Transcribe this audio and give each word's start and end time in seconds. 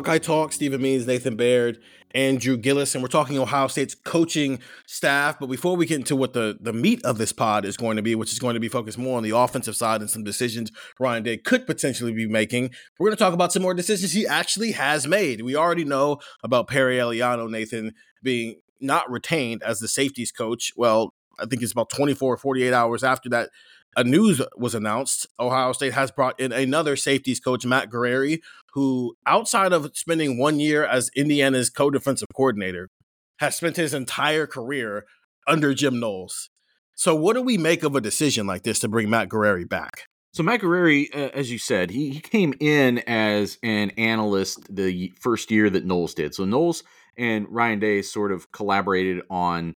Buckeye 0.00 0.16
Talk. 0.16 0.54
Stephen 0.54 0.80
Means, 0.80 1.06
Nathan 1.06 1.36
Baird, 1.36 1.78
Andrew 2.14 2.56
Gillis, 2.56 2.94
and 2.94 3.02
we're 3.02 3.08
talking 3.08 3.38
Ohio 3.38 3.66
State's 3.66 3.94
coaching 3.94 4.58
staff. 4.86 5.38
But 5.38 5.48
before 5.48 5.76
we 5.76 5.84
get 5.84 5.96
into 5.96 6.16
what 6.16 6.32
the, 6.32 6.56
the 6.58 6.72
meat 6.72 7.04
of 7.04 7.18
this 7.18 7.32
pod 7.32 7.66
is 7.66 7.76
going 7.76 7.96
to 7.96 8.02
be, 8.02 8.14
which 8.14 8.32
is 8.32 8.38
going 8.38 8.54
to 8.54 8.60
be 8.60 8.68
focused 8.68 8.96
more 8.96 9.18
on 9.18 9.22
the 9.22 9.36
offensive 9.36 9.76
side 9.76 10.00
and 10.00 10.08
some 10.08 10.24
decisions 10.24 10.72
Ryan 10.98 11.22
Day 11.22 11.36
could 11.36 11.66
potentially 11.66 12.14
be 12.14 12.26
making, 12.26 12.70
we're 12.98 13.08
going 13.08 13.16
to 13.16 13.22
talk 13.22 13.34
about 13.34 13.52
some 13.52 13.62
more 13.62 13.74
decisions 13.74 14.12
he 14.12 14.26
actually 14.26 14.72
has 14.72 15.06
made. 15.06 15.42
We 15.42 15.54
already 15.54 15.84
know 15.84 16.20
about 16.42 16.66
Perry 16.66 16.96
Eliano, 16.96 17.50
Nathan, 17.50 17.92
being 18.22 18.54
not 18.80 19.10
retained 19.10 19.62
as 19.62 19.80
the 19.80 19.88
safeties 19.88 20.32
coach. 20.32 20.72
Well, 20.78 21.12
I 21.38 21.44
think 21.44 21.60
it's 21.60 21.72
about 21.72 21.90
24 21.90 22.32
or 22.32 22.36
48 22.38 22.72
hours 22.72 23.04
after 23.04 23.28
that 23.28 23.50
a 23.96 24.04
news 24.04 24.40
was 24.56 24.74
announced. 24.74 25.26
Ohio 25.38 25.72
State 25.72 25.94
has 25.94 26.10
brought 26.10 26.38
in 26.38 26.52
another 26.52 26.96
safeties 26.96 27.40
coach, 27.40 27.64
Matt 27.66 27.90
Guerrieri, 27.90 28.40
who, 28.74 29.16
outside 29.26 29.72
of 29.72 29.90
spending 29.94 30.38
one 30.38 30.60
year 30.60 30.84
as 30.84 31.10
Indiana's 31.16 31.70
co 31.70 31.90
defensive 31.90 32.28
coordinator, 32.34 32.88
has 33.38 33.56
spent 33.56 33.76
his 33.76 33.94
entire 33.94 34.46
career 34.46 35.04
under 35.46 35.74
Jim 35.74 35.98
Knowles. 35.98 36.50
So, 36.94 37.14
what 37.14 37.34
do 37.34 37.42
we 37.42 37.58
make 37.58 37.82
of 37.82 37.96
a 37.96 38.00
decision 38.00 38.46
like 38.46 38.62
this 38.62 38.78
to 38.80 38.88
bring 38.88 39.10
Matt 39.10 39.28
Guerrieri 39.28 39.68
back? 39.68 40.06
So 40.32 40.44
Matt 40.44 40.60
Guerrieri, 40.60 41.08
uh, 41.14 41.30
as 41.34 41.50
you 41.50 41.58
said, 41.58 41.90
he, 41.90 42.10
he 42.10 42.20
came 42.20 42.54
in 42.60 42.98
as 43.08 43.58
an 43.64 43.90
analyst 43.90 44.74
the 44.74 45.12
first 45.18 45.50
year 45.50 45.68
that 45.70 45.84
Knowles 45.84 46.14
did. 46.14 46.34
So 46.34 46.44
Knowles 46.44 46.84
and 47.16 47.46
Ryan 47.48 47.80
Day 47.80 48.02
sort 48.02 48.30
of 48.30 48.52
collaborated 48.52 49.22
on 49.28 49.74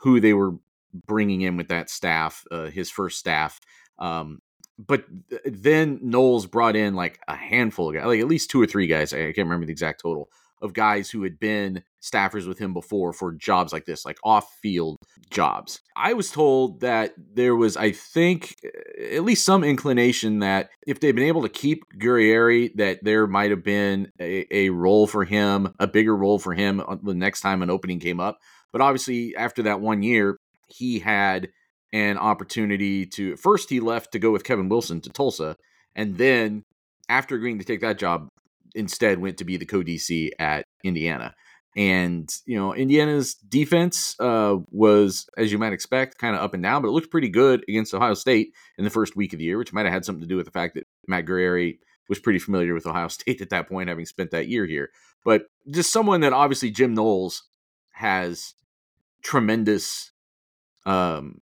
who 0.00 0.20
they 0.20 0.34
were 0.34 0.56
bringing 1.06 1.42
in 1.42 1.56
with 1.56 1.68
that 1.68 1.90
staff, 1.90 2.44
uh, 2.50 2.66
his 2.66 2.90
first 2.90 3.18
staff. 3.18 3.60
Um, 3.98 4.40
but 4.78 5.04
then 5.44 6.00
Knowles 6.02 6.46
brought 6.46 6.76
in 6.76 6.94
like 6.94 7.20
a 7.28 7.34
handful 7.34 7.88
of 7.88 7.94
guys, 7.94 8.06
like 8.06 8.20
at 8.20 8.28
least 8.28 8.50
two 8.50 8.60
or 8.60 8.66
three 8.66 8.86
guys. 8.86 9.12
I 9.12 9.32
can't 9.32 9.38
remember 9.38 9.66
the 9.66 9.72
exact 9.72 10.00
total 10.02 10.28
of 10.62 10.72
guys 10.72 11.10
who 11.10 11.22
had 11.22 11.38
been 11.38 11.82
staffers 12.02 12.48
with 12.48 12.58
him 12.58 12.72
before 12.72 13.12
for 13.12 13.32
jobs 13.32 13.72
like 13.72 13.84
this, 13.84 14.04
like 14.04 14.18
off 14.24 14.50
field 14.62 14.96
jobs. 15.30 15.80
I 15.94 16.14
was 16.14 16.30
told 16.30 16.80
that 16.80 17.12
there 17.18 17.54
was, 17.54 17.76
I 17.76 17.92
think, 17.92 18.56
at 19.12 19.24
least 19.24 19.44
some 19.44 19.62
inclination 19.62 20.38
that 20.38 20.70
if 20.86 21.00
they'd 21.00 21.12
been 21.12 21.24
able 21.28 21.42
to 21.42 21.48
keep 21.48 21.82
Guerrieri, 21.98 22.74
that 22.76 23.00
there 23.02 23.26
might 23.26 23.50
have 23.50 23.62
been 23.62 24.10
a, 24.18 24.46
a 24.50 24.70
role 24.70 25.06
for 25.06 25.24
him, 25.24 25.74
a 25.78 25.86
bigger 25.86 26.16
role 26.16 26.38
for 26.38 26.54
him 26.54 26.82
the 27.02 27.14
next 27.14 27.42
time 27.42 27.62
an 27.62 27.70
opening 27.70 28.00
came 28.00 28.18
up. 28.18 28.38
But 28.72 28.80
obviously, 28.80 29.36
after 29.36 29.64
that 29.64 29.80
one 29.80 30.02
year, 30.02 30.38
he 30.68 30.98
had 30.98 31.48
an 31.92 32.18
opportunity 32.18 33.06
to 33.06 33.36
first 33.36 33.70
he 33.70 33.80
left 33.80 34.12
to 34.12 34.18
go 34.18 34.30
with 34.30 34.44
Kevin 34.44 34.68
Wilson 34.68 35.00
to 35.02 35.10
Tulsa, 35.10 35.56
and 35.94 36.16
then 36.16 36.62
after 37.08 37.36
agreeing 37.36 37.58
to 37.58 37.64
take 37.64 37.80
that 37.80 37.98
job, 37.98 38.28
instead 38.74 39.18
went 39.20 39.38
to 39.38 39.44
be 39.44 39.56
the 39.56 39.66
co 39.66 39.82
DC 39.82 40.30
at 40.38 40.64
Indiana. 40.82 41.34
And 41.76 42.28
you 42.46 42.56
know, 42.56 42.74
Indiana's 42.74 43.34
defense 43.34 44.14
uh, 44.20 44.56
was, 44.70 45.26
as 45.36 45.50
you 45.50 45.58
might 45.58 45.72
expect, 45.72 46.18
kind 46.18 46.36
of 46.36 46.42
up 46.42 46.54
and 46.54 46.62
down, 46.62 46.82
but 46.82 46.88
it 46.88 46.92
looked 46.92 47.10
pretty 47.10 47.28
good 47.28 47.64
against 47.68 47.94
Ohio 47.94 48.14
State 48.14 48.52
in 48.78 48.84
the 48.84 48.90
first 48.90 49.16
week 49.16 49.32
of 49.32 49.38
the 49.38 49.44
year, 49.44 49.58
which 49.58 49.72
might 49.72 49.86
have 49.86 49.92
had 49.92 50.04
something 50.04 50.22
to 50.22 50.28
do 50.28 50.36
with 50.36 50.46
the 50.46 50.52
fact 50.52 50.74
that 50.74 50.86
Matt 51.08 51.26
Guerrieri 51.26 51.78
was 52.08 52.20
pretty 52.20 52.38
familiar 52.38 52.74
with 52.74 52.86
Ohio 52.86 53.08
State 53.08 53.40
at 53.40 53.50
that 53.50 53.68
point, 53.68 53.88
having 53.88 54.06
spent 54.06 54.30
that 54.30 54.48
year 54.48 54.66
here. 54.66 54.90
But 55.24 55.46
just 55.70 55.92
someone 55.92 56.20
that 56.20 56.32
obviously 56.32 56.70
Jim 56.70 56.94
Knowles 56.94 57.44
has 57.94 58.54
tremendous 59.22 60.12
um, 60.86 61.40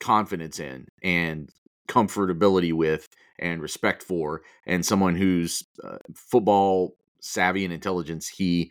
confidence 0.00 0.60
in 0.60 0.86
and 1.02 1.50
comfortability 1.88 2.72
with 2.72 3.08
and 3.38 3.62
respect 3.62 4.02
for, 4.02 4.42
and 4.66 4.84
someone 4.84 5.16
whose 5.16 5.64
uh, 5.84 5.98
football 6.14 6.96
savvy 7.20 7.64
and 7.64 7.72
intelligence 7.72 8.28
he 8.28 8.70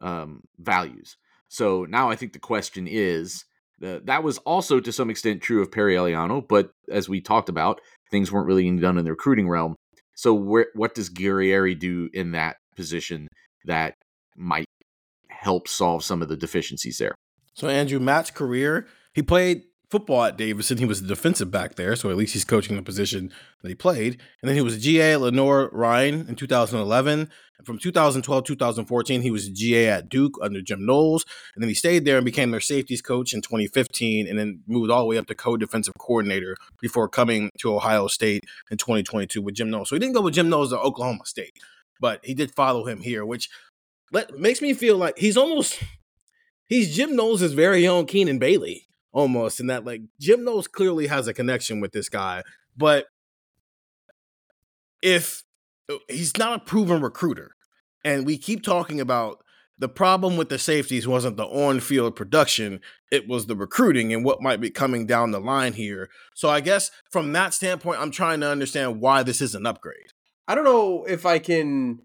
um, 0.00 0.42
values. 0.58 1.16
So 1.48 1.86
now 1.88 2.10
I 2.10 2.16
think 2.16 2.32
the 2.32 2.38
question 2.38 2.86
is 2.86 3.44
uh, 3.84 4.00
that 4.04 4.22
was 4.22 4.38
also 4.38 4.80
to 4.80 4.92
some 4.92 5.10
extent 5.10 5.42
true 5.42 5.62
of 5.62 5.72
Perry 5.72 5.94
Eliano, 5.94 6.46
but 6.46 6.70
as 6.90 7.08
we 7.08 7.20
talked 7.20 7.48
about, 7.48 7.80
things 8.10 8.32
weren't 8.32 8.46
really 8.46 8.64
done 8.78 8.98
in 8.98 9.04
the 9.04 9.10
recruiting 9.10 9.48
realm. 9.48 9.76
So 10.14 10.34
where, 10.34 10.66
what 10.74 10.94
does 10.94 11.10
Guerrieri 11.10 11.78
do 11.78 12.10
in 12.12 12.32
that 12.32 12.56
position 12.74 13.28
that 13.66 13.94
might 14.36 14.66
help 15.28 15.68
solve 15.68 16.02
some 16.02 16.22
of 16.22 16.28
the 16.28 16.36
deficiencies 16.36 16.98
there? 16.98 17.14
So 17.54 17.68
Andrew, 17.68 18.00
Matt's 18.00 18.30
career, 18.30 18.86
he 19.14 19.22
played 19.22 19.62
football 19.90 20.24
at 20.24 20.36
Davidson. 20.36 20.78
He 20.78 20.84
was 20.84 21.00
a 21.00 21.06
defensive 21.06 21.50
back 21.50 21.76
there, 21.76 21.96
so 21.96 22.10
at 22.10 22.16
least 22.16 22.34
he's 22.34 22.44
coaching 22.44 22.76
the 22.76 22.82
position 22.82 23.32
that 23.62 23.68
he 23.68 23.74
played. 23.74 24.20
And 24.42 24.48
then 24.48 24.54
he 24.54 24.62
was 24.62 24.76
a 24.76 24.78
GA 24.78 25.14
at 25.14 25.20
Lenoir-Rhyne 25.20 26.26
in 26.28 26.34
2011. 26.34 27.30
And 27.58 27.66
from 27.66 27.78
2012 27.78 28.44
2014, 28.44 29.22
he 29.22 29.30
was 29.30 29.46
a 29.46 29.50
GA 29.50 29.88
at 29.88 30.08
Duke 30.08 30.38
under 30.42 30.60
Jim 30.60 30.84
Knowles. 30.84 31.24
And 31.54 31.62
then 31.62 31.68
he 31.68 31.74
stayed 31.74 32.04
there 32.04 32.16
and 32.16 32.24
became 32.24 32.50
their 32.50 32.60
safeties 32.60 33.02
coach 33.02 33.32
in 33.32 33.40
2015, 33.40 34.28
and 34.28 34.38
then 34.38 34.60
moved 34.66 34.90
all 34.90 35.00
the 35.00 35.06
way 35.06 35.18
up 35.18 35.26
to 35.26 35.34
co-defensive 35.34 35.94
coordinator 35.98 36.56
before 36.80 37.08
coming 37.08 37.50
to 37.58 37.74
Ohio 37.74 38.06
State 38.06 38.44
in 38.70 38.76
2022 38.76 39.40
with 39.42 39.54
Jim 39.54 39.70
Knowles. 39.70 39.88
So 39.88 39.96
he 39.96 40.00
didn't 40.00 40.14
go 40.14 40.22
with 40.22 40.34
Jim 40.34 40.48
Knowles 40.48 40.70
to 40.70 40.78
Oklahoma 40.78 41.24
State, 41.24 41.54
but 42.00 42.24
he 42.24 42.34
did 42.34 42.54
follow 42.54 42.84
him 42.84 43.00
here, 43.00 43.24
which 43.24 43.48
let, 44.12 44.38
makes 44.38 44.62
me 44.62 44.74
feel 44.74 44.96
like 44.96 45.18
he's 45.18 45.36
almost 45.36 45.82
he's 46.66 46.94
Jim 46.94 47.16
Knowles' 47.16 47.52
very 47.52 47.88
own 47.88 48.06
Keenan 48.06 48.38
Bailey 48.38 48.87
almost, 49.12 49.60
and 49.60 49.70
that 49.70 49.84
like 49.84 50.02
Jim 50.20 50.44
Knowles 50.44 50.68
clearly 50.68 51.06
has 51.06 51.26
a 51.26 51.34
connection 51.34 51.80
with 51.80 51.92
this 51.92 52.08
guy, 52.08 52.42
but 52.76 53.06
if 55.02 55.44
uh, 55.90 55.96
he's 56.08 56.36
not 56.36 56.60
a 56.60 56.64
proven 56.64 57.00
recruiter, 57.00 57.52
and 58.04 58.26
we 58.26 58.38
keep 58.38 58.62
talking 58.62 59.00
about 59.00 59.42
the 59.78 59.88
problem 59.88 60.36
with 60.36 60.48
the 60.48 60.58
safeties 60.58 61.06
wasn't 61.06 61.36
the 61.36 61.44
on-field 61.44 62.16
production, 62.16 62.80
it 63.12 63.28
was 63.28 63.46
the 63.46 63.54
recruiting 63.54 64.12
and 64.12 64.24
what 64.24 64.42
might 64.42 64.60
be 64.60 64.70
coming 64.70 65.06
down 65.06 65.30
the 65.30 65.40
line 65.40 65.72
here. 65.72 66.08
So 66.34 66.48
I 66.48 66.60
guess 66.60 66.90
from 67.10 67.32
that 67.32 67.54
standpoint, 67.54 68.00
I'm 68.00 68.10
trying 68.10 68.40
to 68.40 68.48
understand 68.48 69.00
why 69.00 69.22
this 69.22 69.40
is 69.40 69.54
an 69.54 69.66
upgrade. 69.66 70.12
I 70.48 70.56
don't 70.56 70.64
know 70.64 71.04
if 71.04 71.24
I 71.24 71.38
can, 71.38 72.00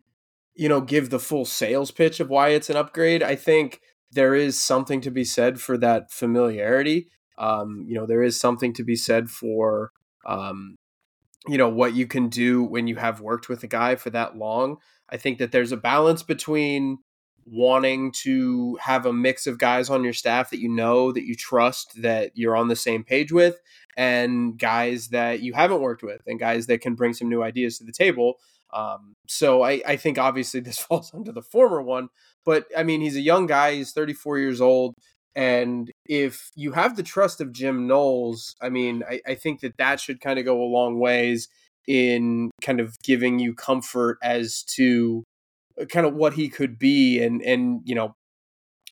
you 0.54 0.70
know, 0.70 0.82
give 0.82 1.10
the 1.10 1.20
full 1.20 1.46
sales 1.46 1.90
pitch 1.90 2.20
of 2.20 2.30
why 2.30 2.50
it's 2.50 2.70
an 2.70 2.76
upgrade. 2.76 3.24
I 3.24 3.36
think 3.36 3.82
there 4.14 4.36
is 4.36 4.60
something 4.60 5.02
to 5.02 5.12
be 5.12 5.24
said 5.24 5.60
for 5.60 5.78
that 5.78 6.12
familiarity. 6.12 7.08
Um, 7.38 7.86
you 7.88 7.96
know, 7.96 8.06
there 8.06 8.24
is 8.24 8.40
something 8.40 8.74
to 8.74 8.84
be 8.84 8.96
said 8.96 9.30
for, 9.30 9.92
um, 10.26 10.76
you 11.48 11.58
know, 11.58 11.70
what 11.70 11.94
you 11.94 12.08
can 12.08 12.30
do 12.30 12.64
when 12.64 12.88
you 12.88 12.96
have 12.96 13.22
worked 13.22 13.50
with 13.50 13.64
a 13.64 13.68
guy 13.68 13.96
for 13.96 14.10
that 14.12 14.38
long. 14.38 14.78
I 15.10 15.18
think 15.18 15.40
that 15.40 15.52
there's 15.52 15.72
a 15.72 15.78
balance 15.78 16.24
between 16.24 17.00
wanting 17.46 18.12
to 18.12 18.78
have 18.82 19.06
a 19.06 19.14
mix 19.14 19.48
of 19.48 19.58
guys 19.58 19.90
on 19.90 20.04
your 20.04 20.14
staff 20.14 20.50
that 20.50 20.60
you 20.60 20.70
know, 20.70 21.12
that 21.12 21.26
you 21.26 21.36
trust, 21.36 22.02
that 22.02 22.32
you're 22.36 22.56
on 22.56 22.68
the 22.68 22.76
same 22.76 23.04
page 23.04 23.32
with, 23.32 23.60
and 23.98 24.58
guys 24.58 25.10
that 25.10 25.42
you 25.42 25.54
haven't 25.54 25.82
worked 25.82 26.04
with, 26.04 26.22
and 26.26 26.40
guys 26.40 26.68
that 26.68 26.82
can 26.82 26.96
bring 26.96 27.14
some 27.14 27.30
new 27.30 27.44
ideas 27.44 27.78
to 27.78 27.84
the 27.84 27.92
table. 27.92 28.36
Um, 28.74 29.16
so 29.28 29.62
I, 29.62 29.82
I 29.86 29.98
think 29.98 30.18
obviously 30.18 30.60
this 30.60 30.80
falls 30.80 31.14
under 31.14 31.32
the 31.32 31.42
former 31.42 31.82
one, 31.82 32.10
but 32.46 32.66
I 32.78 32.84
mean, 32.84 33.02
he's 33.02 33.16
a 33.16 33.22
young 33.22 33.46
guy. 33.46 33.76
He's 33.76 33.92
34 33.92 34.40
years 34.40 34.62
old. 34.62 34.96
And 35.36 35.92
if 36.06 36.52
you 36.56 36.74
have 36.74 36.96
the 36.96 37.04
trust 37.04 37.42
of 37.42 37.52
Jim 37.52 37.88
Knowles, 37.88 38.56
I 38.62 38.70
mean, 38.70 39.04
I, 39.10 39.22
I 39.26 39.36
think 39.36 39.62
that 39.62 39.78
that 39.78 40.00
should 40.00 40.22
kind 40.22 40.38
of 40.38 40.46
go 40.46 40.62
a 40.62 40.66
long 40.66 41.00
ways 41.00 41.48
in 41.88 42.52
kind 42.62 42.80
of 42.80 42.98
giving 43.02 43.40
you 43.40 43.54
comfort 43.54 44.18
as 44.22 44.64
to 44.64 45.24
uh, 45.82 45.86
kind 45.86 46.06
of 46.06 46.14
what 46.14 46.34
he 46.34 46.50
could 46.50 46.78
be. 46.78 47.22
And, 47.22 47.42
and, 47.42 47.82
you 47.84 47.96
know, 47.96 48.16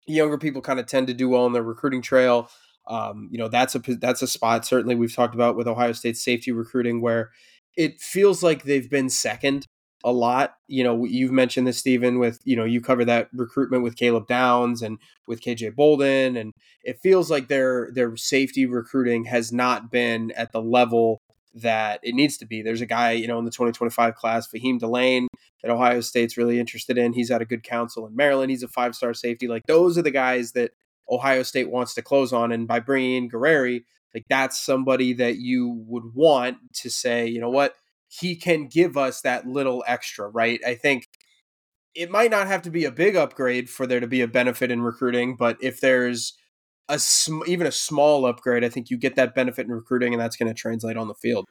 younger 0.07 0.37
people 0.37 0.61
kind 0.61 0.79
of 0.79 0.87
tend 0.87 1.07
to 1.07 1.13
do 1.13 1.29
well 1.29 1.45
on 1.45 1.53
their 1.53 1.63
recruiting 1.63 2.01
trail. 2.01 2.49
Um, 2.87 3.29
you 3.31 3.37
know, 3.37 3.47
that's 3.47 3.75
a, 3.75 3.79
that's 3.79 4.23
a 4.23 4.27
spot 4.27 4.65
certainly 4.65 4.95
we've 4.95 5.15
talked 5.15 5.35
about 5.35 5.55
with 5.55 5.67
Ohio 5.67 5.91
State 5.91 6.17
safety 6.17 6.51
recruiting 6.51 7.01
where 7.01 7.29
it 7.77 8.01
feels 8.01 8.41
like 8.41 8.63
they've 8.63 8.89
been 8.89 9.09
second 9.09 9.67
a 10.03 10.11
lot. 10.11 10.55
You 10.67 10.83
know, 10.83 11.05
you've 11.05 11.31
mentioned 11.31 11.67
this, 11.67 11.77
Stephen, 11.77 12.19
with, 12.19 12.39
you 12.43 12.55
know, 12.55 12.65
you 12.65 12.81
cover 12.81 13.05
that 13.05 13.29
recruitment 13.33 13.83
with 13.83 13.95
Caleb 13.95 14.27
Downs 14.27 14.81
and 14.81 14.97
with 15.27 15.41
KJ 15.41 15.75
Bolden. 15.75 16.35
And 16.37 16.53
it 16.83 16.99
feels 17.01 17.29
like 17.29 17.47
their 17.47 17.89
their 17.93 18.15
safety 18.17 18.65
recruiting 18.65 19.25
has 19.25 19.51
not 19.51 19.91
been 19.91 20.31
at 20.31 20.51
the 20.51 20.61
level 20.61 21.21
that 21.53 21.99
it 22.03 22.15
needs 22.15 22.37
to 22.37 22.45
be. 22.45 22.61
There's 22.61 22.81
a 22.81 22.85
guy, 22.85 23.11
you 23.11 23.27
know, 23.27 23.37
in 23.37 23.45
the 23.45 23.51
2025 23.51 24.15
class, 24.15 24.47
Faheem 24.47 24.79
Delane, 24.79 25.27
that 25.61 25.71
Ohio 25.71 26.01
State's 26.01 26.37
really 26.37 26.59
interested 26.59 26.97
in. 26.97 27.13
He's 27.13 27.31
at 27.31 27.41
a 27.41 27.45
Good 27.45 27.63
Counsel 27.63 28.07
in 28.07 28.15
Maryland. 28.15 28.51
He's 28.51 28.63
a 28.63 28.67
five 28.67 28.95
star 28.95 29.13
safety. 29.13 29.47
Like 29.47 29.63
those 29.67 29.97
are 29.97 30.01
the 30.01 30.11
guys 30.11 30.53
that 30.53 30.71
Ohio 31.09 31.43
State 31.43 31.69
wants 31.69 31.93
to 31.95 32.01
close 32.01 32.31
on. 32.31 32.51
And 32.51 32.67
by 32.67 32.79
bringing 32.79 33.23
in 33.23 33.29
Guerrieri, 33.29 33.83
like 34.13 34.25
that's 34.29 34.59
somebody 34.59 35.13
that 35.13 35.37
you 35.37 35.83
would 35.87 36.13
want 36.13 36.57
to 36.75 36.89
say, 36.89 37.27
you 37.27 37.39
know 37.39 37.49
what, 37.49 37.75
he 38.19 38.35
can 38.35 38.67
give 38.67 38.97
us 38.97 39.21
that 39.21 39.47
little 39.47 39.83
extra, 39.87 40.27
right? 40.27 40.59
I 40.65 40.75
think 40.75 41.07
it 41.95 42.11
might 42.11 42.29
not 42.29 42.47
have 42.47 42.61
to 42.63 42.69
be 42.69 42.83
a 42.83 42.91
big 42.91 43.15
upgrade 43.15 43.69
for 43.69 43.87
there 43.87 44.01
to 44.01 44.07
be 44.07 44.21
a 44.21 44.27
benefit 44.27 44.69
in 44.69 44.81
recruiting, 44.81 45.35
but 45.37 45.57
if 45.61 45.79
there's 45.79 46.33
a 46.89 46.99
sm- 46.99 47.43
even 47.47 47.67
a 47.67 47.71
small 47.71 48.25
upgrade, 48.25 48.65
I 48.65 48.69
think 48.69 48.89
you 48.89 48.97
get 48.97 49.15
that 49.15 49.33
benefit 49.33 49.65
in 49.65 49.71
recruiting, 49.71 50.13
and 50.13 50.21
that's 50.21 50.35
going 50.35 50.53
to 50.53 50.59
translate 50.59 50.97
on 50.97 51.07
the 51.07 51.13
field. 51.13 51.45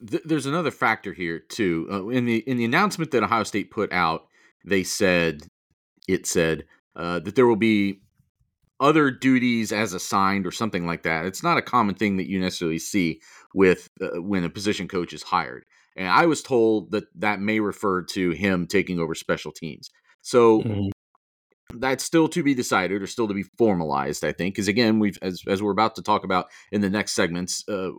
there's 0.00 0.46
another 0.46 0.70
factor 0.70 1.12
here 1.12 1.40
too. 1.40 1.88
Uh, 1.90 2.08
in 2.08 2.24
the 2.24 2.38
in 2.48 2.56
the 2.56 2.64
announcement 2.64 3.10
that 3.10 3.24
Ohio 3.24 3.42
State 3.42 3.70
put 3.72 3.92
out, 3.92 4.26
they 4.64 4.84
said 4.84 5.42
it 6.08 6.24
said 6.26 6.66
uh, 6.94 7.18
that 7.20 7.34
there 7.34 7.46
will 7.46 7.56
be 7.56 8.00
other 8.78 9.10
duties 9.10 9.72
as 9.72 9.92
assigned 9.92 10.46
or 10.46 10.52
something 10.52 10.86
like 10.86 11.02
that. 11.02 11.26
It's 11.26 11.42
not 11.42 11.58
a 11.58 11.62
common 11.62 11.96
thing 11.96 12.16
that 12.16 12.28
you 12.28 12.40
necessarily 12.40 12.78
see 12.78 13.20
with 13.54 13.88
uh, 14.00 14.22
when 14.22 14.44
a 14.44 14.48
position 14.48 14.88
coach 14.88 15.12
is 15.12 15.24
hired. 15.24 15.64
And 15.96 16.08
I 16.08 16.26
was 16.26 16.42
told 16.42 16.92
that 16.92 17.04
that 17.16 17.40
may 17.40 17.60
refer 17.60 18.02
to 18.02 18.30
him 18.30 18.66
taking 18.66 18.98
over 18.98 19.14
special 19.14 19.52
teams. 19.52 19.90
So 20.22 20.62
mm-hmm. 20.62 21.78
that's 21.78 22.04
still 22.04 22.28
to 22.28 22.42
be 22.42 22.54
decided 22.54 23.02
or 23.02 23.06
still 23.06 23.28
to 23.28 23.34
be 23.34 23.44
formalized, 23.58 24.24
I 24.24 24.32
think. 24.32 24.54
Because 24.54 24.68
again, 24.68 24.98
we've 24.98 25.18
as 25.22 25.42
as 25.46 25.62
we're 25.62 25.72
about 25.72 25.96
to 25.96 26.02
talk 26.02 26.24
about 26.24 26.46
in 26.70 26.80
the 26.80 26.90
next 26.90 27.12
segments, 27.12 27.68
uh, 27.68 27.90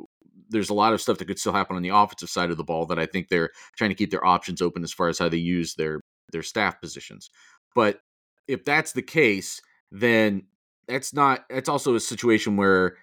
there's 0.49 0.69
a 0.69 0.73
lot 0.73 0.93
of 0.93 1.01
stuff 1.01 1.17
that 1.17 1.25
could 1.25 1.39
still 1.39 1.53
happen 1.53 1.75
on 1.75 1.81
the 1.81 1.89
offensive 1.89 2.29
side 2.29 2.51
of 2.51 2.57
the 2.57 2.63
ball 2.63 2.85
that 2.87 2.99
I 2.99 3.05
think 3.05 3.27
they're 3.27 3.51
trying 3.77 3.89
to 3.89 3.95
keep 3.95 4.11
their 4.11 4.25
options 4.25 4.61
open 4.61 4.83
as 4.83 4.93
far 4.93 5.07
as 5.07 5.17
how 5.19 5.29
they 5.29 5.37
use 5.37 5.75
their 5.75 6.01
their 6.31 6.43
staff 6.43 6.79
positions. 6.81 7.29
But 7.75 7.99
if 8.47 8.65
that's 8.65 8.91
the 8.91 9.01
case, 9.01 9.61
then 9.91 10.43
that's 10.87 11.13
not 11.13 11.45
that's 11.49 11.69
also 11.69 11.95
a 11.95 11.99
situation 11.99 12.57
where 12.57 12.97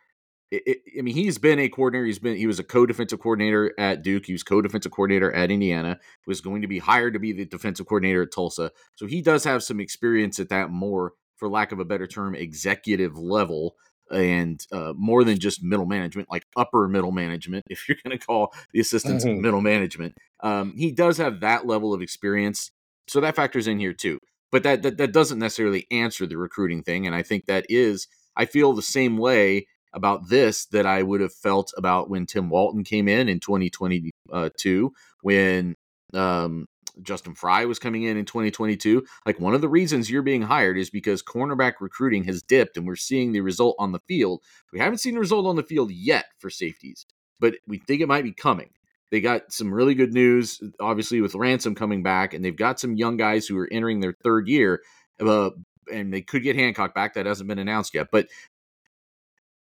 it, 0.51 0.63
it, 0.67 0.79
I 0.99 1.03
mean 1.03 1.15
he's 1.15 1.39
been 1.39 1.59
a 1.59 1.69
coordinator 1.69 2.07
he's 2.07 2.19
been 2.19 2.37
he 2.37 2.47
was 2.47 2.59
a 2.59 2.65
co-defensive 2.65 3.21
coordinator 3.21 3.75
at 3.79 4.03
Duke 4.03 4.27
he 4.27 4.33
was 4.33 4.43
co-defensive 4.43 4.93
coordinator 4.93 5.33
at 5.33 5.51
Indiana 5.51 5.99
was 6.27 6.41
going 6.41 6.63
to 6.63 6.69
be 6.69 6.79
hired 6.79 7.15
to 7.15 7.19
be 7.19 7.33
the 7.33 7.45
defensive 7.45 7.87
coordinator 7.87 8.23
at 8.23 8.33
Tulsa. 8.33 8.71
So 8.95 9.07
he 9.07 9.23
does 9.23 9.45
have 9.45 9.63
some 9.63 9.81
experience 9.81 10.39
at 10.39 10.49
that 10.49 10.71
more 10.71 11.13
for 11.37 11.49
lack 11.49 11.73
of 11.73 11.79
a 11.79 11.85
better 11.85 12.07
term 12.07 12.35
executive 12.35 13.17
level 13.17 13.77
and 14.11 14.67
uh, 14.73 14.95
more 14.97 15.23
than 15.23 15.39
just 15.39 15.63
middle 15.63 15.87
management 15.87 16.29
like 16.31 16.47
upper 16.57 16.89
middle 16.89 17.13
management 17.13 17.65
if 17.71 17.89
you're 17.89 17.99
going 18.05 18.19
to 18.19 18.25
call 18.25 18.55
the 18.73 18.81
assistants 18.81 19.25
mm-hmm. 19.25 19.43
middle 19.43 19.61
management. 19.61 20.15
Um, 20.41 20.75
he 20.77 20.93
does 20.93 21.19
have 21.19 21.41
that 21.41 21.67
level 21.67 21.93
of 21.93 22.03
experience 22.03 22.71
so 23.07 23.21
that 23.21 23.37
factors 23.37 23.67
in 23.67 23.79
here 23.79 23.95
too. 23.95 24.19
But 24.51 24.63
that, 24.63 24.83
that 24.83 24.97
that 24.97 25.13
doesn't 25.13 25.39
necessarily 25.39 25.87
answer 25.91 26.27
the 26.27 26.39
recruiting 26.39 26.83
thing 26.83 27.07
and 27.07 27.15
i 27.15 27.23
think 27.23 27.45
that 27.47 27.67
is 27.69 28.09
i 28.35 28.47
feel 28.47 28.73
the 28.73 28.81
same 28.81 29.19
way 29.19 29.67
about 29.93 30.29
this 30.29 30.67
that 30.67 30.87
i 30.87 31.03
would 31.03 31.21
have 31.21 31.33
felt 31.33 31.73
about 31.77 32.11
when 32.11 32.27
tim 32.27 32.49
walton 32.51 32.85
came 32.85 33.09
in 33.09 33.29
in 33.29 33.41
2022 33.41 34.93
when 35.23 35.75
um, 36.15 36.67
justin 37.03 37.35
Frye 37.35 37.65
was 37.65 37.79
coming 37.79 38.03
in 38.03 38.17
in 38.17 38.25
2022 38.25 39.05
like 39.27 39.39
one 39.39 39.55
of 39.55 39.61
the 39.61 39.69
reasons 39.69 40.11
you're 40.11 40.23
being 40.23 40.43
hired 40.43 40.79
is 40.79 40.91
because 40.91 41.23
cornerback 41.23 41.75
recruiting 41.81 42.25
has 42.25 42.43
dipped 42.43 42.77
and 42.77 42.87
we're 42.87 42.97
seeing 42.97 43.33
the 43.33 43.41
result 43.41 43.77
on 43.79 43.93
the 43.93 44.01
field 44.09 44.43
we 44.73 44.79
haven't 44.79 44.99
seen 44.99 45.15
the 45.15 45.21
result 45.21 45.47
on 45.47 45.57
the 45.57 45.63
field 45.63 45.91
yet 45.91 46.27
for 46.39 46.51
safeties 46.51 47.07
but 47.41 47.55
we 47.67 47.79
think 47.79 48.01
it 48.01 48.09
might 48.09 48.25
be 48.25 48.33
coming 48.33 48.71
they 49.11 49.21
got 49.21 49.53
some 49.53 49.73
really 49.73 49.95
good 49.95 50.13
news, 50.13 50.61
obviously, 50.81 51.21
with 51.21 51.35
Ransom 51.35 51.75
coming 51.75 52.03
back, 52.03 52.35
and 52.35 52.45
they've 52.45 52.55
got 52.55 52.79
some 52.79 52.97
young 52.97 53.17
guys 53.17 53.47
who 53.47 53.57
are 53.59 53.69
entering 53.71 54.01
their 54.01 54.15
third 54.23 54.49
year. 54.49 54.83
Uh, 55.19 55.51
and 55.91 56.13
they 56.13 56.21
could 56.21 56.43
get 56.43 56.57
Hancock 56.57 56.95
back. 56.95 57.15
That 57.15 57.27
hasn't 57.27 57.49
been 57.49 57.59
announced 57.59 57.95
yet, 57.95 58.09
but 58.13 58.29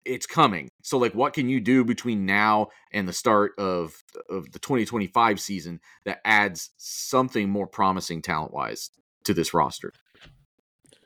it's 0.06 0.26
coming. 0.26 0.70
So, 0.82 0.98
like, 0.98 1.14
what 1.14 1.34
can 1.34 1.50
you 1.50 1.60
do 1.60 1.84
between 1.84 2.26
now 2.26 2.68
and 2.92 3.08
the 3.08 3.14
start 3.14 3.54
of 3.58 4.04
of 4.30 4.52
the 4.52 4.60
2025 4.60 5.40
season 5.40 5.80
that 6.06 6.22
adds 6.26 6.72
something 6.78 7.50
more 7.50 7.68
promising 7.68 8.22
talent 8.22 8.54
wise 8.54 8.90
to 9.26 9.34
this 9.34 9.54
roster? 9.54 9.92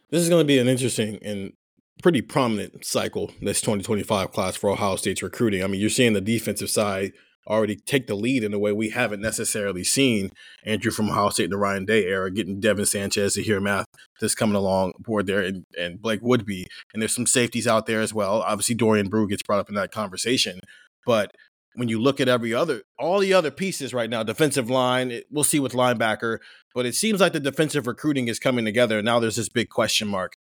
This 0.10 0.22
is 0.22 0.30
going 0.30 0.42
to 0.42 0.48
be 0.48 0.60
an 0.60 0.68
interesting 0.68 1.20
and 1.22 1.54
pretty 2.02 2.22
prominent 2.22 2.86
cycle. 2.86 3.32
This 3.42 3.62
2025 3.62 4.32
class 4.32 4.56
for 4.56 4.70
Ohio 4.70 4.96
State's 4.96 5.24
recruiting. 5.24 5.64
I 5.64 5.68
mean, 5.68 5.82
you're 5.82 5.90
seeing 5.90 6.14
the 6.14 6.22
defensive 6.22 6.70
side 6.70 7.14
already 7.48 7.76
take 7.76 8.08
the 8.08 8.16
lead 8.16 8.44
in 8.44 8.54
a 8.54 8.60
way 8.60 8.72
we 8.72 8.90
haven't 8.90 9.22
necessarily 9.22 9.84
seen 9.84 10.32
Andrew 10.64 10.92
from 10.92 11.10
Ohio 11.10 11.30
State 11.30 11.46
in 11.46 11.50
the 11.52 11.58
Ryan 11.58 11.86
Day 11.86 12.06
era, 12.06 12.32
getting 12.32 12.60
Devin 12.60 12.86
Sanchez 12.86 13.36
to 13.36 13.44
hear 13.44 13.60
math 13.60 13.86
that's 14.20 14.36
coming 14.36 14.56
along 14.56 14.94
board 15.00 15.28
there 15.28 15.42
and, 15.42 15.66
and 15.78 16.02
Blake 16.02 16.22
Woodby. 16.22 16.66
And 16.94 17.02
there's 17.02 17.16
some 17.16 17.28
safeties 17.28 17.68
out 17.68 17.86
there 17.86 18.02
as 18.02 18.14
well. 18.14 18.42
Obviously, 18.42 18.76
Dorian 18.76 19.10
Brew 19.10 19.28
gets 19.28 19.44
brought 19.44 19.60
up 19.60 19.70
in 19.70 19.76
that 19.76 19.92
conversation. 19.92 20.60
But 21.06 21.32
when 21.76 21.90
you 21.90 22.02
look 22.02 22.20
at 22.20 22.28
every 22.28 22.54
other, 22.54 22.82
all 22.98 23.20
the 23.20 23.34
other 23.34 23.52
pieces 23.52 23.94
right 23.94 24.10
now, 24.10 24.24
defensive 24.24 24.70
line, 24.70 25.12
it, 25.12 25.26
we'll 25.30 25.44
see 25.44 25.60
with 25.60 25.74
linebacker, 25.74 26.40
but 26.74 26.86
it 26.86 26.96
seems 26.96 27.20
like 27.20 27.34
the 27.34 27.40
defensive 27.40 27.86
recruiting 27.86 28.28
is 28.28 28.40
coming 28.40 28.66
together. 28.66 29.02
Now 29.02 29.20
there's 29.20 29.36
this 29.36 29.50
big 29.50 29.70
question 29.70 30.08
mark 30.08 30.34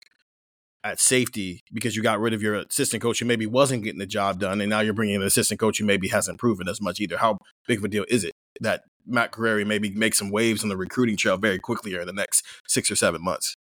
at 0.85 1.01
safety 1.01 1.63
because 1.73 1.97
you 1.97 2.03
got 2.03 2.21
rid 2.21 2.35
of 2.35 2.43
your 2.43 2.55
assistant 2.55 3.03
coach 3.03 3.19
who 3.19 3.25
maybe 3.25 3.47
wasn't 3.47 3.83
getting 3.83 3.99
the 3.99 4.07
job 4.07 4.39
done, 4.39 4.61
and 4.61 4.69
now 4.69 4.81
you're 4.81 4.93
bringing 4.93 5.17
an 5.17 5.23
assistant 5.23 5.59
coach 5.59 5.79
who 5.79 5.85
maybe 5.85 6.09
hasn't 6.09 6.39
proven 6.39 6.69
as 6.69 6.81
much 6.81 7.01
either. 7.01 7.17
How 7.17 7.39
big 7.67 7.79
of 7.79 7.85
a 7.85 7.89
deal 7.89 8.05
is 8.09 8.23
it 8.23 8.33
that 8.61 8.83
Matt 9.07 9.33
Guerrieri 9.33 9.67
maybe 9.67 9.91
makes 9.91 10.19
some 10.19 10.31
waves 10.31 10.63
on 10.63 10.69
the 10.69 10.77
recruiting 10.77 11.17
trail 11.17 11.39
very 11.39 11.59
quickly 11.59 11.91
here 11.91 12.03
in 12.03 12.07
the 12.07 12.13
next 12.13 12.45
six 12.69 12.91
or 12.91 12.97
seven 12.97 13.25
months? 13.25 13.55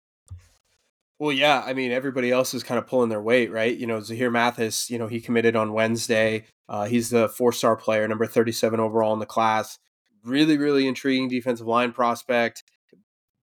Well, 1.18 1.32
yeah, 1.32 1.62
I 1.64 1.72
mean, 1.72 1.92
everybody 1.92 2.30
else 2.30 2.52
is 2.54 2.62
kind 2.62 2.76
of 2.78 2.86
pulling 2.86 3.08
their 3.08 3.22
weight, 3.22 3.50
right? 3.50 3.74
You 3.74 3.86
know, 3.86 4.00
Zahir 4.00 4.30
Mathis, 4.30 4.90
you 4.90 4.98
know, 4.98 5.06
he 5.06 5.20
committed 5.20 5.56
on 5.56 5.72
Wednesday. 5.72 6.44
Uh, 6.68 6.84
he's 6.84 7.08
the 7.08 7.28
four 7.28 7.52
star 7.52 7.76
player, 7.76 8.06
number 8.06 8.26
37 8.26 8.80
overall 8.80 9.14
in 9.14 9.20
the 9.20 9.26
class. 9.26 9.78
Really, 10.24 10.58
really 10.58 10.86
intriguing 10.86 11.28
defensive 11.28 11.66
line 11.66 11.92
prospect 11.92 12.64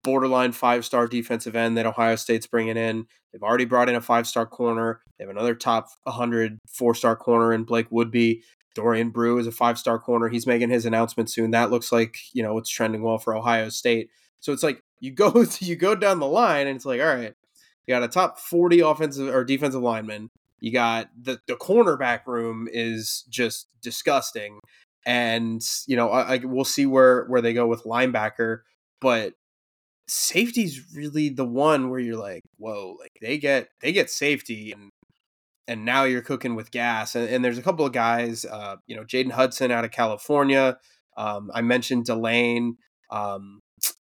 borderline 0.03 0.51
five 0.51 0.85
star 0.85 1.07
defensive 1.07 1.55
end 1.55 1.77
that 1.77 1.85
Ohio 1.85 2.15
State's 2.15 2.47
bringing 2.47 2.77
in. 2.77 3.05
They've 3.31 3.43
already 3.43 3.65
brought 3.65 3.89
in 3.89 3.95
a 3.95 4.01
five 4.01 4.27
star 4.27 4.45
corner. 4.45 5.01
They 5.17 5.25
have 5.25 5.31
another 5.31 5.55
top 5.55 5.89
100 6.03 6.59
four 6.67 6.95
star 6.95 7.15
corner 7.15 7.53
in 7.53 7.63
Blake 7.63 7.89
Woodby. 7.89 8.41
Dorian 8.75 9.09
Brew 9.09 9.37
is 9.39 9.47
a 9.47 9.51
five 9.51 9.77
star 9.77 9.99
corner. 9.99 10.29
He's 10.29 10.47
making 10.47 10.69
his 10.69 10.85
announcement 10.85 11.29
soon. 11.29 11.51
That 11.51 11.71
looks 11.71 11.91
like 11.91 12.17
you 12.33 12.43
know 12.43 12.57
it's 12.57 12.69
trending 12.69 13.01
well 13.01 13.17
for 13.17 13.35
Ohio 13.35 13.69
State. 13.69 14.09
So 14.39 14.53
it's 14.53 14.63
like 14.63 14.81
you 14.99 15.11
go 15.11 15.45
you 15.59 15.75
go 15.75 15.95
down 15.95 16.19
the 16.19 16.27
line 16.27 16.67
and 16.67 16.75
it's 16.75 16.85
like 16.85 17.01
all 17.01 17.07
right, 17.07 17.33
you 17.85 17.93
got 17.93 18.03
a 18.03 18.07
top 18.07 18.39
40 18.39 18.79
offensive 18.81 19.33
or 19.33 19.43
defensive 19.43 19.81
lineman. 19.81 20.29
You 20.59 20.71
got 20.71 21.09
the 21.19 21.39
the 21.47 21.55
cornerback 21.55 22.25
room 22.25 22.67
is 22.71 23.25
just 23.29 23.67
disgusting, 23.81 24.59
and 25.05 25.61
you 25.87 25.95
know 25.95 26.09
I, 26.09 26.35
I, 26.35 26.37
we'll 26.43 26.65
see 26.65 26.85
where 26.85 27.25
where 27.25 27.41
they 27.41 27.53
go 27.53 27.67
with 27.67 27.83
linebacker. 27.83 28.59
But 29.01 29.33
safety's 30.09 30.93
really 30.95 31.29
the 31.29 31.45
one 31.45 31.89
where 31.89 31.99
you're 31.99 32.17
like, 32.17 32.43
whoa, 32.57 32.97
like 32.99 33.11
they 33.21 33.37
get 33.37 33.69
they 33.81 33.91
get 33.91 34.09
safety 34.09 34.71
and 34.71 34.89
and 35.67 35.85
now 35.85 36.03
you're 36.03 36.23
cooking 36.23 36.55
with 36.55 36.71
gas. 36.71 37.15
And, 37.15 37.29
and 37.29 37.45
there's 37.45 37.59
a 37.59 37.61
couple 37.61 37.85
of 37.85 37.91
guys, 37.93 38.43
uh, 38.43 38.77
you 38.87 38.95
know, 38.95 39.03
Jaden 39.03 39.31
Hudson 39.31 39.69
out 39.69 39.85
of 39.85 39.91
California. 39.91 40.77
Um, 41.15 41.51
I 41.53 41.61
mentioned 41.61 42.05
Delane. 42.05 42.77
Um, 43.11 43.59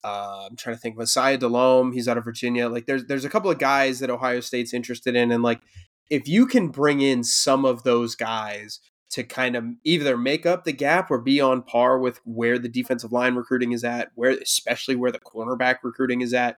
uh, 0.02 0.47
I'm 0.49 0.57
trying 0.57 0.76
to 0.76 0.80
think 0.80 0.97
Messiah 0.97 1.37
Delome. 1.37 1.92
He's 1.92 2.09
out 2.09 2.16
of 2.16 2.25
Virginia. 2.25 2.69
Like 2.69 2.87
there's 2.87 3.04
there's 3.07 3.25
a 3.25 3.30
couple 3.30 3.50
of 3.50 3.59
guys 3.59 4.00
that 4.00 4.11
Ohio 4.11 4.40
State's 4.40 4.73
interested 4.73 5.14
in, 5.14 5.30
and 5.30 5.42
like 5.42 5.61
if 6.09 6.26
you 6.26 6.47
can 6.47 6.69
bring 6.69 7.00
in 7.00 7.23
some 7.23 7.64
of 7.64 7.83
those 7.85 8.14
guys 8.14 8.80
to 9.11 9.25
kind 9.25 9.57
of 9.57 9.64
either 9.85 10.17
make 10.17 10.47
up 10.47 10.64
the 10.64 10.73
gap 10.73 11.11
or 11.11 11.19
be 11.19 11.40
on 11.40 11.62
par 11.62 11.99
with 11.99 12.21
where 12.25 12.59
the 12.59 12.69
defensive 12.69 13.12
line 13.12 13.35
recruiting 13.35 13.73
is 13.73 13.83
at, 13.85 14.11
where 14.14 14.31
especially 14.31 14.95
where 14.95 15.11
the 15.11 15.19
cornerback 15.19 15.76
recruiting 15.83 16.21
is 16.21 16.33
at, 16.33 16.57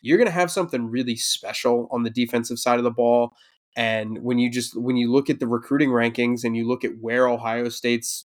you're 0.00 0.18
going 0.18 0.26
to 0.26 0.32
have 0.32 0.50
something 0.50 0.90
really 0.90 1.16
special 1.16 1.88
on 1.92 2.02
the 2.02 2.10
defensive 2.10 2.58
side 2.58 2.78
of 2.78 2.84
the 2.84 2.90
ball. 2.90 3.34
And 3.76 4.22
when 4.22 4.38
you 4.38 4.50
just 4.50 4.78
when 4.78 4.96
you 4.96 5.12
look 5.12 5.30
at 5.30 5.38
the 5.38 5.46
recruiting 5.46 5.90
rankings 5.90 6.44
and 6.44 6.56
you 6.56 6.66
look 6.66 6.84
at 6.84 6.98
where 7.00 7.28
Ohio 7.28 7.68
State's 7.68 8.26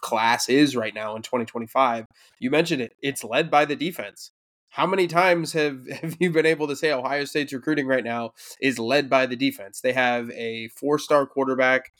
class 0.00 0.48
is 0.48 0.76
right 0.76 0.94
now 0.94 1.16
in 1.16 1.22
2025, 1.22 2.06
you 2.38 2.50
mentioned 2.50 2.82
it. 2.82 2.94
It's 3.00 3.24
led 3.24 3.50
by 3.50 3.64
the 3.64 3.76
defense. 3.76 4.32
How 4.68 4.86
many 4.86 5.06
times 5.06 5.52
have, 5.52 5.88
have 6.02 6.16
you 6.18 6.30
been 6.30 6.46
able 6.46 6.66
to 6.66 6.76
say 6.76 6.92
Ohio 6.92 7.24
State's 7.24 7.52
recruiting 7.52 7.86
right 7.86 8.04
now 8.04 8.32
is 8.60 8.78
led 8.78 9.08
by 9.08 9.26
the 9.26 9.36
defense? 9.36 9.80
They 9.80 9.92
have 9.92 10.30
a 10.30 10.68
four 10.68 10.98
star 10.98 11.26
quarterback 11.26 11.92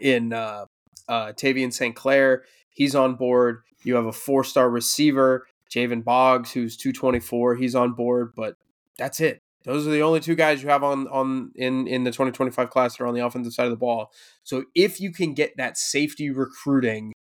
in 0.00 0.32
uh, 0.32 0.66
uh, 1.08 1.32
Tavien 1.32 1.72
St. 1.72 1.94
Clair. 1.94 2.44
He's 2.70 2.94
on 2.94 3.14
board. 3.14 3.62
You 3.84 3.94
have 3.96 4.06
a 4.06 4.12
four 4.12 4.44
star 4.44 4.70
receiver, 4.70 5.46
Javen 5.70 6.04
Boggs, 6.04 6.52
who's 6.52 6.76
224. 6.76 7.56
He's 7.56 7.74
on 7.74 7.92
board, 7.92 8.32
but 8.34 8.56
that's 8.98 9.20
it. 9.20 9.40
Those 9.64 9.86
are 9.86 9.90
the 9.90 10.02
only 10.02 10.20
two 10.20 10.34
guys 10.34 10.62
you 10.62 10.68
have 10.68 10.84
on 10.84 11.08
on 11.08 11.50
in 11.56 11.86
in 11.86 12.04
the 12.04 12.10
2025 12.10 12.70
class 12.70 12.96
that 12.96 13.04
are 13.04 13.06
on 13.06 13.14
the 13.14 13.24
offensive 13.24 13.52
side 13.52 13.64
of 13.64 13.70
the 13.70 13.76
ball. 13.76 14.12
So 14.42 14.64
if 14.74 15.00
you 15.00 15.10
can 15.10 15.32
get 15.34 15.56
that 15.56 15.78
safety 15.78 16.30
recruiting 16.30 17.12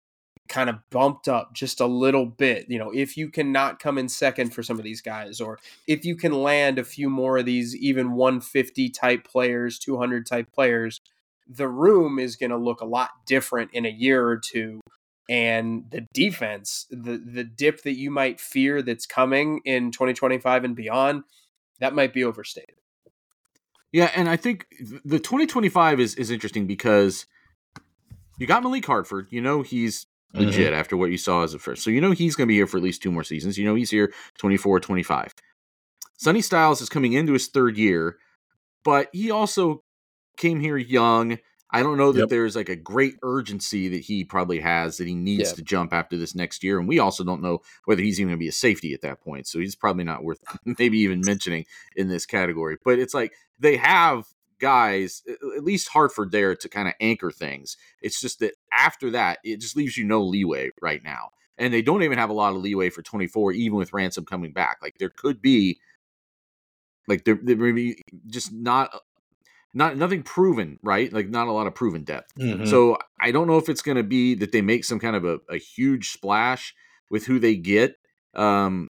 kind 0.50 0.70
of 0.70 0.77
bumped 0.89 1.30
up 1.30 1.53
just 1.53 1.80
a 1.80 1.86
little 1.86 2.25
bit, 2.25 2.65
you 2.70 2.77
know, 2.77 2.92
if 2.92 3.15
you 3.15 3.30
cannot 3.30 3.80
come 3.80 3.98
in 3.98 4.10
second 4.10 4.53
for 4.53 4.62
some 4.62 4.77
of 4.77 4.84
these 4.84 5.01
guys, 5.01 5.39
or 5.39 5.58
if 5.88 6.03
you 6.03 6.18
can 6.18 6.34
land 6.34 6.77
a 6.77 6.84
few 6.84 7.10
more 7.10 7.38
of 7.38 7.46
these 7.46 7.75
even 7.77 8.12
150 8.12 8.89
type 8.89 9.25
players, 9.25 9.80
200 9.80 10.25
type 10.25 10.51
players, 10.51 11.00
the 11.47 11.67
room 11.67 12.19
is 12.19 12.35
going 12.35 12.50
to 12.50 12.57
look 12.57 12.81
a 12.81 12.85
lot 12.85 13.09
different 13.25 13.71
in 13.73 13.85
a 13.85 13.89
year 13.89 14.25
or 14.25 14.38
two 14.38 14.79
and 15.29 15.85
the 15.89 16.05
defense, 16.13 16.85
the 16.89 17.17
the 17.17 17.43
dip 17.43 17.83
that 17.83 17.97
you 17.97 18.12
might 18.12 18.39
fear 18.39 18.81
that's 18.81 19.05
coming 19.05 19.62
in 19.63 19.91
2025 19.91 20.63
and 20.63 20.75
beyond, 20.75 21.23
that 21.79 21.95
might 21.95 22.13
be 22.13 22.23
overstated. 22.23 22.75
Yeah, 23.91 24.12
and 24.15 24.27
I 24.27 24.35
think 24.35 24.67
the 25.05 25.19
2025 25.19 26.00
is 26.00 26.15
is 26.15 26.29
interesting 26.29 26.67
because 26.67 27.25
you 28.38 28.47
got 28.47 28.63
Malik 28.63 28.85
Hartford. 28.85 29.27
You 29.29 29.39
know 29.39 29.62
he's 29.62 30.07
legit 30.33 30.67
mm-hmm. 30.67 30.79
after 30.79 30.97
what 30.97 31.12
you 31.12 31.17
saw 31.17 31.43
as 31.43 31.53
a 31.53 31.59
first. 31.59 31.83
So 31.83 31.89
you 31.89 32.01
know 32.01 32.12
he's 32.12 32.35
going 32.35 32.47
to 32.47 32.51
be 32.51 32.55
here 32.55 32.67
for 32.67 32.77
at 32.77 32.83
least 32.83 33.01
two 33.01 33.12
more 33.12 33.23
seasons. 33.23 33.57
You 33.57 33.65
know 33.65 33.75
he's 33.75 33.91
here 33.91 34.12
24, 34.39 34.81
25. 34.81 35.33
Sonny 36.17 36.41
Styles 36.41 36.81
is 36.81 36.89
coming 36.89 37.13
into 37.13 37.33
his 37.33 37.47
third 37.47 37.77
year, 37.77 38.17
but 38.83 39.09
he 39.13 39.31
also 39.31 39.82
came 40.37 40.59
here 40.59 40.77
young. 40.77 41.39
I 41.71 41.81
don't 41.81 41.97
know 41.97 42.11
that 42.11 42.19
yep. 42.19 42.29
there's 42.29 42.55
like 42.55 42.69
a 42.69 42.75
great 42.75 43.15
urgency 43.23 43.87
that 43.89 44.01
he 44.01 44.23
probably 44.23 44.59
has 44.59 44.97
that 44.97 45.07
he 45.07 45.15
needs 45.15 45.49
yeah. 45.49 45.55
to 45.55 45.61
jump 45.63 45.91
after 45.91 46.17
this 46.17 46.35
next 46.35 46.63
year. 46.63 46.77
And 46.77 46.87
we 46.87 46.99
also 46.99 47.23
don't 47.23 47.41
know 47.41 47.61
whether 47.85 48.03
he's 48.03 48.19
even 48.19 48.29
going 48.29 48.37
to 48.37 48.43
be 48.43 48.47
a 48.47 48.51
safety 48.51 48.93
at 48.93 49.01
that 49.01 49.21
point. 49.21 49.47
So 49.47 49.59
he's 49.59 49.75
probably 49.75 50.03
not 50.03 50.23
worth 50.23 50.39
maybe 50.77 50.99
even 50.99 51.21
mentioning 51.21 51.65
in 51.95 52.09
this 52.09 52.27
category. 52.27 52.77
But 52.83 52.99
it's 52.99 53.15
like 53.15 53.33
they 53.59 53.77
have 53.77 54.25
guys, 54.59 55.23
at 55.27 55.63
least 55.63 55.89
Hartford 55.89 56.31
there 56.31 56.55
to 56.55 56.69
kind 56.69 56.87
of 56.87 56.93
anchor 57.01 57.31
things. 57.31 57.75
It's 58.01 58.21
just 58.21 58.39
that 58.39 58.53
after 58.71 59.09
that, 59.11 59.39
it 59.43 59.59
just 59.59 59.75
leaves 59.75 59.97
you 59.97 60.05
no 60.05 60.21
leeway 60.21 60.69
right 60.81 61.03
now. 61.03 61.31
And 61.57 61.73
they 61.73 61.81
don't 61.81 62.03
even 62.03 62.17
have 62.17 62.29
a 62.29 62.33
lot 62.33 62.55
of 62.55 62.61
leeway 62.61 62.89
for 62.89 63.01
24, 63.01 63.51
even 63.51 63.77
with 63.77 63.93
Ransom 63.93 64.25
coming 64.25 64.53
back. 64.53 64.77
Like 64.81 64.99
there 64.99 65.09
could 65.09 65.41
be, 65.41 65.79
like 67.07 67.25
there, 67.25 67.37
there 67.41 67.57
may 67.57 67.71
be 67.71 68.01
just 68.27 68.53
not 68.53 68.95
not 69.74 69.98
nothing 69.98 70.24
proven, 70.24 70.80
right? 70.84 71.12
Like 71.12 71.30
not 71.30 71.48
a 71.48 71.51
lot 71.51 71.68
of 71.68 71.75
proven 71.75 72.03
depth. 72.03 72.34
Mm-hmm. 72.36 72.65
So 72.65 72.98
I 73.20 73.32
don't 73.32 73.48
know 73.48 73.58
if 73.58 73.70
it's 73.70 73.82
going 73.82 73.98
to 73.98 74.03
be 74.03 74.36
that 74.36 74.51
they 74.51 74.62
make 74.62 74.86
some 74.86 75.00
kind 75.00 75.15
of 75.15 75.25
a, 75.25 75.39
a 75.50 75.58
huge 75.58 76.12
splash 76.12 76.74
with 77.10 77.25
who 77.25 77.39
they 77.39 77.56
get, 77.56 77.96
um, 78.36 78.88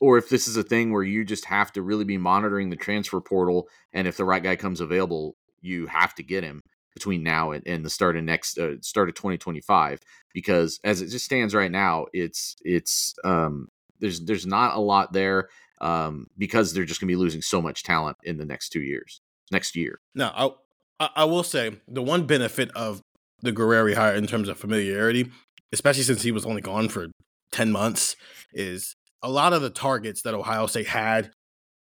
or 0.00 0.18
if 0.18 0.28
this 0.28 0.48
is 0.48 0.56
a 0.56 0.62
thing 0.62 0.92
where 0.92 1.02
you 1.02 1.24
just 1.24 1.46
have 1.46 1.72
to 1.72 1.82
really 1.82 2.04
be 2.04 2.18
monitoring 2.18 2.70
the 2.70 2.76
transfer 2.76 3.20
portal, 3.20 3.68
and 3.92 4.06
if 4.08 4.16
the 4.16 4.24
right 4.24 4.42
guy 4.42 4.56
comes 4.56 4.80
available, 4.80 5.36
you 5.60 5.86
have 5.86 6.14
to 6.16 6.22
get 6.22 6.44
him 6.44 6.60
between 6.94 7.22
now 7.22 7.50
and, 7.50 7.66
and 7.66 7.84
the 7.84 7.90
start 7.90 8.16
of 8.16 8.24
next 8.24 8.58
uh, 8.58 8.80
start 8.80 9.08
of 9.08 9.14
2025 9.16 10.00
because 10.32 10.78
as 10.84 11.02
it 11.02 11.08
just 11.08 11.24
stands 11.24 11.54
right 11.54 11.72
now 11.72 12.06
it's 12.12 12.56
it's 12.64 13.14
um 13.24 13.68
there's 13.98 14.20
there's 14.20 14.46
not 14.46 14.76
a 14.76 14.80
lot 14.80 15.12
there 15.12 15.48
um 15.80 16.28
because 16.38 16.72
they're 16.72 16.84
just 16.84 17.00
going 17.00 17.08
to 17.08 17.12
be 17.12 17.20
losing 17.20 17.42
so 17.42 17.60
much 17.60 17.82
talent 17.82 18.16
in 18.22 18.38
the 18.38 18.44
next 18.44 18.68
two 18.68 18.80
years 18.80 19.20
next 19.54 19.74
year. 19.74 19.98
Now, 20.14 20.56
I, 21.00 21.08
I 21.16 21.24
will 21.24 21.42
say 21.42 21.80
the 21.88 22.02
one 22.02 22.26
benefit 22.26 22.70
of 22.76 23.00
the 23.40 23.52
Guerrieri 23.52 23.94
hire 23.94 24.14
in 24.14 24.26
terms 24.26 24.48
of 24.48 24.58
familiarity, 24.58 25.30
especially 25.72 26.02
since 26.02 26.22
he 26.22 26.32
was 26.32 26.44
only 26.44 26.60
gone 26.60 26.88
for 26.88 27.06
10 27.52 27.72
months, 27.72 28.16
is 28.52 28.94
a 29.22 29.30
lot 29.30 29.52
of 29.52 29.62
the 29.62 29.70
targets 29.70 30.22
that 30.22 30.34
Ohio 30.34 30.66
State 30.66 30.88
had 30.88 31.30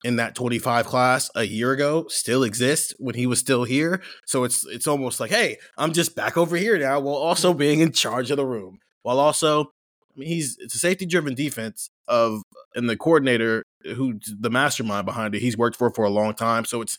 in 0.03 0.15
that 0.15 0.35
25 0.35 0.85
class 0.85 1.29
a 1.35 1.43
year 1.43 1.71
ago 1.71 2.05
still 2.07 2.43
exist 2.43 2.93
when 2.99 3.15
he 3.15 3.27
was 3.27 3.39
still 3.39 3.65
here. 3.65 4.01
So 4.25 4.43
it's 4.43 4.65
it's 4.65 4.87
almost 4.87 5.19
like, 5.19 5.31
hey, 5.31 5.57
I'm 5.77 5.91
just 5.91 6.15
back 6.15 6.37
over 6.37 6.55
here 6.55 6.77
now 6.77 6.99
while 6.99 7.15
also 7.15 7.53
being 7.65 7.81
in 7.81 7.91
charge 7.91 8.31
of 8.31 8.37
the 8.37 8.45
room. 8.45 8.79
While 9.03 9.19
also 9.19 9.63
I 9.63 10.19
mean 10.19 10.29
he's 10.29 10.57
it's 10.59 10.75
a 10.75 10.79
safety 10.79 11.05
driven 11.05 11.35
defense 11.35 11.89
of 12.07 12.41
and 12.75 12.89
the 12.89 12.97
coordinator 12.97 13.63
who 13.83 14.19
the 14.25 14.49
mastermind 14.49 15.05
behind 15.05 15.35
it, 15.35 15.41
he's 15.41 15.57
worked 15.57 15.77
for 15.77 15.89
for 15.89 16.05
a 16.05 16.09
long 16.09 16.33
time. 16.33 16.65
So 16.65 16.81
it's 16.81 16.97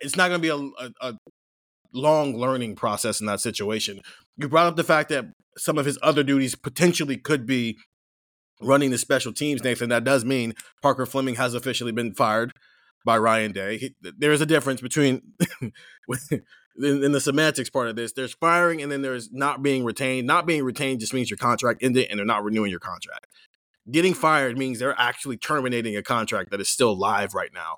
it's 0.00 0.16
not 0.16 0.28
going 0.28 0.40
to 0.40 0.42
be 0.42 0.48
a, 0.48 0.86
a, 0.86 1.10
a 1.12 1.14
long 1.92 2.36
learning 2.36 2.76
process 2.76 3.20
in 3.20 3.26
that 3.26 3.40
situation. 3.40 4.00
You 4.36 4.48
brought 4.48 4.66
up 4.66 4.76
the 4.76 4.84
fact 4.84 5.08
that 5.10 5.26
some 5.56 5.78
of 5.78 5.86
his 5.86 5.98
other 6.02 6.22
duties 6.22 6.54
potentially 6.54 7.16
could 7.16 7.46
be 7.46 7.78
running 8.60 8.90
the 8.90 8.98
special 8.98 9.32
teams, 9.32 9.62
Nathan. 9.62 9.88
That 9.88 10.04
does 10.04 10.24
mean 10.24 10.54
Parker 10.82 11.06
Fleming 11.06 11.36
has 11.36 11.54
officially 11.54 11.92
been 11.92 12.14
fired 12.14 12.52
by 13.04 13.18
Ryan 13.18 13.52
Day. 13.52 13.78
He, 13.78 13.94
there 14.00 14.32
is 14.32 14.40
a 14.40 14.46
difference 14.46 14.80
between 14.80 15.22
in, 15.60 15.72
in, 16.76 17.12
the 17.12 17.20
semantics 17.20 17.70
part 17.70 17.88
of 17.88 17.96
this. 17.96 18.12
There's 18.12 18.34
firing 18.34 18.82
and 18.82 18.90
then 18.90 19.02
there's 19.02 19.30
not 19.32 19.62
being 19.62 19.84
retained. 19.84 20.26
Not 20.26 20.46
being 20.46 20.64
retained 20.64 21.00
just 21.00 21.14
means 21.14 21.30
your 21.30 21.38
contract 21.38 21.82
ended 21.82 22.08
and 22.10 22.18
they're 22.18 22.26
not 22.26 22.44
renewing 22.44 22.70
your 22.70 22.80
contract. 22.80 23.26
Getting 23.90 24.14
fired 24.14 24.58
means 24.58 24.80
they're 24.80 24.98
actually 24.98 25.36
terminating 25.36 25.96
a 25.96 26.02
contract 26.02 26.50
that 26.50 26.60
is 26.60 26.68
still 26.68 26.98
live 26.98 27.34
right 27.34 27.52
now. 27.54 27.76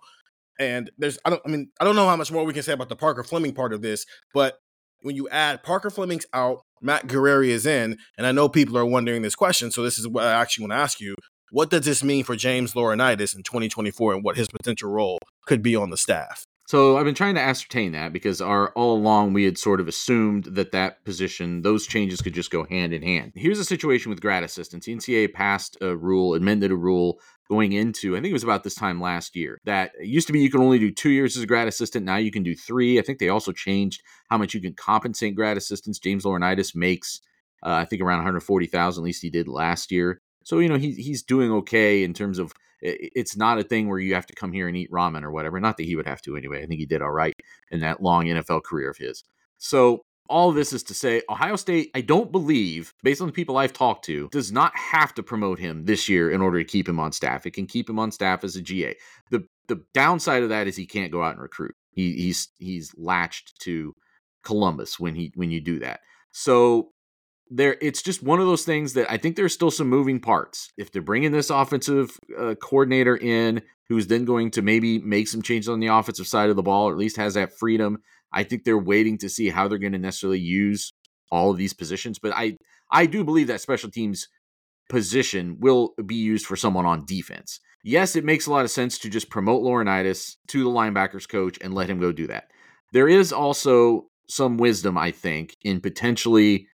And 0.58 0.90
there's 0.98 1.18
I 1.24 1.30
don't 1.30 1.42
I 1.44 1.48
mean 1.48 1.70
I 1.80 1.84
don't 1.84 1.96
know 1.96 2.06
how 2.06 2.16
much 2.16 2.32
more 2.32 2.44
we 2.44 2.52
can 2.52 2.62
say 2.62 2.72
about 2.72 2.88
the 2.88 2.96
Parker 2.96 3.22
Fleming 3.22 3.54
part 3.54 3.72
of 3.72 3.82
this, 3.82 4.06
but 4.34 4.58
when 5.02 5.14
you 5.14 5.28
add 5.28 5.62
Parker 5.62 5.90
Fleming's 5.90 6.26
out, 6.32 6.62
Matt 6.82 7.06
Guerrieri 7.06 7.48
is 7.48 7.66
in, 7.66 7.98
and 8.16 8.26
I 8.26 8.32
know 8.32 8.48
people 8.48 8.76
are 8.76 8.84
wondering 8.86 9.22
this 9.22 9.36
question, 9.36 9.70
so 9.70 9.82
this 9.82 9.98
is 9.98 10.08
what 10.08 10.24
I 10.24 10.32
actually 10.32 10.62
want 10.64 10.72
to 10.72 10.82
ask 10.82 11.00
you. 11.00 11.14
What 11.50 11.70
does 11.70 11.84
this 11.84 12.04
mean 12.04 12.24
for 12.24 12.36
James 12.36 12.74
Laurinaitis 12.74 13.34
in 13.34 13.42
2024 13.42 14.14
and 14.14 14.24
what 14.24 14.36
his 14.36 14.48
potential 14.48 14.90
role 14.90 15.18
could 15.46 15.62
be 15.62 15.74
on 15.76 15.90
the 15.90 15.96
staff? 15.96 16.44
So 16.68 16.98
I've 16.98 17.06
been 17.06 17.14
trying 17.14 17.36
to 17.36 17.40
ascertain 17.40 17.92
that 17.92 18.12
because 18.12 18.42
our 18.42 18.72
all 18.72 18.94
along 18.94 19.32
we 19.32 19.44
had 19.44 19.56
sort 19.56 19.80
of 19.80 19.88
assumed 19.88 20.44
that 20.44 20.72
that 20.72 21.02
position, 21.06 21.62
those 21.62 21.86
changes 21.86 22.20
could 22.20 22.34
just 22.34 22.50
go 22.50 22.64
hand 22.64 22.92
in 22.92 23.00
hand. 23.00 23.32
Here's 23.34 23.58
a 23.58 23.64
situation 23.64 24.10
with 24.10 24.20
grad 24.20 24.44
assistants. 24.44 24.84
The 24.84 24.94
NCAA 24.94 25.32
passed 25.32 25.78
a 25.80 25.96
rule, 25.96 26.34
amended 26.34 26.70
a 26.70 26.76
rule 26.76 27.20
going 27.48 27.72
into, 27.72 28.16
I 28.16 28.20
think 28.20 28.30
it 28.30 28.34
was 28.34 28.44
about 28.44 28.64
this 28.64 28.74
time 28.74 29.00
last 29.00 29.34
year, 29.34 29.60
that 29.64 29.92
used 30.00 30.26
to 30.26 30.32
be 30.32 30.40
you 30.40 30.50
can 30.50 30.60
only 30.60 30.78
do 30.78 30.90
two 30.90 31.10
years 31.10 31.36
as 31.36 31.42
a 31.42 31.46
grad 31.46 31.68
assistant. 31.68 32.04
Now 32.04 32.16
you 32.16 32.30
can 32.30 32.42
do 32.42 32.54
three. 32.54 32.98
I 32.98 33.02
think 33.02 33.18
they 33.18 33.30
also 33.30 33.52
changed 33.52 34.02
how 34.28 34.38
much 34.38 34.54
you 34.54 34.60
can 34.60 34.74
compensate 34.74 35.34
grad 35.34 35.56
assistants. 35.56 35.98
James 35.98 36.24
Laurinaitis 36.24 36.76
makes, 36.76 37.20
uh, 37.64 37.72
I 37.72 37.84
think, 37.84 38.02
around 38.02 38.24
140000 38.24 39.02
at 39.02 39.04
least 39.04 39.22
he 39.22 39.30
did 39.30 39.48
last 39.48 39.90
year. 39.90 40.20
So, 40.44 40.58
you 40.58 40.68
know, 40.68 40.76
he, 40.76 40.92
he's 40.92 41.22
doing 41.22 41.50
okay 41.52 42.04
in 42.04 42.14
terms 42.14 42.38
of 42.38 42.52
it's 42.80 43.36
not 43.36 43.58
a 43.58 43.64
thing 43.64 43.88
where 43.88 43.98
you 43.98 44.14
have 44.14 44.26
to 44.26 44.34
come 44.34 44.52
here 44.52 44.68
and 44.68 44.76
eat 44.76 44.90
ramen 44.90 45.24
or 45.24 45.32
whatever. 45.32 45.58
Not 45.58 45.76
that 45.78 45.86
he 45.86 45.96
would 45.96 46.06
have 46.06 46.22
to 46.22 46.36
anyway. 46.36 46.62
I 46.62 46.66
think 46.66 46.78
he 46.78 46.86
did 46.86 47.02
all 47.02 47.10
right 47.10 47.34
in 47.70 47.80
that 47.80 48.02
long 48.02 48.26
NFL 48.26 48.62
career 48.62 48.90
of 48.90 48.98
his. 48.98 49.24
So 49.58 50.02
all 50.28 50.52
this 50.52 50.72
is 50.72 50.82
to 50.84 50.94
say 50.94 51.22
Ohio 51.28 51.56
State, 51.56 51.90
I 51.94 52.00
don't 52.00 52.30
believe, 52.30 52.94
based 53.02 53.20
on 53.20 53.26
the 53.26 53.32
people 53.32 53.56
I've 53.56 53.72
talked 53.72 54.04
to, 54.06 54.28
does 54.30 54.52
not 54.52 54.76
have 54.76 55.14
to 55.14 55.22
promote 55.22 55.58
him 55.58 55.84
this 55.84 56.08
year 56.08 56.30
in 56.30 56.40
order 56.40 56.58
to 56.58 56.64
keep 56.64 56.88
him 56.88 57.00
on 57.00 57.12
staff. 57.12 57.46
It 57.46 57.52
can 57.52 57.66
keep 57.66 57.88
him 57.88 57.98
on 57.98 58.10
staff 58.10 58.44
as 58.44 58.56
a 58.56 58.62
GA. 58.62 58.94
The 59.30 59.44
the 59.68 59.82
downside 59.92 60.42
of 60.42 60.48
that 60.48 60.66
is 60.66 60.76
he 60.76 60.86
can't 60.86 61.12
go 61.12 61.22
out 61.22 61.32
and 61.32 61.42
recruit. 61.42 61.74
He, 61.92 62.12
he's 62.14 62.48
he's 62.58 62.92
latched 62.96 63.60
to 63.62 63.94
Columbus 64.44 64.98
when 64.98 65.14
he 65.14 65.32
when 65.34 65.50
you 65.50 65.60
do 65.60 65.78
that. 65.80 66.00
So 66.30 66.90
there 67.50 67.76
it's 67.80 68.02
just 68.02 68.22
one 68.22 68.40
of 68.40 68.46
those 68.46 68.64
things 68.64 68.92
that 68.94 69.10
I 69.10 69.16
think 69.16 69.36
there's 69.36 69.54
still 69.54 69.70
some 69.70 69.88
moving 69.88 70.20
parts. 70.20 70.70
If 70.76 70.92
they're 70.92 71.02
bringing 71.02 71.32
this 71.32 71.50
offensive 71.50 72.18
uh, 72.38 72.54
coordinator 72.54 73.16
in 73.16 73.62
who's 73.88 74.06
then 74.06 74.24
going 74.24 74.50
to 74.52 74.62
maybe 74.62 74.98
make 74.98 75.28
some 75.28 75.42
changes 75.42 75.68
on 75.68 75.80
the 75.80 75.86
offensive 75.86 76.26
side 76.26 76.50
of 76.50 76.56
the 76.56 76.62
ball 76.62 76.88
or 76.88 76.92
at 76.92 76.98
least 76.98 77.16
has 77.16 77.34
that 77.34 77.58
freedom 77.58 77.98
I 78.32 78.44
think 78.44 78.64
they're 78.64 78.78
waiting 78.78 79.18
to 79.18 79.28
see 79.28 79.48
how 79.48 79.68
they're 79.68 79.78
going 79.78 79.92
to 79.92 79.98
necessarily 79.98 80.40
use 80.40 80.92
all 81.30 81.50
of 81.50 81.56
these 81.56 81.72
positions. 81.72 82.18
But 82.18 82.32
I 82.34 82.56
I 82.90 83.06
do 83.06 83.24
believe 83.24 83.48
that 83.48 83.60
special 83.60 83.90
teams 83.90 84.28
position 84.88 85.58
will 85.60 85.94
be 86.06 86.16
used 86.16 86.46
for 86.46 86.56
someone 86.56 86.86
on 86.86 87.04
defense. 87.04 87.60
Yes, 87.84 88.16
it 88.16 88.24
makes 88.24 88.46
a 88.46 88.50
lot 88.50 88.64
of 88.64 88.70
sense 88.70 88.98
to 88.98 89.10
just 89.10 89.30
promote 89.30 89.62
Laurinaitis 89.62 90.36
to 90.48 90.64
the 90.64 90.70
linebackers 90.70 91.28
coach 91.28 91.58
and 91.60 91.74
let 91.74 91.88
him 91.88 92.00
go 92.00 92.12
do 92.12 92.26
that. 92.26 92.44
There 92.92 93.08
is 93.08 93.32
also 93.32 94.08
some 94.28 94.56
wisdom, 94.56 94.98
I 94.98 95.10
think, 95.10 95.56
in 95.62 95.80
potentially 95.80 96.66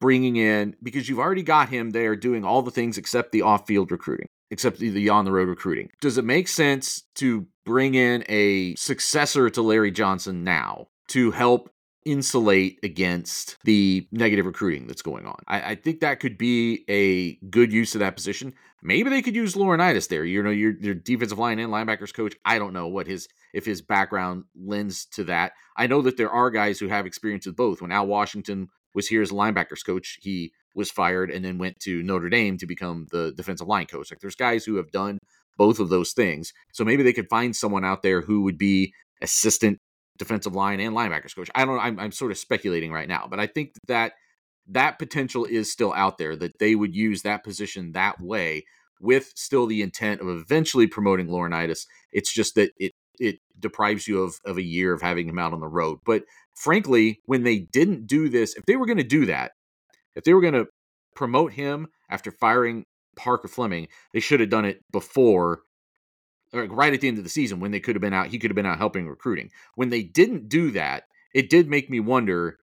bringing 0.00 0.36
in 0.36 0.76
because 0.82 1.08
you've 1.08 1.20
already 1.20 1.42
got 1.42 1.68
him 1.68 1.90
there 1.90 2.16
doing 2.16 2.44
all 2.44 2.62
the 2.62 2.70
things 2.70 2.98
except 2.98 3.32
the 3.32 3.42
off-field 3.42 3.90
recruiting 3.90 4.26
except 4.50 4.78
the 4.78 5.08
on 5.08 5.24
the 5.24 5.32
road 5.32 5.48
recruiting. 5.48 5.88
Does 6.00 6.18
it 6.18 6.24
make 6.24 6.46
sense 6.46 7.02
to 7.16 7.46
bring 7.64 7.94
in 7.94 8.24
a 8.28 8.74
successor 8.76 9.50
to 9.50 9.62
Larry 9.62 9.90
Johnson 9.90 10.44
now 10.44 10.88
to 11.08 11.30
help 11.30 11.70
insulate 12.04 12.78
against 12.82 13.56
the 13.64 14.06
negative 14.12 14.46
recruiting 14.46 14.86
that's 14.86 15.02
going 15.02 15.26
on. 15.26 15.36
I, 15.46 15.72
I, 15.72 15.74
think 15.74 16.00
that 16.00 16.20
could 16.20 16.36
be 16.36 16.84
a 16.88 17.36
good 17.48 17.72
use 17.72 17.94
of 17.94 18.00
that 18.00 18.14
position. 18.14 18.52
Maybe 18.82 19.08
they 19.08 19.22
could 19.22 19.34
use 19.34 19.54
Laurinaitis 19.54 20.08
there. 20.08 20.24
You 20.24 20.42
know, 20.42 20.50
your 20.50 20.72
your 20.80 20.94
defensive 20.94 21.38
line 21.38 21.58
and 21.58 21.72
linebackers 21.72 22.12
coach. 22.12 22.34
I 22.44 22.58
don't 22.58 22.74
know 22.74 22.86
what 22.86 23.06
his 23.06 23.28
if 23.54 23.64
his 23.64 23.80
background 23.80 24.44
lends 24.54 25.06
to 25.12 25.24
that. 25.24 25.52
I 25.76 25.86
know 25.86 26.02
that 26.02 26.16
there 26.16 26.30
are 26.30 26.50
guys 26.50 26.78
who 26.78 26.88
have 26.88 27.06
experience 27.06 27.46
with 27.46 27.56
both. 27.56 27.80
When 27.80 27.92
Al 27.92 28.06
Washington 28.06 28.68
was 28.94 29.08
here 29.08 29.22
as 29.22 29.30
a 29.30 29.34
linebackers 29.34 29.84
coach, 29.84 30.18
he 30.20 30.52
was 30.74 30.90
fired 30.90 31.30
and 31.30 31.44
then 31.44 31.58
went 31.58 31.78
to 31.80 32.02
Notre 32.02 32.28
Dame 32.28 32.58
to 32.58 32.66
become 32.66 33.06
the 33.10 33.32
defensive 33.32 33.68
line 33.68 33.86
coach. 33.86 34.10
Like 34.10 34.20
there's 34.20 34.34
guys 34.34 34.64
who 34.64 34.76
have 34.76 34.90
done 34.90 35.18
both 35.56 35.80
of 35.80 35.88
those 35.88 36.12
things. 36.12 36.52
So 36.72 36.84
maybe 36.84 37.02
they 37.02 37.12
could 37.12 37.28
find 37.28 37.54
someone 37.54 37.84
out 37.84 38.02
there 38.02 38.20
who 38.22 38.42
would 38.42 38.58
be 38.58 38.94
assistant 39.22 39.78
defensive 40.18 40.54
line 40.54 40.80
and 40.80 40.94
linebackers 40.96 41.34
coach. 41.34 41.50
I 41.54 41.64
don't. 41.64 41.80
I'm, 41.80 41.98
I'm 42.00 42.12
sort 42.12 42.32
of 42.32 42.38
speculating 42.38 42.92
right 42.92 43.08
now, 43.08 43.26
but 43.28 43.40
I 43.40 43.46
think 43.46 43.72
that 43.88 44.12
that 44.68 44.98
potential 44.98 45.44
is 45.44 45.70
still 45.72 45.92
out 45.94 46.18
there 46.18 46.36
that 46.36 46.58
they 46.58 46.74
would 46.74 46.94
use 46.94 47.22
that 47.22 47.44
position 47.44 47.92
that 47.92 48.20
way 48.20 48.64
with 49.00 49.32
still 49.36 49.66
the 49.66 49.82
intent 49.82 50.20
of 50.20 50.28
eventually 50.28 50.86
promoting 50.86 51.28
Laurinaitis. 51.28 51.86
It's 52.12 52.32
just 52.32 52.54
that 52.56 52.72
it 52.78 52.92
it 53.20 53.38
deprives 53.60 54.08
you 54.08 54.22
of, 54.22 54.40
of 54.44 54.58
a 54.58 54.62
year 54.62 54.92
of 54.94 55.02
having 55.02 55.28
him 55.28 55.38
out 55.38 55.52
on 55.52 55.60
the 55.60 55.68
road. 55.68 55.98
But 56.04 56.24
frankly, 56.54 57.20
when 57.26 57.44
they 57.44 57.58
didn't 57.60 58.06
do 58.06 58.28
this, 58.28 58.56
if 58.56 58.64
they 58.66 58.76
were 58.76 58.86
going 58.86 58.98
to 58.98 59.04
do 59.04 59.26
that, 59.26 59.52
If 60.14 60.24
they 60.24 60.34
were 60.34 60.40
going 60.40 60.54
to 60.54 60.66
promote 61.14 61.52
him 61.52 61.88
after 62.10 62.30
firing 62.30 62.84
Parker 63.16 63.48
Fleming, 63.48 63.88
they 64.12 64.20
should 64.20 64.40
have 64.40 64.50
done 64.50 64.64
it 64.64 64.82
before 64.92 65.62
or 66.52 66.66
right 66.66 66.94
at 66.94 67.00
the 67.00 67.08
end 67.08 67.18
of 67.18 67.24
the 67.24 67.30
season 67.30 67.60
when 67.60 67.72
they 67.72 67.80
could 67.80 67.96
have 67.96 68.00
been 68.00 68.14
out 68.14 68.28
he 68.28 68.38
could 68.38 68.50
have 68.50 68.56
been 68.56 68.66
out 68.66 68.78
helping 68.78 69.08
recruiting. 69.08 69.50
When 69.74 69.90
they 69.90 70.02
didn't 70.02 70.48
do 70.48 70.70
that, 70.72 71.04
it 71.34 71.50
did 71.50 71.68
make 71.68 71.90
me 71.90 72.00
wonder 72.00 72.58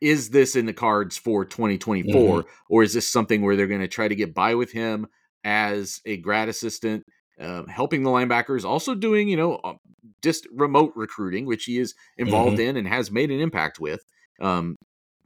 is 0.00 0.30
this 0.30 0.56
in 0.56 0.66
the 0.66 0.72
cards 0.72 1.16
for 1.16 1.44
2024 1.44 2.12
mm-hmm. 2.12 2.48
or 2.68 2.82
is 2.82 2.92
this 2.92 3.08
something 3.10 3.40
where 3.40 3.56
they're 3.56 3.66
going 3.66 3.80
to 3.80 3.88
try 3.88 4.06
to 4.06 4.14
get 4.14 4.34
by 4.34 4.54
with 4.54 4.70
him 4.72 5.06
as 5.42 6.00
a 6.04 6.18
grad 6.18 6.48
assistant 6.48 7.04
um, 7.40 7.66
helping 7.66 8.02
the 8.02 8.10
linebackers 8.10 8.64
also 8.64 8.94
doing 8.94 9.28
you 9.28 9.36
know 9.36 9.58
um, 9.64 9.78
just 10.22 10.46
remote 10.52 10.92
recruiting 10.96 11.46
which 11.46 11.64
he 11.64 11.78
is 11.78 11.94
involved 12.18 12.58
mm-hmm. 12.58 12.70
in 12.70 12.76
and 12.76 12.88
has 12.88 13.10
made 13.10 13.30
an 13.30 13.40
impact 13.40 13.80
with 13.80 14.04
um, 14.40 14.76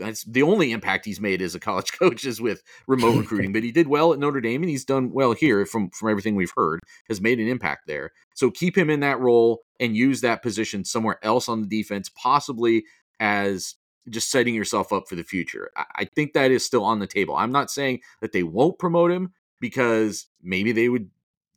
that's 0.00 0.24
the 0.24 0.42
only 0.42 0.72
impact 0.72 1.04
he's 1.04 1.20
made 1.20 1.40
as 1.40 1.54
a 1.54 1.60
college 1.60 1.92
coach 1.98 2.24
is 2.24 2.40
with 2.40 2.62
remote 2.86 3.16
recruiting 3.18 3.52
but 3.52 3.62
he 3.62 3.70
did 3.70 3.86
well 3.86 4.12
at 4.12 4.18
notre 4.18 4.40
dame 4.40 4.62
and 4.62 4.70
he's 4.70 4.84
done 4.84 5.12
well 5.12 5.32
here 5.32 5.64
from 5.64 5.90
from 5.90 6.10
everything 6.10 6.34
we've 6.34 6.52
heard 6.56 6.80
has 7.08 7.20
made 7.20 7.38
an 7.38 7.48
impact 7.48 7.86
there 7.86 8.10
so 8.34 8.50
keep 8.50 8.76
him 8.76 8.90
in 8.90 9.00
that 9.00 9.20
role 9.20 9.62
and 9.78 9.96
use 9.96 10.20
that 10.20 10.42
position 10.42 10.84
somewhere 10.84 11.18
else 11.22 11.48
on 11.48 11.60
the 11.60 11.68
defense 11.68 12.10
possibly 12.14 12.84
as 13.20 13.76
just 14.08 14.30
setting 14.30 14.54
yourself 14.54 14.92
up 14.92 15.08
for 15.08 15.14
the 15.14 15.22
future. 15.22 15.70
I 15.76 16.04
think 16.04 16.32
that 16.32 16.50
is 16.50 16.64
still 16.64 16.84
on 16.84 16.98
the 16.98 17.06
table. 17.06 17.36
I'm 17.36 17.52
not 17.52 17.70
saying 17.70 18.00
that 18.20 18.32
they 18.32 18.42
won't 18.42 18.78
promote 18.78 19.10
him 19.10 19.34
because 19.60 20.26
maybe 20.42 20.72
they 20.72 20.88
would 20.88 21.10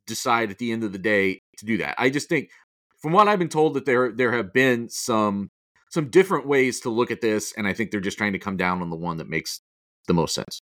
decide 0.06 0.52
at 0.52 0.58
the 0.58 0.72
end 0.72 0.84
of 0.84 0.92
the 0.92 0.98
day 0.98 1.42
to 1.58 1.66
do 1.66 1.78
that. 1.78 1.96
I 1.98 2.10
just 2.10 2.28
think 2.28 2.50
from 2.98 3.14
what 3.14 3.28
I've 3.28 3.40
been 3.40 3.50
told 3.50 3.74
that 3.76 3.86
there 3.86 4.12
there 4.12 4.34
have 4.34 4.54
been 4.54 4.90
some 4.90 5.52
some 5.94 6.10
different 6.10 6.48
ways 6.48 6.80
to 6.80 6.90
look 6.90 7.12
at 7.12 7.22
this 7.22 7.54
and 7.56 7.68
I 7.68 7.74
think 7.74 7.92
they're 7.92 8.00
just 8.00 8.18
trying 8.18 8.34
to 8.34 8.40
come 8.40 8.58
down 8.58 8.82
on 8.82 8.90
the 8.90 8.96
one 8.96 9.18
that 9.18 9.30
makes 9.30 9.62
the 10.08 10.14
most 10.16 10.34
sense. 10.34 10.60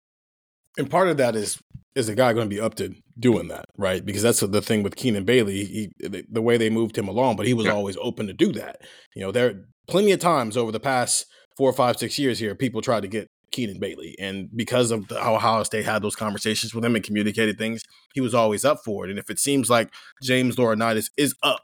And 0.78 0.88
part 0.88 1.08
of 1.08 1.16
that 1.16 1.34
is 1.34 1.58
is 1.96 2.06
the 2.06 2.14
guy 2.14 2.32
going 2.32 2.48
to 2.48 2.54
be 2.54 2.60
up 2.60 2.74
to 2.76 2.94
doing 3.18 3.48
that, 3.48 3.64
right? 3.76 4.04
Because 4.04 4.22
that's 4.22 4.40
the 4.40 4.62
thing 4.62 4.82
with 4.82 4.94
Keenan 4.94 5.24
Bailey, 5.24 5.64
he, 5.64 5.90
the 5.98 6.42
way 6.42 6.58
they 6.58 6.70
moved 6.70 6.96
him 6.96 7.08
along, 7.08 7.36
but 7.36 7.46
he 7.46 7.54
was 7.54 7.66
yeah. 7.66 7.72
always 7.72 7.96
open 8.02 8.26
to 8.26 8.34
do 8.34 8.52
that. 8.52 8.82
You 9.14 9.22
know, 9.22 9.32
there 9.32 9.64
plenty 9.88 10.12
of 10.12 10.20
times 10.20 10.56
over 10.56 10.70
the 10.70 10.78
past 10.78 11.26
four, 11.56 11.72
five, 11.72 11.96
six 11.96 12.18
years 12.18 12.38
here, 12.38 12.54
people 12.54 12.82
tried 12.82 13.00
to 13.00 13.08
get 13.08 13.28
Keenan 13.50 13.80
Bailey. 13.80 14.14
And 14.20 14.48
because 14.54 14.90
of 14.90 15.08
the, 15.08 15.18
how 15.18 15.34
Ohio 15.34 15.62
State 15.62 15.86
had 15.86 16.02
those 16.02 16.14
conversations 16.14 16.74
with 16.74 16.84
him 16.84 16.94
and 16.94 17.04
communicated 17.04 17.58
things, 17.58 17.82
he 18.14 18.20
was 18.20 18.34
always 18.34 18.64
up 18.64 18.80
for 18.84 19.06
it. 19.06 19.10
And 19.10 19.18
if 19.18 19.30
it 19.30 19.38
seems 19.38 19.70
like 19.70 19.90
James 20.22 20.56
Laurinaitis 20.56 21.10
is 21.16 21.34
up 21.42 21.62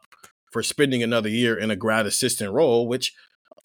for 0.51 0.63
spending 0.63 1.03
another 1.03 1.29
year 1.29 1.57
in 1.57 1.71
a 1.71 1.77
grad 1.77 2.07
assistant 2.07 2.53
role, 2.53 2.89
which, 2.89 3.13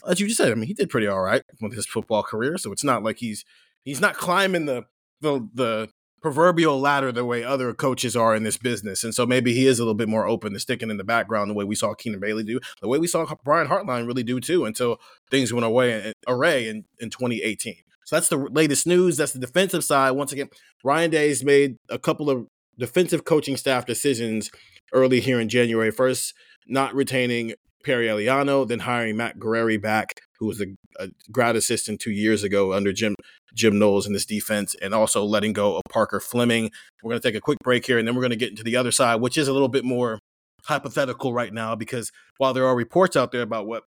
as 0.08 0.20
you 0.20 0.27
just 0.27 0.38
said, 0.38 0.51
I 0.51 0.56
mean, 0.56 0.68
he 0.68 0.74
did 0.74 0.89
pretty 0.89 1.08
all 1.08 1.22
right 1.22 1.44
with 1.62 1.74
his 1.74 1.86
football 1.86 2.24
career. 2.24 2.58
So 2.58 2.72
it's 2.72 2.84
not 2.84 3.04
like 3.04 3.18
he's 3.18 3.46
he's 3.84 4.01
not 4.01 4.16
climbing 4.16 4.66
the 4.66 4.86
the 5.22 5.48
the 5.54 5.89
proverbial 6.22 6.80
ladder 6.80 7.12
the 7.12 7.24
way 7.24 7.44
other 7.44 7.74
coaches 7.74 8.16
are 8.16 8.36
in 8.36 8.44
this 8.44 8.58
business. 8.58 9.04
And 9.04 9.13
so 9.13 9.25
maybe 9.25 9.54
he 9.54 9.68
is 9.68 9.80
a 9.80 9.84
little 9.84 9.94
bit 9.94 10.10
more 10.10 10.27
open 10.27 10.54
to 10.54 10.60
sticking 10.60 10.89
in 10.89 10.98
the 10.98 11.04
background 11.04 11.50
the 11.50 11.54
way 11.54 11.63
we 11.63 11.75
saw 11.75 11.94
Keenan 11.94 12.20
Bailey 12.20 12.44
do, 12.44 12.60
the 12.82 12.88
way 12.88 12.98
we 12.98 13.08
saw 13.08 13.25
Brian 13.44 13.68
Hartline 13.68 14.08
really 14.08 14.24
do 14.24 14.39
too 14.39 14.66
until 14.66 15.00
things 15.30 15.54
went 15.54 15.66
away 15.66 16.10
uh, 16.10 16.13
array 16.27 16.68
in, 16.68 16.86
in 17.00 17.10
2018. 17.10 17.75
So 18.06 18.16
that's 18.16 18.30
the 18.30 18.38
latest 18.38 18.88
news. 18.88 19.18
That's 19.18 19.34
the 19.34 19.39
defensive 19.39 19.84
side. 19.84 20.12
Once 20.12 20.32
again, 20.32 20.50
Ryan 20.84 21.12
Day's 21.12 21.44
made 21.44 21.77
a 21.89 22.00
couple 22.00 22.30
of 22.30 22.48
defensive 22.80 23.25
coaching 23.25 23.58
staff 23.58 23.86
decisions 23.86 24.50
early 24.94 25.20
here 25.20 25.39
in 25.39 25.50
January. 25.50 25.92
First, 25.92 26.33
not 26.68 26.96
retaining 26.96 27.53
Perry 27.83 28.07
Eliano, 28.07 28.68
then 28.68 28.79
hiring 28.79 29.18
Matt 29.18 29.40
Guerrieri 29.40 29.81
back, 29.81 30.22
who 30.40 30.48
was 30.48 30.61
a, 30.61 30.66
a, 31.00 31.09
grad 31.31 31.55
assistant 31.55 32.00
two 32.00 32.11
years 32.11 32.44
ago 32.44 32.74
under 32.74 32.92
Jim 32.92 33.16
Jim 33.53 33.79
Knowles 33.79 34.05
in 34.05 34.13
this 34.13 34.25
defense, 34.25 34.75
and 34.81 34.94
also 34.94 35.24
letting 35.24 35.53
go 35.53 35.77
of 35.77 35.83
Parker 35.90 36.20
Fleming. 36.20 36.72
We're 37.01 37.11
going 37.11 37.22
to 37.22 37.27
take 37.27 37.37
a 37.37 37.42
quick 37.42 37.59
break 37.63 37.85
here, 37.85 37.98
and 37.98 38.07
then 38.07 38.16
we're 38.16 38.22
going 38.22 38.31
to 38.31 38.35
get 38.35 38.50
into 38.50 38.63
the 38.63 38.75
other 38.75 38.92
side, 38.92 39.22
which 39.22 39.37
is 39.37 39.48
a 39.48 39.53
little 39.53 39.70
bit 39.70 39.85
more 39.85 40.20
hypothetical 40.66 41.33
right 41.33 41.53
now 41.53 41.75
because 41.75 42.11
while 42.37 42.53
there 42.53 42.66
are 42.66 42.75
reports 42.75 43.16
out 43.16 43.31
there 43.31 43.42
about 43.42 43.68
what 43.68 43.83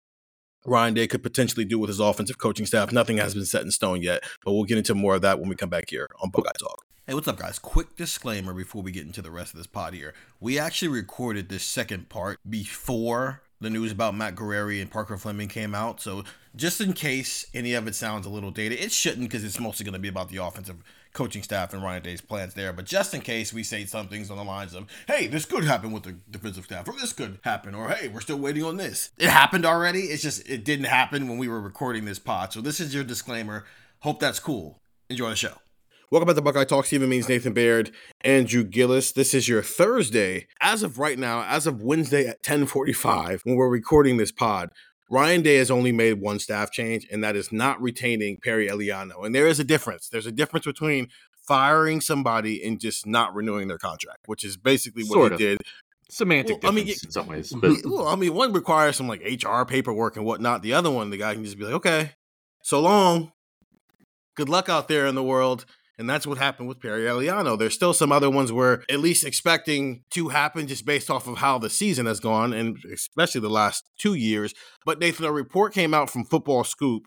Ryan 0.64 0.94
Day 0.94 1.06
could 1.06 1.22
potentially 1.22 1.64
do 1.64 1.78
with 1.78 1.88
his 1.88 2.00
offensive 2.00 2.38
coaching 2.38 2.66
staff, 2.66 2.92
nothing 2.92 3.18
has 3.18 3.34
been 3.34 3.44
set 3.44 3.62
in 3.62 3.70
stone 3.70 4.02
yet. 4.02 4.22
But 4.44 4.52
we'll 4.52 4.64
get 4.64 4.78
into 4.78 4.94
more 4.94 5.16
of 5.16 5.22
that 5.22 5.40
when 5.40 5.48
we 5.48 5.56
come 5.56 5.70
back 5.70 5.90
here 5.90 6.08
on 6.22 6.30
Buckeye 6.30 6.50
Talk. 6.58 6.84
Hey, 7.06 7.14
what's 7.14 7.26
up, 7.26 7.38
guys? 7.38 7.58
Quick 7.58 7.96
disclaimer 7.96 8.52
before 8.52 8.82
we 8.82 8.92
get 8.92 9.06
into 9.06 9.22
the 9.22 9.30
rest 9.30 9.54
of 9.54 9.58
this 9.58 9.66
pod 9.66 9.94
here. 9.94 10.12
We 10.40 10.58
actually 10.58 10.88
recorded 10.88 11.48
this 11.48 11.64
second 11.64 12.10
part 12.10 12.38
before 12.48 13.42
the 13.60 13.70
news 13.70 13.92
about 13.92 14.14
Matt 14.14 14.34
Guerrieri 14.34 14.80
and 14.80 14.90
Parker 14.90 15.16
Fleming 15.16 15.48
came 15.48 15.74
out. 15.74 16.00
So 16.00 16.24
just 16.54 16.80
in 16.80 16.92
case 16.92 17.46
any 17.52 17.74
of 17.74 17.86
it 17.86 17.94
sounds 17.94 18.26
a 18.26 18.30
little 18.30 18.50
dated, 18.50 18.80
it 18.80 18.92
shouldn't 18.92 19.28
because 19.28 19.44
it's 19.44 19.60
mostly 19.60 19.84
going 19.84 19.94
to 19.94 19.98
be 19.98 20.08
about 20.08 20.28
the 20.28 20.36
offensive 20.38 20.82
coaching 21.12 21.42
staff 21.42 21.72
and 21.72 21.82
Ryan 21.82 22.02
Day's 22.02 22.20
plans 22.20 22.54
there. 22.54 22.72
But 22.72 22.84
just 22.84 23.14
in 23.14 23.20
case 23.20 23.52
we 23.52 23.62
say 23.62 23.84
some 23.84 24.08
things 24.08 24.30
on 24.30 24.36
the 24.36 24.44
lines 24.44 24.74
of, 24.74 24.86
hey, 25.06 25.26
this 25.26 25.44
could 25.44 25.64
happen 25.64 25.90
with 25.90 26.04
the 26.04 26.16
defensive 26.30 26.64
staff, 26.64 26.88
or 26.88 26.92
this 26.92 27.12
could 27.12 27.38
happen, 27.42 27.74
or 27.74 27.88
hey, 27.88 28.08
we're 28.08 28.20
still 28.20 28.38
waiting 28.38 28.62
on 28.62 28.76
this. 28.76 29.10
It 29.18 29.28
happened 29.28 29.66
already. 29.66 30.02
It's 30.02 30.22
just 30.22 30.48
it 30.48 30.64
didn't 30.64 30.86
happen 30.86 31.28
when 31.28 31.38
we 31.38 31.48
were 31.48 31.60
recording 31.60 32.04
this 32.04 32.18
pod. 32.18 32.52
So 32.52 32.60
this 32.60 32.78
is 32.80 32.94
your 32.94 33.04
disclaimer. 33.04 33.64
Hope 34.00 34.20
that's 34.20 34.38
cool. 34.38 34.78
Enjoy 35.10 35.30
the 35.30 35.36
show. 35.36 35.54
Welcome 36.10 36.26
back 36.26 36.36
to 36.36 36.42
Buckeye 36.42 36.64
Talk. 36.64 36.86
Stephen 36.86 37.10
Means, 37.10 37.28
Nathan 37.28 37.52
Baird, 37.52 37.90
Andrew 38.22 38.64
Gillis. 38.64 39.12
This 39.12 39.34
is 39.34 39.46
your 39.46 39.62
Thursday. 39.62 40.46
As 40.58 40.82
of 40.82 40.98
right 40.98 41.18
now, 41.18 41.42
as 41.42 41.66
of 41.66 41.82
Wednesday 41.82 42.22
at 42.22 42.38
1045, 42.38 43.42
when 43.44 43.56
we're 43.56 43.68
recording 43.68 44.16
this 44.16 44.32
pod, 44.32 44.70
Ryan 45.10 45.42
Day 45.42 45.56
has 45.56 45.70
only 45.70 45.92
made 45.92 46.14
one 46.14 46.38
staff 46.38 46.70
change, 46.70 47.06
and 47.12 47.22
that 47.22 47.36
is 47.36 47.52
not 47.52 47.78
retaining 47.82 48.38
Perry 48.42 48.68
Eliano. 48.68 49.22
And 49.22 49.34
there 49.34 49.46
is 49.46 49.60
a 49.60 49.64
difference. 49.64 50.08
There's 50.08 50.24
a 50.24 50.32
difference 50.32 50.64
between 50.64 51.08
firing 51.46 52.00
somebody 52.00 52.64
and 52.64 52.80
just 52.80 53.06
not 53.06 53.34
renewing 53.34 53.68
their 53.68 53.76
contract, 53.76 54.20
which 54.24 54.44
is 54.44 54.56
basically 54.56 55.02
what 55.02 55.12
sort 55.12 55.32
he 55.32 55.34
of. 55.34 55.38
did. 55.40 55.58
Semantic 56.08 56.62
well, 56.62 56.72
I 56.72 56.74
mean, 56.74 56.88
in 56.88 57.10
some 57.10 57.26
ways. 57.26 57.52
But. 57.54 57.84
Well, 57.84 58.08
I 58.08 58.16
mean, 58.16 58.32
one 58.32 58.54
requires 58.54 58.96
some 58.96 59.08
like 59.08 59.20
HR 59.20 59.64
paperwork 59.66 60.16
and 60.16 60.24
whatnot. 60.24 60.62
The 60.62 60.72
other 60.72 60.90
one, 60.90 61.10
the 61.10 61.18
guy 61.18 61.34
can 61.34 61.44
just 61.44 61.58
be 61.58 61.64
like, 61.64 61.74
okay, 61.74 62.12
so 62.62 62.80
long. 62.80 63.32
Good 64.36 64.48
luck 64.48 64.70
out 64.70 64.88
there 64.88 65.06
in 65.06 65.16
the 65.16 65.22
world. 65.22 65.66
And 65.98 66.08
that's 66.08 66.26
what 66.26 66.38
happened 66.38 66.68
with 66.68 66.80
Perry 66.80 67.02
Eliano. 67.02 67.58
There's 67.58 67.74
still 67.74 67.92
some 67.92 68.12
other 68.12 68.30
ones 68.30 68.52
we're 68.52 68.82
at 68.88 69.00
least 69.00 69.24
expecting 69.24 70.04
to 70.10 70.28
happen 70.28 70.68
just 70.68 70.86
based 70.86 71.10
off 71.10 71.26
of 71.26 71.38
how 71.38 71.58
the 71.58 71.68
season 71.68 72.06
has 72.06 72.20
gone, 72.20 72.52
and 72.52 72.78
especially 72.92 73.40
the 73.40 73.50
last 73.50 73.84
two 73.98 74.14
years. 74.14 74.54
But 74.86 75.00
Nathan, 75.00 75.26
a 75.26 75.32
report 75.32 75.74
came 75.74 75.92
out 75.92 76.08
from 76.08 76.24
Football 76.24 76.62
Scoop 76.62 77.02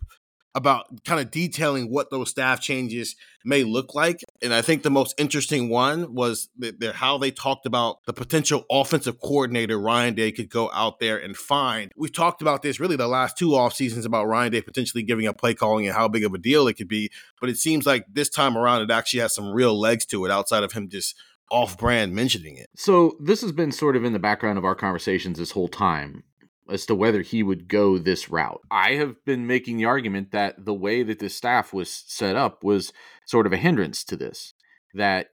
about 0.54 1.04
kind 1.06 1.22
of 1.22 1.32
detailing 1.32 1.90
what 1.90 2.10
those 2.10 2.30
staff 2.30 2.60
changes 2.60 3.16
may 3.46 3.64
look 3.64 3.96
like. 3.96 4.22
And 4.42 4.54
I 4.54 4.62
think 4.62 4.84
the 4.84 4.92
most 4.92 5.16
interesting 5.18 5.70
one 5.70 6.14
was 6.14 6.50
the, 6.58 6.72
the, 6.78 6.94
how 6.94 7.18
they 7.18 7.32
talked 7.32 7.66
about 7.66 8.04
the 8.06 8.14
potential 8.14 8.66
offensive 8.70 9.20
coordinator 9.22 9.80
Ryan 9.80 10.14
Day 10.14 10.32
could 10.32 10.50
go 10.50 10.70
out 10.74 11.00
there 11.00 11.18
and 11.18 11.36
find. 11.36 11.92
We've 11.96 12.14
talked 12.14 12.42
about 12.42 12.62
this 12.62 12.80
really 12.80 12.98
the 12.98 13.08
last 13.08 13.38
two 13.38 13.56
off 13.56 13.74
seasons 13.74 14.06
about 14.06 14.28
Ryan 14.28 14.52
Day 14.52 14.62
potentially 14.62 15.04
giving 15.04 15.28
up 15.28 15.38
play 15.38 15.54
calling 15.54 15.88
and 15.88 15.96
how 15.96 16.08
big 16.08 16.24
of 16.24 16.34
a 16.34 16.38
deal 16.38 16.68
it 16.68 16.74
could 16.74 16.90
be. 16.90 17.10
But 17.40 17.50
it 17.50 17.58
seems 17.58 17.86
like 17.86 18.06
this 18.12 18.30
time 18.30 18.58
around 18.58 18.82
it 18.82 18.92
actually 18.92 19.22
has 19.22 19.34
some 19.34 19.52
real 19.52 19.80
legs 19.80 20.06
to 20.08 20.26
it 20.26 20.32
outside 20.32 20.64
of 20.64 20.74
him 20.74 20.90
just 20.90 21.16
off 21.50 21.78
brand 21.78 22.14
mentioning 22.14 22.58
it. 22.58 22.70
So 22.76 23.18
this 23.20 23.42
has 23.42 23.52
been 23.52 23.72
sort 23.72 23.96
of 23.96 24.04
in 24.04 24.14
the 24.14 24.20
background 24.20 24.58
of 24.58 24.66
our 24.66 24.76
conversations 24.76 25.38
this 25.38 25.52
whole 25.52 25.68
time 25.68 26.24
as 26.72 26.86
to 26.86 26.96
whether 26.96 27.22
he 27.22 27.44
would 27.44 27.68
go 27.68 27.98
this 27.98 28.30
route. 28.30 28.62
I 28.72 28.94
have 28.94 29.24
been 29.26 29.46
making 29.46 29.78
the 29.78 29.86
argument 29.86 30.32
that 30.32 30.66
the 30.66 30.74
way 30.74 31.04
that 31.04 31.20
this 31.20 31.36
staff 31.36 31.74
was 31.74 31.92
set 32.08 32.36
up 32.36 32.64
was 32.64 32.94
sort 33.26 33.46
of 33.46 33.54
a 33.54 33.58
hindrance 33.58 34.04
to 34.06 34.16
this. 34.16 34.54
That 34.94 35.28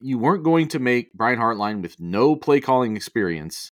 you 0.00 0.18
weren't 0.18 0.44
going 0.44 0.68
to 0.68 0.78
make 0.78 1.12
Brian 1.12 1.38
Hartline 1.38 1.82
with 1.82 2.00
no 2.00 2.36
play 2.36 2.60
calling 2.60 2.96
experience 2.96 3.72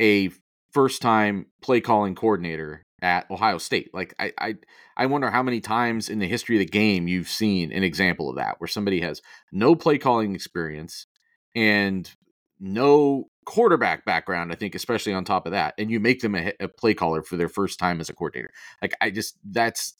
a 0.00 0.30
first 0.72 1.02
time 1.02 1.46
play 1.62 1.80
calling 1.80 2.14
coordinator 2.14 2.86
at 3.02 3.30
Ohio 3.30 3.58
State. 3.58 3.90
Like 3.94 4.14
I, 4.18 4.32
I 4.38 4.54
I 4.96 5.06
wonder 5.06 5.30
how 5.30 5.42
many 5.42 5.60
times 5.60 6.08
in 6.08 6.18
the 6.18 6.28
history 6.28 6.56
of 6.56 6.60
the 6.60 6.66
game 6.66 7.08
you've 7.08 7.28
seen 7.28 7.72
an 7.72 7.82
example 7.82 8.28
of 8.30 8.36
that 8.36 8.56
where 8.58 8.68
somebody 8.68 9.00
has 9.00 9.22
no 9.52 9.74
play 9.74 9.98
calling 9.98 10.34
experience 10.34 11.06
and 11.54 12.10
no 12.58 13.29
quarterback 13.44 14.04
background, 14.04 14.52
I 14.52 14.54
think, 14.54 14.74
especially 14.74 15.12
on 15.12 15.24
top 15.24 15.46
of 15.46 15.52
that, 15.52 15.74
and 15.78 15.90
you 15.90 16.00
make 16.00 16.20
them 16.20 16.34
a, 16.34 16.52
a, 16.60 16.68
play 16.68 16.94
caller 16.94 17.22
for 17.22 17.36
their 17.36 17.48
first 17.48 17.78
time 17.78 18.00
as 18.00 18.08
a 18.08 18.14
coordinator. 18.14 18.50
Like, 18.82 18.94
I 19.00 19.10
just, 19.10 19.36
that's, 19.44 19.94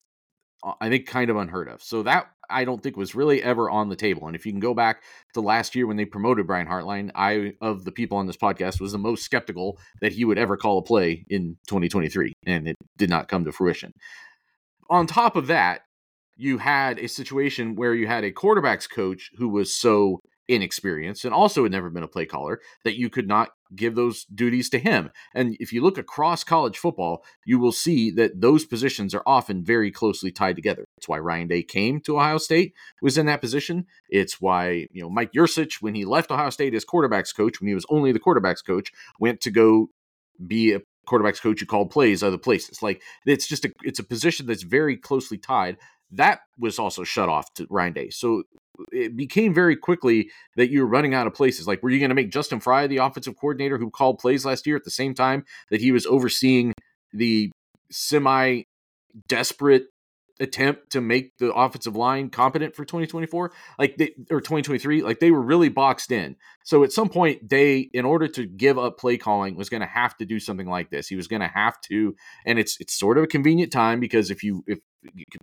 uh, 0.62 0.74
I 0.81 0.88
think, 0.88 1.07
kind 1.07 1.31
of 1.31 1.37
unheard 1.37 1.68
of. 1.68 1.83
So 1.83 2.03
that 2.03 2.29
I 2.50 2.64
don't 2.64 2.83
think 2.83 2.96
was 2.96 3.14
really 3.14 3.42
ever 3.42 3.70
on 3.70 3.88
the 3.88 3.96
table. 3.96 4.26
And 4.26 4.37
if 4.37 4.44
you 4.44 4.53
can 4.53 4.61
go 4.61 4.74
back 4.74 5.03
to 5.35 5.40
last 5.40 5.74
year 5.74 5.87
when 5.87 5.96
they 5.96 6.05
promoted 6.05 6.46
Brian 6.46 6.66
Hartline, 6.66 7.11
I, 7.14 7.55
of 7.61 7.85
the 7.85 7.92
people 7.92 8.18
on 8.18 8.26
this 8.26 8.37
podcast, 8.37 8.81
was 8.81 8.92
the 8.92 8.98
most 8.98 9.24
skeptical 9.24 9.79
that 10.00 10.12
he 10.12 10.24
would 10.24 10.38
ever 10.38 10.57
call 10.57 10.79
a 10.79 10.83
play 10.83 11.24
in 11.29 11.57
2023, 11.68 12.33
and 12.46 12.68
it 12.68 12.76
did 12.98 13.11
not 13.11 13.29
come 13.29 13.44
to 13.44 13.53
fruition. 13.53 13.92
On 14.90 15.07
top 15.07 15.37
of 15.37 15.46
that, 15.46 15.83
you 16.37 16.59
had 16.59 16.98
a 16.98 17.07
situation 17.07 17.76
where 17.76 17.94
you 17.94 18.07
had 18.07 18.24
a 18.24 18.33
quarterbacks 18.33 18.90
coach 18.90 19.31
who 19.37 19.48
was 19.48 19.74
so 19.74 20.20
inexperienced 20.50 21.24
and 21.24 21.32
also 21.32 21.62
had 21.62 21.72
never 21.72 21.90
been 21.90 22.02
a 22.02 22.08
play 22.08 22.26
caller 22.26 22.60
that 22.84 22.98
you 22.98 23.08
could 23.08 23.28
not 23.28 23.50
give 23.74 23.94
those 23.94 24.24
duties 24.24 24.68
to 24.70 24.78
him. 24.78 25.10
And 25.34 25.56
if 25.60 25.72
you 25.72 25.80
look 25.80 25.96
across 25.96 26.42
college 26.42 26.76
football, 26.76 27.24
you 27.44 27.58
will 27.58 27.72
see 27.72 28.10
that 28.12 28.40
those 28.40 28.64
positions 28.64 29.14
are 29.14 29.22
often 29.26 29.64
very 29.64 29.90
closely 29.90 30.32
tied 30.32 30.56
together. 30.56 30.84
It's 30.96 31.08
why 31.08 31.18
Ryan 31.18 31.48
Day 31.48 31.62
came 31.62 32.00
to 32.00 32.16
Ohio 32.16 32.38
State, 32.38 32.74
was 33.00 33.16
in 33.16 33.26
that 33.26 33.40
position. 33.40 33.86
It's 34.08 34.40
why, 34.40 34.88
you 34.90 35.02
know, 35.02 35.08
Mike 35.10 35.32
Yurcich, 35.32 35.80
when 35.80 35.94
he 35.94 36.04
left 36.04 36.30
Ohio 36.30 36.50
State 36.50 36.74
as 36.74 36.84
quarterbacks 36.84 37.34
coach, 37.34 37.60
when 37.60 37.68
he 37.68 37.74
was 37.74 37.86
only 37.88 38.12
the 38.12 38.20
quarterbacks 38.20 38.64
coach, 38.64 38.90
went 39.20 39.40
to 39.42 39.50
go 39.50 39.88
be 40.44 40.72
a 40.72 40.80
quarterbacks 41.08 41.40
coach 41.40 41.60
who 41.60 41.66
called 41.66 41.90
plays 41.90 42.22
other 42.22 42.38
places. 42.38 42.82
Like 42.82 43.02
it's 43.26 43.46
just 43.46 43.64
a 43.64 43.72
it's 43.82 43.98
a 43.98 44.04
position 44.04 44.46
that's 44.46 44.62
very 44.62 44.96
closely 44.96 45.38
tied. 45.38 45.76
That 46.10 46.40
was 46.58 46.78
also 46.78 47.04
shut 47.04 47.28
off 47.28 47.52
to 47.54 47.66
Ryan 47.70 47.92
Day. 47.92 48.10
So 48.10 48.44
it 48.92 49.16
became 49.16 49.54
very 49.54 49.76
quickly 49.76 50.30
that 50.56 50.70
you 50.70 50.80
were 50.80 50.86
running 50.86 51.14
out 51.14 51.26
of 51.26 51.34
places. 51.34 51.66
Like, 51.66 51.82
were 51.82 51.90
you 51.90 51.98
going 51.98 52.10
to 52.10 52.14
make 52.14 52.30
Justin 52.30 52.60
Frye 52.60 52.86
the 52.86 52.98
offensive 52.98 53.36
coordinator 53.36 53.78
who 53.78 53.90
called 53.90 54.18
plays 54.18 54.44
last 54.44 54.66
year 54.66 54.76
at 54.76 54.84
the 54.84 54.90
same 54.90 55.14
time 55.14 55.44
that 55.70 55.80
he 55.80 55.92
was 55.92 56.06
overseeing 56.06 56.72
the 57.12 57.50
semi 57.90 58.62
desperate 59.28 59.86
attempt 60.40 60.90
to 60.90 61.00
make 61.00 61.36
the 61.38 61.52
offensive 61.52 61.94
line 61.94 62.30
competent 62.30 62.74
for 62.74 62.84
2024 62.84 63.52
like 63.78 63.96
they, 63.98 64.14
or 64.30 64.40
2023 64.40 65.02
like 65.02 65.20
they 65.20 65.30
were 65.30 65.42
really 65.42 65.68
boxed 65.68 66.10
in 66.10 66.34
so 66.64 66.82
at 66.82 66.92
some 66.92 67.10
point 67.10 67.46
they 67.48 67.90
in 67.92 68.06
order 68.06 68.26
to 68.26 68.46
give 68.46 68.78
up 68.78 68.98
play 68.98 69.18
calling 69.18 69.54
was 69.54 69.68
going 69.68 69.82
to 69.82 69.86
have 69.86 70.16
to 70.16 70.24
do 70.24 70.40
something 70.40 70.66
like 70.66 70.90
this 70.90 71.08
he 71.08 71.16
was 71.16 71.28
going 71.28 71.42
to 71.42 71.48
have 71.48 71.78
to 71.82 72.16
and 72.46 72.58
it's 72.58 72.80
it's 72.80 72.98
sort 72.98 73.18
of 73.18 73.24
a 73.24 73.26
convenient 73.26 73.70
time 73.70 74.00
because 74.00 74.30
if 74.30 74.42
you 74.42 74.64
if 74.66 74.78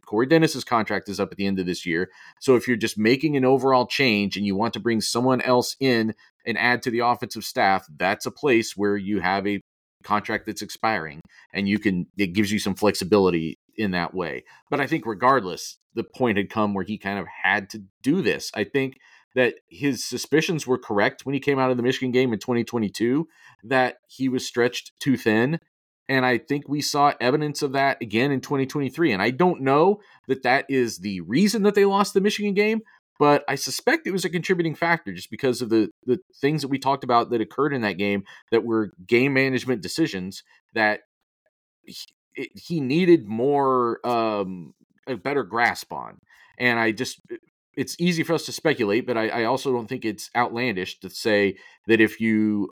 Corey 0.05 0.27
Dennis's 0.27 0.63
contract 0.63 1.09
is 1.09 1.19
up 1.19 1.31
at 1.31 1.37
the 1.37 1.45
end 1.45 1.59
of 1.59 1.65
this 1.65 1.85
year 1.85 2.09
so 2.39 2.55
if 2.55 2.67
you're 2.67 2.77
just 2.77 2.97
making 2.97 3.35
an 3.35 3.45
overall 3.45 3.87
change 3.87 4.37
and 4.37 4.45
you 4.45 4.55
want 4.55 4.73
to 4.73 4.79
bring 4.79 5.01
someone 5.01 5.41
else 5.41 5.75
in 5.79 6.13
and 6.45 6.57
add 6.57 6.81
to 6.83 6.91
the 6.91 6.99
offensive 6.99 7.43
staff 7.43 7.87
that's 7.97 8.25
a 8.25 8.31
place 8.31 8.77
where 8.77 8.97
you 8.97 9.19
have 9.19 9.47
a 9.47 9.61
contract 10.03 10.45
that's 10.45 10.61
expiring 10.61 11.19
and 11.53 11.67
you 11.67 11.79
can 11.79 12.07
it 12.17 12.33
gives 12.33 12.51
you 12.51 12.59
some 12.59 12.75
flexibility 12.75 13.57
in 13.77 13.91
that 13.91 14.13
way. 14.13 14.43
But 14.69 14.79
I 14.79 14.87
think 14.87 15.05
regardless, 15.05 15.77
the 15.93 16.03
point 16.03 16.37
had 16.37 16.49
come 16.49 16.73
where 16.73 16.83
he 16.83 16.97
kind 16.97 17.19
of 17.19 17.27
had 17.43 17.69
to 17.71 17.83
do 18.01 18.21
this. 18.21 18.51
I 18.53 18.63
think 18.63 18.97
that 19.35 19.55
his 19.69 20.03
suspicions 20.03 20.65
were 20.65 20.77
correct 20.77 21.25
when 21.25 21.33
he 21.33 21.39
came 21.39 21.59
out 21.59 21.69
of 21.69 21.77
the 21.77 21.83
Michigan 21.83 22.11
game 22.11 22.33
in 22.33 22.39
2022 22.39 23.27
that 23.63 23.97
he 24.07 24.29
was 24.29 24.47
stretched 24.47 24.93
too 24.99 25.15
thin. 25.15 25.59
And 26.09 26.25
I 26.25 26.37
think 26.37 26.67
we 26.67 26.81
saw 26.81 27.13
evidence 27.19 27.61
of 27.61 27.73
that 27.73 28.01
again 28.01 28.31
in 28.31 28.39
2023. 28.39 29.11
And 29.11 29.21
I 29.21 29.29
don't 29.29 29.61
know 29.61 29.99
that 30.27 30.43
that 30.43 30.65
is 30.69 30.99
the 30.99 31.21
reason 31.21 31.63
that 31.63 31.75
they 31.75 31.85
lost 31.85 32.13
the 32.13 32.21
Michigan 32.21 32.53
game, 32.53 32.81
but 33.19 33.43
I 33.47 33.55
suspect 33.55 34.07
it 34.07 34.11
was 34.11 34.25
a 34.25 34.29
contributing 34.29 34.75
factor 34.75 35.13
just 35.13 35.31
because 35.31 35.61
of 35.61 35.69
the 35.69 35.89
the 36.05 36.19
things 36.39 36.61
that 36.61 36.69
we 36.69 36.79
talked 36.79 37.03
about 37.03 37.29
that 37.31 37.41
occurred 37.41 37.73
in 37.73 37.81
that 37.81 37.97
game 37.97 38.23
that 38.51 38.63
were 38.63 38.91
game 39.05 39.33
management 39.33 39.81
decisions 39.81 40.43
that 40.73 41.01
it, 42.35 42.49
he 42.55 42.79
needed 42.79 43.27
more 43.27 44.05
um, 44.07 44.73
a 45.07 45.15
better 45.15 45.43
grasp 45.43 45.91
on. 45.91 46.19
And 46.59 46.79
I 46.79 46.91
just 46.91 47.19
it's 47.75 47.95
easy 47.99 48.23
for 48.23 48.33
us 48.33 48.45
to 48.45 48.51
speculate, 48.51 49.05
but 49.05 49.17
I, 49.17 49.27
I, 49.29 49.43
also 49.43 49.71
don't 49.71 49.87
think 49.87 50.03
it's 50.03 50.31
outlandish 50.35 50.99
to 51.01 51.11
say 51.11 51.57
that 51.85 52.01
if 52.01 52.19
you 52.19 52.71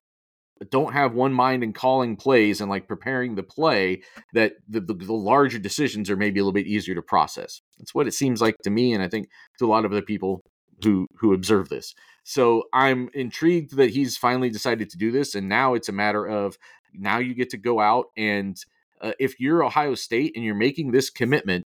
don't 0.71 0.93
have 0.93 1.13
one 1.13 1.33
mind 1.33 1.63
in 1.63 1.73
calling 1.73 2.15
plays 2.15 2.61
and 2.61 2.69
like 2.69 2.87
preparing 2.87 3.35
the 3.35 3.43
play, 3.43 4.01
that 4.33 4.53
the, 4.67 4.79
the, 4.79 4.93
the, 4.93 5.13
larger 5.13 5.59
decisions 5.59 6.09
are 6.09 6.15
maybe 6.15 6.39
a 6.39 6.43
little 6.43 6.53
bit 6.53 6.67
easier 6.67 6.95
to 6.95 7.01
process. 7.01 7.61
That's 7.77 7.93
what 7.93 8.07
it 8.07 8.13
seems 8.13 8.41
like 8.41 8.57
to 8.63 8.69
me, 8.69 8.93
and 8.93 9.03
I 9.03 9.09
think 9.09 9.27
to 9.59 9.65
a 9.65 9.67
lot 9.67 9.85
of 9.85 9.91
other 9.91 10.01
people 10.01 10.41
who 10.83 11.07
who 11.19 11.33
observe 11.33 11.69
this. 11.69 11.93
So 12.23 12.63
I'm 12.73 13.09
intrigued 13.13 13.75
that 13.77 13.91
he's 13.91 14.17
finally 14.17 14.49
decided 14.49 14.89
to 14.89 14.97
do 14.97 15.11
this, 15.11 15.35
and 15.35 15.49
now 15.49 15.73
it's 15.73 15.89
a 15.89 15.93
matter 15.93 16.25
of 16.25 16.57
now 16.93 17.17
you 17.17 17.33
get 17.33 17.49
to 17.49 17.57
go 17.57 17.79
out 17.79 18.05
and 18.15 18.57
uh, 19.01 19.11
if 19.19 19.39
you're 19.39 19.63
Ohio 19.63 19.95
State 19.95 20.33
and 20.35 20.43
you're 20.43 20.55
making 20.55 20.91
this 20.91 21.09
commitment, 21.09 21.65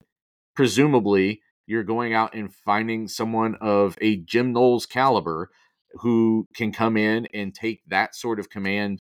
presumably 0.56 1.42
you're 1.68 1.84
going 1.84 2.14
out 2.14 2.34
and 2.34 2.54
finding 2.54 3.08
someone 3.08 3.56
of 3.62 3.98
a 4.02 4.18
Jim 4.18 4.52
Knowles 4.52 4.86
caliber 4.86 5.50
who 5.96 6.48
can 6.56 6.72
come 6.72 6.98
in 6.98 7.28
and 7.34 7.54
take 7.54 7.82
that 7.88 8.16
sort 8.16 8.40
of 8.40 8.50
command 8.50 9.00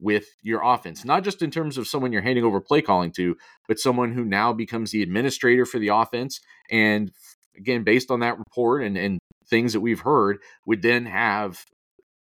with 0.00 0.24
your 0.42 0.62
offense, 0.64 1.04
not 1.04 1.22
just 1.22 1.42
in 1.42 1.50
terms 1.50 1.76
of 1.76 1.86
someone 1.86 2.12
you're 2.12 2.22
handing 2.22 2.44
over 2.44 2.60
play 2.60 2.80
calling 2.80 3.12
to, 3.12 3.36
but 3.68 3.78
someone 3.78 4.12
who 4.12 4.24
now 4.24 4.52
becomes 4.52 4.90
the 4.90 5.02
administrator 5.02 5.66
for 5.66 5.78
the 5.78 5.88
offense. 5.88 6.40
And 6.70 7.12
again, 7.56 7.84
based 7.84 8.10
on 8.10 8.20
that 8.20 8.38
report 8.38 8.82
and, 8.82 8.96
and 8.96 9.18
things 9.48 9.74
that 9.74 9.80
we've 9.80 10.00
heard, 10.00 10.38
would 10.64 10.82
then 10.82 11.06
have 11.06 11.64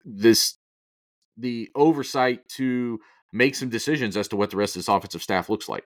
this 0.04 0.56
the 1.36 1.68
oversight 1.74 2.48
to 2.48 2.98
make 3.32 3.54
some 3.54 3.68
decisions 3.68 4.16
as 4.16 4.28
to 4.28 4.36
what 4.36 4.50
the 4.50 4.56
rest 4.56 4.74
of 4.74 4.80
this 4.80 4.88
offensive 4.88 5.22
staff 5.22 5.48
looks 5.48 5.68
like. 5.68 5.84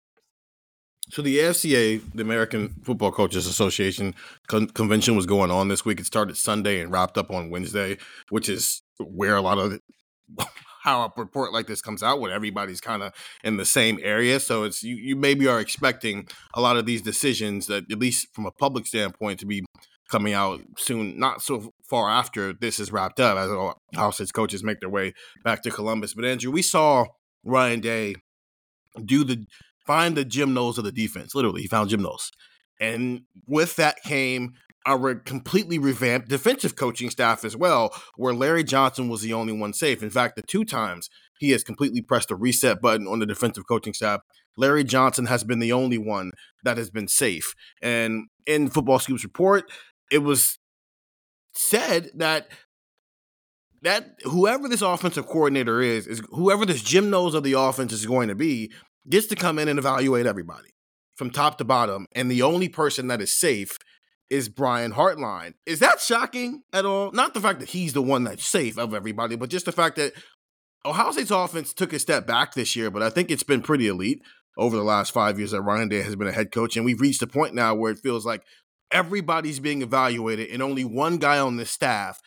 So 1.11 1.23
the 1.23 1.39
AFCA, 1.39 2.03
the 2.15 2.23
American 2.23 2.69
Football 2.83 3.13
Coaches 3.13 3.47
Association 3.47 4.15
con- 4.49 4.67
convention 4.69 5.15
was 5.15 5.25
going 5.25 5.53
on 5.53 5.69
this 5.69 5.85
week. 5.85 6.01
It 6.01 6.07
started 6.07 6.37
Sunday 6.37 6.81
and 6.81 6.91
wrapped 6.91 7.17
up 7.17 7.31
on 7.31 7.49
Wednesday, 7.49 7.99
which 8.31 8.49
is 8.49 8.83
where 8.99 9.37
a 9.37 9.41
lot 9.41 9.59
of 9.59 9.79
how 10.83 11.03
a 11.03 11.13
report 11.17 11.53
like 11.53 11.67
this 11.67 11.81
comes 11.81 12.03
out 12.03 12.21
when 12.21 12.31
everybody's 12.31 12.81
kind 12.81 13.03
of 13.03 13.13
in 13.45 13.57
the 13.57 13.65
same 13.65 13.99
area. 14.03 14.41
So 14.41 14.65
it's 14.65 14.83
you, 14.83 14.97
you 14.97 15.17
maybe 15.17 15.47
are 15.47 15.61
expecting 15.61 16.29
a 16.55 16.61
lot 16.61 16.77
of 16.77 16.87
these 16.87 17.03
decisions 17.03 17.67
that 17.67 17.91
at 17.91 17.99
least 17.99 18.29
from 18.33 18.47
a 18.47 18.53
public 18.53 18.87
standpoint 18.87 19.41
to 19.41 19.47
be 19.47 19.65
coming 20.09 20.33
out 20.33 20.61
soon, 20.79 21.19
not 21.19 21.43
so 21.43 21.73
far 21.85 22.09
after 22.09 22.53
this 22.53 22.79
is 22.79 22.93
wrapped 22.93 23.19
up 23.21 23.37
as 23.37 23.51
Ohio 23.51 24.11
State's 24.11 24.33
coaches 24.33 24.63
make 24.63 24.81
their 24.81 24.89
way 24.89 25.13
back 25.45 25.63
to 25.63 25.71
Columbus. 25.71 26.15
But 26.15 26.25
Andrew, 26.25 26.53
we 26.53 26.63
saw 26.63 27.07
Ryan 27.45 27.81
Day 27.81 28.15
do 29.05 29.25
the 29.25 29.45
find 29.87 30.17
the 30.17 30.25
Jim 30.25 30.55
Knowles 30.55 30.79
of 30.79 30.85
the 30.85 30.93
defense. 30.93 31.35
Literally, 31.35 31.63
he 31.63 31.69
found 31.69 31.91
Jim 31.91 32.03
Knowles. 32.03 32.31
And 32.81 33.23
with 33.47 33.77
that 33.77 34.03
came 34.03 34.55
our 34.87 35.17
completely 35.17 35.79
revamped 35.79 36.29
defensive 36.29 36.77
coaching 36.77 37.11
staff 37.11 37.45
as 37.45 37.57
well, 37.57 37.93
where 38.17 38.33
Larry 38.33 38.63
Johnson 38.63 39.09
was 39.09 39.21
the 39.21 39.33
only 39.33 39.53
one 39.53 39.73
safe. 39.73 40.03
In 40.03 40.11
fact, 40.11 40.37
the 40.37 40.43
two 40.43 40.65
times 40.65 41.11
he 41.39 41.51
has 41.51 41.65
completely 41.65 42.01
pressed 42.01 42.29
the 42.29 42.37
reset 42.37 42.81
button 42.81 43.09
on 43.09 43.19
the 43.19 43.27
defensive 43.27 43.67
coaching 43.67 43.93
staff, 43.93 44.21
Larry 44.57 44.85
Johnson 44.85 45.27
has 45.27 45.45
been 45.45 45.59
the 45.59 45.73
only 45.73 45.99
one 45.99 46.31
that 46.63 46.79
has 46.79 46.89
been 46.89 47.09
safe. 47.09 47.53
And 47.83 48.27
in 48.47 48.71
Football 48.71 49.01
Scoops 49.01 49.25
report, 49.25 49.71
it 50.11 50.19
was 50.19 50.59
said 51.53 52.11
that 52.15 52.49
that 53.83 54.15
whoever 54.25 54.69
this 54.69 54.83
offensive 54.83 55.27
coordinator 55.27 55.81
is, 55.81 56.07
is 56.07 56.23
whoever 56.31 56.65
this 56.65 56.83
Jim 56.83 57.11
Knowles 57.11 57.35
of 57.35 57.45
the 57.45 57.53
offense 57.53 57.93
is 57.93 58.07
going 58.07 58.29
to 58.29 58.35
be, 58.35 58.73
gets 59.09 59.27
to 59.29 59.37
come 59.37 59.59
in 59.59 59.69
and 59.69 59.79
evaluate 59.79 60.27
everybody 60.27 60.71
from 61.15 61.31
top 61.31 61.59
to 61.59 61.65
bottom. 61.65 62.07
And 62.13 62.31
the 62.31 62.43
only 62.43 62.69
person 62.69 63.09
that 63.09 63.21
is 63.21 63.35
safe 63.35 63.79
is 64.29 64.49
Brian 64.49 64.93
Hartline. 64.93 65.55
Is 65.65 65.79
that 65.81 66.01
shocking 66.01 66.63
at 66.73 66.85
all? 66.85 67.13
Not 67.13 67.35
the 67.35 67.41
fact 67.41 67.61
that 67.61 67.71
he's 67.71 67.93
the 67.93 68.03
one 68.03 68.25
that's 68.25 68.47
safe 68.47 68.79
of 68.79 68.95
everybody, 68.95 69.37
but 69.37 69.51
just 69.51 69.67
the 69.67 69.73
fact 69.73 69.97
that 69.97 70.13
Ohio 70.85 71.13
State's 71.13 71.31
offense 71.31 71.73
took 71.73 71.93
a 71.93 71.99
step 71.99 72.27
back 72.27 72.55
this 72.55 72.77
year, 72.77 72.91
but 72.91 73.03
I 73.03 73.11
think 73.11 73.31
it's 73.31 73.43
been 73.43 73.63
pretty 73.63 73.89
elite 73.89 74.23
over 74.59 74.77
the 74.77 74.83
last 74.83 75.13
five 75.13 75.39
years 75.39 75.51
that 75.51 75.63
Ryan 75.63 75.89
Day 75.89 76.03
has 76.03 76.17
been 76.17 76.29
a 76.29 76.33
head 76.33 76.53
coach. 76.53 76.77
And 76.77 76.85
we've 76.85 77.01
reached 77.01 77.23
a 77.23 77.27
point 77.27 77.55
now 77.55 77.75
where 77.75 77.93
it 77.93 77.99
feels 77.99 78.27
like 78.27 78.43
everybody's 78.91 79.61
being 79.61 79.83
evaluated 79.83 80.49
and 80.51 80.63
only 80.63 80.85
one 80.85 81.19
guy 81.19 81.39
on 81.39 81.57
the 81.57 81.67
staff 81.67 82.21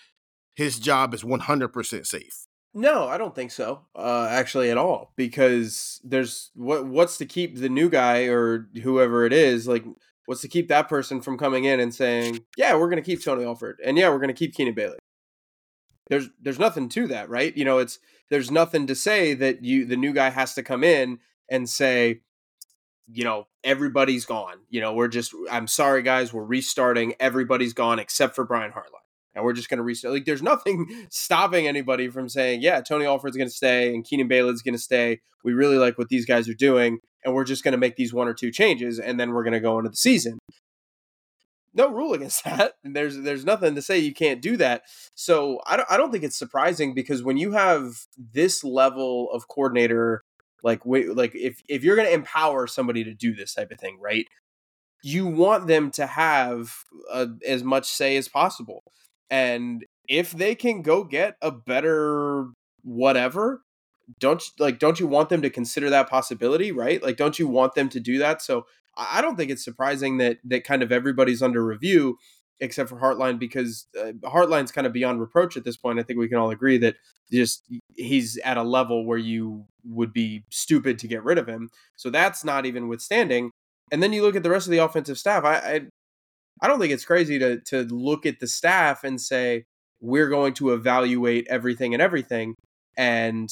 his 0.55 0.77
job 0.77 1.13
is 1.13 1.23
100% 1.23 2.05
safe. 2.05 2.47
No, 2.73 3.07
I 3.07 3.17
don't 3.17 3.33
think 3.33 3.51
so. 3.51 3.85
Uh, 3.95 4.27
actually, 4.29 4.69
at 4.69 4.77
all, 4.77 5.11
because 5.15 5.99
there's 6.03 6.51
what 6.53 6.85
what's 6.85 7.17
to 7.17 7.25
keep 7.25 7.57
the 7.57 7.69
new 7.69 7.89
guy 7.89 8.25
or 8.25 8.69
whoever 8.83 9.25
it 9.25 9.33
is 9.33 9.67
like 9.67 9.83
what's 10.27 10.41
to 10.41 10.47
keep 10.47 10.67
that 10.67 10.87
person 10.87 11.21
from 11.21 11.37
coming 11.37 11.63
in 11.63 11.79
and 11.79 11.93
saying, 11.93 12.41
"Yeah, 12.57 12.75
we're 12.75 12.89
going 12.89 13.01
to 13.01 13.05
keep 13.05 13.23
Tony 13.23 13.43
Alford, 13.43 13.79
and 13.83 13.97
yeah, 13.97 14.09
we're 14.09 14.19
going 14.19 14.27
to 14.27 14.33
keep 14.33 14.53
Keenan 14.53 14.75
Bailey." 14.75 14.99
There's 16.09 16.29
there's 16.39 16.59
nothing 16.59 16.89
to 16.89 17.07
that, 17.07 17.29
right? 17.29 17.55
You 17.57 17.65
know, 17.65 17.79
it's 17.79 17.97
there's 18.29 18.51
nothing 18.51 18.85
to 18.87 18.95
say 18.95 19.33
that 19.33 19.63
you 19.63 19.85
the 19.85 19.97
new 19.97 20.13
guy 20.13 20.29
has 20.29 20.53
to 20.53 20.63
come 20.63 20.83
in 20.83 21.19
and 21.49 21.67
say, 21.67 22.21
you 23.11 23.23
know, 23.23 23.47
everybody's 23.63 24.25
gone. 24.25 24.57
You 24.69 24.81
know, 24.81 24.93
we're 24.93 25.07
just 25.07 25.33
I'm 25.51 25.67
sorry 25.67 26.03
guys, 26.03 26.31
we're 26.31 26.43
restarting. 26.43 27.15
Everybody's 27.19 27.73
gone 27.73 27.97
except 27.97 28.35
for 28.35 28.45
Brian 28.45 28.71
Hartline 28.71 29.08
and 29.35 29.43
we're 29.43 29.53
just 29.53 29.69
going 29.69 29.77
to 29.77 29.83
restart. 29.83 30.13
Like, 30.13 30.25
there's 30.25 30.41
nothing 30.41 31.07
stopping 31.11 31.67
anybody 31.67 32.09
from 32.09 32.29
saying, 32.29 32.61
yeah, 32.61 32.81
Tony 32.81 33.05
Alford's 33.05 33.37
going 33.37 33.49
to 33.49 33.55
stay 33.55 33.93
and 33.93 34.03
Keenan 34.03 34.27
Bailey's 34.27 34.61
going 34.61 34.75
to 34.75 34.79
stay. 34.81 35.19
We 35.43 35.53
really 35.53 35.77
like 35.77 35.97
what 35.97 36.09
these 36.09 36.25
guys 36.25 36.49
are 36.49 36.53
doing, 36.53 36.99
and 37.23 37.33
we're 37.33 37.45
just 37.45 37.63
going 37.63 37.71
to 37.73 37.77
make 37.77 37.95
these 37.95 38.13
one 38.13 38.27
or 38.27 38.33
two 38.33 38.51
changes, 38.51 38.99
and 38.99 39.19
then 39.19 39.31
we're 39.31 39.43
going 39.43 39.53
to 39.53 39.59
go 39.59 39.77
into 39.79 39.89
the 39.89 39.95
season. 39.95 40.39
No 41.73 41.89
rule 41.89 42.13
against 42.15 42.43
that. 42.43 42.73
There's 42.83 43.17
there's 43.19 43.45
nothing 43.45 43.75
to 43.75 43.81
say 43.81 43.99
you 43.99 44.13
can't 44.13 44.41
do 44.41 44.57
that. 44.57 44.83
So 45.15 45.61
I 45.65 45.77
don't 45.77 45.91
I 45.91 45.97
don't 45.97 46.11
think 46.11 46.23
it's 46.23 46.37
surprising 46.37 46.93
because 46.93 47.23
when 47.23 47.37
you 47.37 47.51
have 47.53 48.05
this 48.17 48.63
level 48.63 49.31
of 49.31 49.47
coordinator, 49.47 50.23
like 50.63 50.81
like 50.85 51.35
if 51.35 51.61
if 51.67 51.83
you're 51.83 51.95
going 51.95 52.07
to 52.07 52.13
empower 52.13 52.67
somebody 52.67 53.03
to 53.03 53.13
do 53.13 53.33
this 53.33 53.53
type 53.53 53.71
of 53.71 53.79
thing, 53.79 53.97
right? 54.01 54.25
You 55.01 55.27
want 55.27 55.67
them 55.67 55.91
to 55.91 56.05
have 56.05 56.73
uh, 57.09 57.27
as 57.47 57.63
much 57.63 57.85
say 57.87 58.17
as 58.17 58.27
possible. 58.27 58.83
And 59.29 59.85
if 60.07 60.31
they 60.31 60.55
can 60.55 60.81
go 60.81 61.03
get 61.03 61.35
a 61.41 61.51
better 61.51 62.47
whatever, 62.83 63.61
don't 64.19 64.43
like 64.57 64.79
don't 64.79 64.99
you 64.99 65.07
want 65.07 65.29
them 65.29 65.41
to 65.41 65.49
consider 65.49 65.89
that 65.89 66.09
possibility, 66.09 66.71
right? 66.71 67.01
Like 67.01 67.17
don't 67.17 67.37
you 67.37 67.47
want 67.47 67.75
them 67.75 67.89
to 67.89 67.99
do 67.99 68.17
that? 68.17 68.41
So 68.41 68.65
I 68.97 69.21
don't 69.21 69.37
think 69.37 69.51
it's 69.51 69.63
surprising 69.63 70.17
that 70.17 70.39
that 70.45 70.63
kind 70.63 70.81
of 70.81 70.91
everybody's 70.91 71.41
under 71.41 71.63
review 71.63 72.17
except 72.59 72.89
for 72.89 72.99
Hartline 72.99 73.39
because 73.39 73.87
uh, 73.99 74.11
Hartline's 74.23 74.71
kind 74.71 74.85
of 74.85 74.93
beyond 74.93 75.21
reproach 75.21 75.55
at 75.55 75.63
this 75.63 75.77
point. 75.77 75.99
I 75.99 76.03
think 76.03 76.19
we 76.19 76.27
can 76.27 76.37
all 76.37 76.49
agree 76.49 76.77
that 76.79 76.95
just 77.31 77.63
he's 77.95 78.37
at 78.39 78.57
a 78.57 78.63
level 78.63 79.05
where 79.05 79.17
you 79.17 79.65
would 79.85 80.11
be 80.11 80.43
stupid 80.49 80.99
to 80.99 81.07
get 81.07 81.23
rid 81.23 81.37
of 81.37 81.47
him. 81.47 81.69
So 81.95 82.09
that's 82.09 82.43
not 82.43 82.65
even 82.65 82.87
withstanding. 82.87 83.51
And 83.91 84.03
then 84.03 84.13
you 84.13 84.21
look 84.21 84.35
at 84.35 84.43
the 84.43 84.49
rest 84.49 84.67
of 84.67 84.71
the 84.71 84.79
offensive 84.79 85.17
staff. 85.17 85.43
I 85.43 85.55
I, 85.55 85.81
I 86.61 86.67
don't 86.67 86.79
think 86.79 86.93
it's 86.93 87.05
crazy 87.05 87.39
to 87.39 87.59
to 87.61 87.83
look 87.83 88.25
at 88.25 88.39
the 88.39 88.47
staff 88.47 89.03
and 89.03 89.19
say 89.19 89.65
we're 90.01 90.29
going 90.29 90.53
to 90.55 90.71
evaluate 90.71 91.47
everything 91.49 91.93
and 91.93 92.01
everything. 92.01 92.55
And 92.97 93.49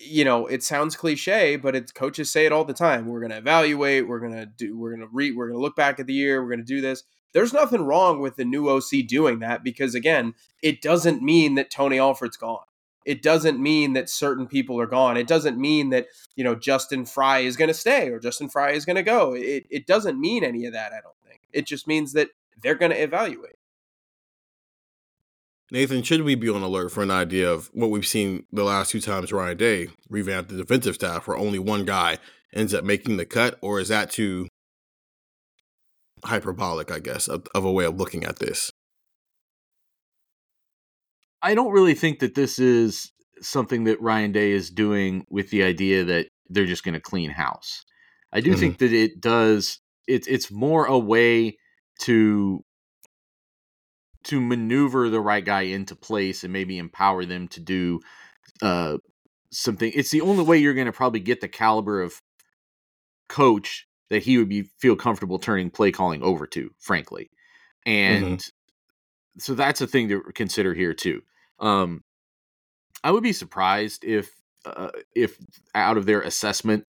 you 0.00 0.24
know, 0.24 0.46
it 0.46 0.62
sounds 0.62 0.94
cliche, 0.94 1.56
but 1.56 1.74
it's 1.74 1.90
coaches 1.90 2.30
say 2.30 2.46
it 2.46 2.52
all 2.52 2.64
the 2.64 2.72
time. 2.72 3.06
We're 3.06 3.18
going 3.18 3.32
to 3.32 3.38
evaluate. 3.38 4.06
We're 4.06 4.20
going 4.20 4.32
to 4.32 4.46
do. 4.46 4.78
We're 4.78 4.94
going 4.94 5.00
to 5.00 5.12
read. 5.12 5.36
We're 5.36 5.48
going 5.48 5.58
to 5.58 5.62
look 5.62 5.74
back 5.74 5.98
at 5.98 6.06
the 6.06 6.14
year. 6.14 6.40
We're 6.40 6.50
going 6.50 6.64
to 6.64 6.64
do 6.64 6.80
this 6.80 7.02
there's 7.32 7.52
nothing 7.52 7.82
wrong 7.82 8.20
with 8.20 8.36
the 8.36 8.44
new 8.44 8.68
OC 8.68 9.06
doing 9.06 9.40
that 9.40 9.62
because 9.62 9.94
again, 9.94 10.34
it 10.62 10.80
doesn't 10.80 11.22
mean 11.22 11.54
that 11.56 11.70
Tony 11.70 11.98
Alford's 11.98 12.36
gone. 12.36 12.64
It 13.04 13.22
doesn't 13.22 13.60
mean 13.60 13.94
that 13.94 14.10
certain 14.10 14.46
people 14.46 14.80
are 14.80 14.86
gone. 14.86 15.16
It 15.16 15.26
doesn't 15.26 15.58
mean 15.58 15.90
that, 15.90 16.06
you 16.36 16.44
know, 16.44 16.54
Justin 16.54 17.06
Frye 17.06 17.40
is 17.40 17.56
going 17.56 17.68
to 17.68 17.74
stay 17.74 18.08
or 18.08 18.18
Justin 18.18 18.48
Frye 18.48 18.72
is 18.72 18.84
going 18.84 18.96
to 18.96 19.02
go. 19.02 19.34
It 19.34 19.66
it 19.70 19.86
doesn't 19.86 20.20
mean 20.20 20.44
any 20.44 20.66
of 20.66 20.72
that, 20.72 20.92
I 20.92 21.00
don't 21.00 21.14
think. 21.28 21.40
It 21.52 21.66
just 21.66 21.86
means 21.86 22.12
that 22.12 22.28
they're 22.62 22.74
going 22.74 22.92
to 22.92 23.02
evaluate. 23.02 23.54
Nathan, 25.70 26.02
should 26.02 26.22
we 26.22 26.34
be 26.34 26.48
on 26.48 26.62
alert 26.62 26.90
for 26.90 27.02
an 27.02 27.10
idea 27.10 27.50
of 27.50 27.68
what 27.74 27.90
we've 27.90 28.06
seen 28.06 28.44
the 28.50 28.64
last 28.64 28.90
two 28.90 29.00
times 29.00 29.32
Ryan 29.32 29.56
Day 29.56 29.88
revamped 30.08 30.50
the 30.50 30.56
defensive 30.56 30.94
staff 30.94 31.28
where 31.28 31.36
only 31.36 31.58
one 31.58 31.84
guy 31.84 32.18
ends 32.54 32.72
up 32.72 32.84
making 32.84 33.18
the 33.18 33.26
cut, 33.26 33.58
or 33.60 33.78
is 33.78 33.88
that 33.88 34.10
too 34.10 34.48
hyperbolic, 36.24 36.90
I 36.90 36.98
guess, 36.98 37.28
of, 37.28 37.46
of 37.54 37.64
a 37.64 37.72
way 37.72 37.84
of 37.84 37.96
looking 37.96 38.24
at 38.24 38.38
this. 38.38 38.72
I 41.42 41.54
don't 41.54 41.72
really 41.72 41.94
think 41.94 42.18
that 42.20 42.34
this 42.34 42.58
is 42.58 43.12
something 43.40 43.84
that 43.84 44.00
Ryan 44.00 44.32
Day 44.32 44.50
is 44.50 44.70
doing 44.70 45.24
with 45.30 45.50
the 45.50 45.62
idea 45.62 46.04
that 46.04 46.28
they're 46.48 46.66
just 46.66 46.82
going 46.82 46.94
to 46.94 47.00
clean 47.00 47.30
house. 47.30 47.84
I 48.32 48.40
do 48.40 48.50
mm-hmm. 48.50 48.60
think 48.60 48.78
that 48.78 48.92
it 48.92 49.20
does. 49.20 49.80
It's 50.08 50.26
it's 50.26 50.50
more 50.50 50.86
a 50.86 50.98
way 50.98 51.58
to 52.00 52.64
to 54.24 54.40
maneuver 54.40 55.08
the 55.08 55.20
right 55.20 55.44
guy 55.44 55.62
into 55.62 55.94
place 55.94 56.42
and 56.44 56.52
maybe 56.52 56.78
empower 56.78 57.24
them 57.24 57.48
to 57.48 57.60
do 57.60 58.00
uh, 58.62 58.98
something. 59.50 59.92
It's 59.94 60.10
the 60.10 60.20
only 60.20 60.44
way 60.44 60.58
you're 60.58 60.74
going 60.74 60.86
to 60.86 60.92
probably 60.92 61.20
get 61.20 61.40
the 61.40 61.48
caliber 61.48 62.02
of 62.02 62.20
coach 63.28 63.86
that 64.10 64.22
he 64.22 64.38
would 64.38 64.48
be 64.48 64.62
feel 64.80 64.96
comfortable 64.96 65.38
turning 65.38 65.70
play 65.70 65.92
calling 65.92 66.22
over 66.22 66.46
to, 66.48 66.70
frankly. 66.78 67.30
Mm-hmm. 67.86 67.90
And 67.90 68.38
mm-hmm. 68.38 69.38
so 69.38 69.54
that's 69.54 69.80
a 69.80 69.86
thing 69.86 70.08
to 70.08 70.22
consider 70.34 70.74
here 70.74 70.94
too. 70.94 71.22
Um, 71.60 72.02
I 73.04 73.10
would 73.10 73.22
be 73.22 73.32
surprised 73.32 74.04
if 74.04 74.30
uh, 74.64 74.90
if 75.14 75.38
out 75.74 75.96
of 75.96 76.06
their 76.06 76.20
assessment 76.20 76.86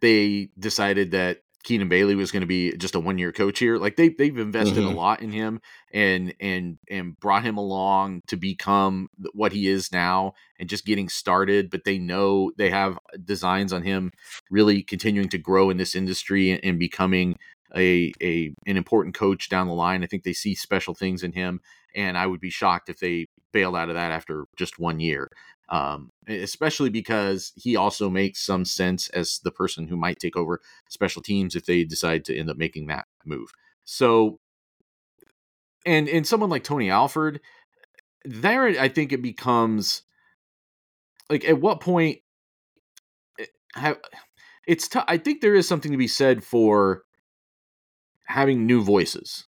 they 0.00 0.48
decided 0.58 1.12
that 1.12 1.38
Keenan 1.62 1.88
Bailey 1.88 2.14
was 2.14 2.32
going 2.32 2.40
to 2.40 2.46
be 2.46 2.76
just 2.76 2.94
a 2.94 3.00
one 3.00 3.18
year 3.18 3.32
coach 3.32 3.58
here. 3.58 3.76
Like 3.76 3.96
they 3.96 4.08
they've 4.08 4.36
invested 4.36 4.78
mm-hmm. 4.78 4.94
a 4.94 4.96
lot 4.96 5.22
in 5.22 5.30
him 5.30 5.60
and 5.92 6.34
and 6.40 6.78
and 6.90 7.18
brought 7.18 7.44
him 7.44 7.56
along 7.56 8.22
to 8.28 8.36
become 8.36 9.08
what 9.32 9.52
he 9.52 9.68
is 9.68 9.92
now 9.92 10.34
and 10.58 10.68
just 10.68 10.84
getting 10.84 11.08
started. 11.08 11.70
But 11.70 11.84
they 11.84 11.98
know 11.98 12.52
they 12.56 12.70
have 12.70 12.98
designs 13.24 13.72
on 13.72 13.82
him 13.82 14.12
really 14.50 14.82
continuing 14.82 15.28
to 15.30 15.38
grow 15.38 15.70
in 15.70 15.76
this 15.76 15.94
industry 15.94 16.50
and, 16.50 16.60
and 16.64 16.78
becoming 16.78 17.38
a 17.76 18.12
a 18.20 18.52
an 18.66 18.76
important 18.76 19.14
coach 19.14 19.48
down 19.48 19.68
the 19.68 19.74
line. 19.74 20.02
I 20.02 20.06
think 20.06 20.24
they 20.24 20.32
see 20.32 20.54
special 20.54 20.94
things 20.94 21.22
in 21.22 21.32
him, 21.32 21.60
and 21.94 22.18
I 22.18 22.26
would 22.26 22.40
be 22.40 22.50
shocked 22.50 22.88
if 22.88 22.98
they 22.98 23.28
bailed 23.52 23.76
out 23.76 23.88
of 23.90 23.94
that 23.94 24.10
after 24.10 24.46
just 24.56 24.78
one 24.78 24.98
year 24.98 25.30
um, 25.68 26.10
especially 26.28 26.90
because 26.90 27.52
he 27.56 27.76
also 27.76 28.10
makes 28.10 28.44
some 28.44 28.64
sense 28.64 29.08
as 29.10 29.40
the 29.42 29.50
person 29.50 29.88
who 29.88 29.96
might 29.96 30.18
take 30.18 30.36
over 30.36 30.60
special 30.88 31.22
teams 31.22 31.56
if 31.56 31.64
they 31.64 31.84
decide 31.84 32.24
to 32.26 32.36
end 32.36 32.50
up 32.50 32.56
making 32.56 32.88
that 32.88 33.06
move. 33.24 33.50
So, 33.84 34.38
and 35.86 36.08
and 36.08 36.26
someone 36.26 36.50
like 36.50 36.64
Tony 36.64 36.90
Alford, 36.90 37.40
there 38.24 38.66
I 38.66 38.88
think 38.88 39.12
it 39.12 39.22
becomes 39.22 40.02
like 41.30 41.44
at 41.44 41.60
what 41.60 41.80
point 41.80 42.18
eh, 43.40 43.46
have 43.74 43.98
it's 44.66 44.88
t- 44.88 45.00
I 45.08 45.16
think 45.16 45.40
there 45.40 45.54
is 45.54 45.66
something 45.66 45.92
to 45.92 45.98
be 45.98 46.08
said 46.08 46.44
for 46.44 47.02
having 48.26 48.66
new 48.66 48.82
voices. 48.82 49.46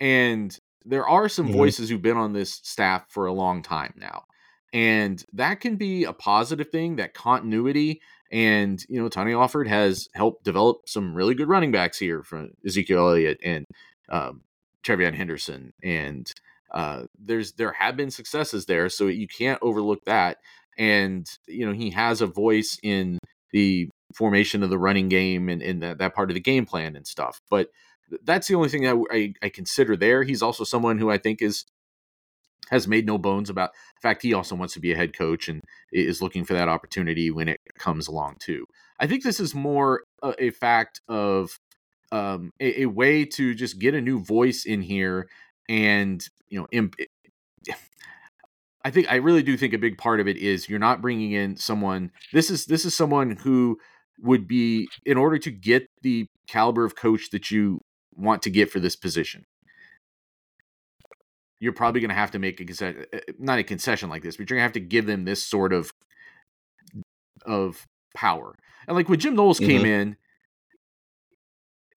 And 0.00 0.56
there 0.84 1.06
are 1.06 1.28
some 1.28 1.46
mm-hmm. 1.46 1.56
voices 1.56 1.88
who've 1.88 2.02
been 2.02 2.16
on 2.16 2.32
this 2.32 2.54
staff 2.54 3.04
for 3.08 3.26
a 3.26 3.32
long 3.32 3.62
time 3.62 3.94
now 3.96 4.24
and 4.72 5.24
that 5.32 5.60
can 5.60 5.76
be 5.76 6.04
a 6.04 6.12
positive 6.12 6.70
thing 6.70 6.96
that 6.96 7.14
continuity 7.14 8.00
and 8.30 8.84
you 8.88 9.00
know 9.00 9.08
tony 9.08 9.32
alford 9.32 9.68
has 9.68 10.08
helped 10.14 10.44
develop 10.44 10.88
some 10.88 11.14
really 11.14 11.34
good 11.34 11.48
running 11.48 11.72
backs 11.72 11.98
here 11.98 12.22
from 12.22 12.50
ezekiel 12.66 13.08
elliott 13.08 13.38
and 13.42 13.66
um, 14.08 14.42
TreVeyon 14.82 15.14
henderson 15.14 15.72
and 15.82 16.32
uh, 16.72 17.02
there's 17.18 17.52
there 17.52 17.72
have 17.72 17.96
been 17.96 18.10
successes 18.10 18.66
there 18.66 18.88
so 18.88 19.06
you 19.06 19.28
can't 19.28 19.58
overlook 19.62 20.04
that. 20.06 20.38
And 20.78 21.28
you 21.46 21.66
know 21.66 21.72
he 21.72 21.90
has 21.90 22.20
a 22.20 22.26
voice 22.26 22.78
in 22.82 23.18
the 23.52 23.88
formation 24.14 24.62
of 24.62 24.70
the 24.70 24.78
running 24.78 25.08
game 25.08 25.48
and, 25.48 25.62
and 25.62 25.82
that, 25.82 25.98
that 25.98 26.14
part 26.14 26.30
of 26.30 26.34
the 26.34 26.40
game 26.40 26.66
plan 26.66 26.96
and 26.96 27.06
stuff 27.06 27.40
but 27.48 27.68
that's 28.24 28.46
the 28.46 28.54
only 28.54 28.68
thing 28.68 28.82
that 28.82 29.02
I, 29.10 29.32
I 29.42 29.48
consider 29.48 29.96
there. 29.96 30.22
He's 30.22 30.42
also 30.42 30.64
someone 30.64 30.98
who 30.98 31.10
i 31.10 31.18
think 31.18 31.40
is 31.42 31.64
has 32.72 32.88
made 32.88 33.06
no 33.06 33.18
bones 33.18 33.50
about 33.50 33.70
the 33.72 34.00
fact 34.00 34.22
he 34.22 34.32
also 34.32 34.56
wants 34.56 34.72
to 34.74 34.80
be 34.80 34.92
a 34.92 34.96
head 34.96 35.16
coach 35.16 35.46
and 35.46 35.60
is 35.92 36.22
looking 36.22 36.42
for 36.42 36.54
that 36.54 36.68
opportunity 36.68 37.30
when 37.30 37.46
it 37.46 37.60
comes 37.78 38.08
along 38.08 38.36
too. 38.40 38.64
I 38.98 39.06
think 39.06 39.22
this 39.22 39.38
is 39.38 39.54
more 39.54 40.04
a, 40.22 40.46
a 40.46 40.50
fact 40.50 41.02
of 41.06 41.58
um, 42.10 42.50
a, 42.60 42.82
a, 42.82 42.86
way 42.86 43.24
to 43.24 43.54
just 43.54 43.78
get 43.78 43.94
a 43.94 44.00
new 44.00 44.22
voice 44.22 44.64
in 44.64 44.82
here 44.82 45.28
and 45.68 46.26
you 46.48 46.60
know 46.60 46.66
imp- 46.72 46.96
I 48.84 48.90
think 48.90 49.10
I 49.10 49.16
really 49.16 49.42
do 49.42 49.56
think 49.56 49.72
a 49.74 49.78
big 49.78 49.96
part 49.96 50.20
of 50.20 50.26
it 50.26 50.36
is 50.36 50.68
you're 50.68 50.78
not 50.78 51.00
bringing 51.00 51.32
in 51.32 51.56
someone 51.56 52.10
this 52.32 52.50
is 52.50 52.66
this 52.66 52.84
is 52.84 52.94
someone 52.94 53.36
who 53.36 53.78
would 54.20 54.46
be 54.46 54.88
in 55.06 55.16
order 55.16 55.38
to 55.38 55.50
get 55.50 55.86
the 56.02 56.26
caliber 56.48 56.84
of 56.84 56.96
coach 56.96 57.30
that 57.30 57.50
you 57.50 57.80
want 58.14 58.42
to 58.42 58.50
get 58.50 58.70
for 58.70 58.80
this 58.80 58.96
position 58.96 59.44
you're 61.62 61.72
probably 61.72 62.00
going 62.00 62.08
to 62.08 62.14
have 62.16 62.32
to 62.32 62.40
make 62.40 62.60
a 62.60 62.64
concession, 62.64 63.06
eh, 63.12 63.18
eh, 63.28 63.32
not 63.38 63.60
a 63.60 63.62
concession 63.62 64.10
like 64.10 64.24
this, 64.24 64.36
but 64.36 64.50
you're 64.50 64.56
going 64.56 64.58
to 64.58 64.64
have 64.64 64.72
to 64.72 64.80
give 64.80 65.06
them 65.06 65.24
this 65.24 65.46
sort 65.46 65.72
of 65.72 65.92
of 67.46 67.86
power. 68.16 68.56
And 68.88 68.96
like 68.96 69.08
when 69.08 69.20
Jim 69.20 69.36
Knowles 69.36 69.60
mm-hmm. 69.60 69.70
came 69.70 69.86
in, 69.86 70.16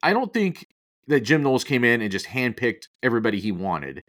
I 0.04 0.14
don't 0.14 0.32
think 0.32 0.68
that 1.08 1.22
Jim 1.22 1.42
Knowles 1.42 1.64
came 1.64 1.84
in 1.84 2.02
and 2.02 2.12
just 2.12 2.28
handpicked 2.28 2.90
everybody 3.02 3.40
he 3.40 3.52
wanted. 3.52 4.04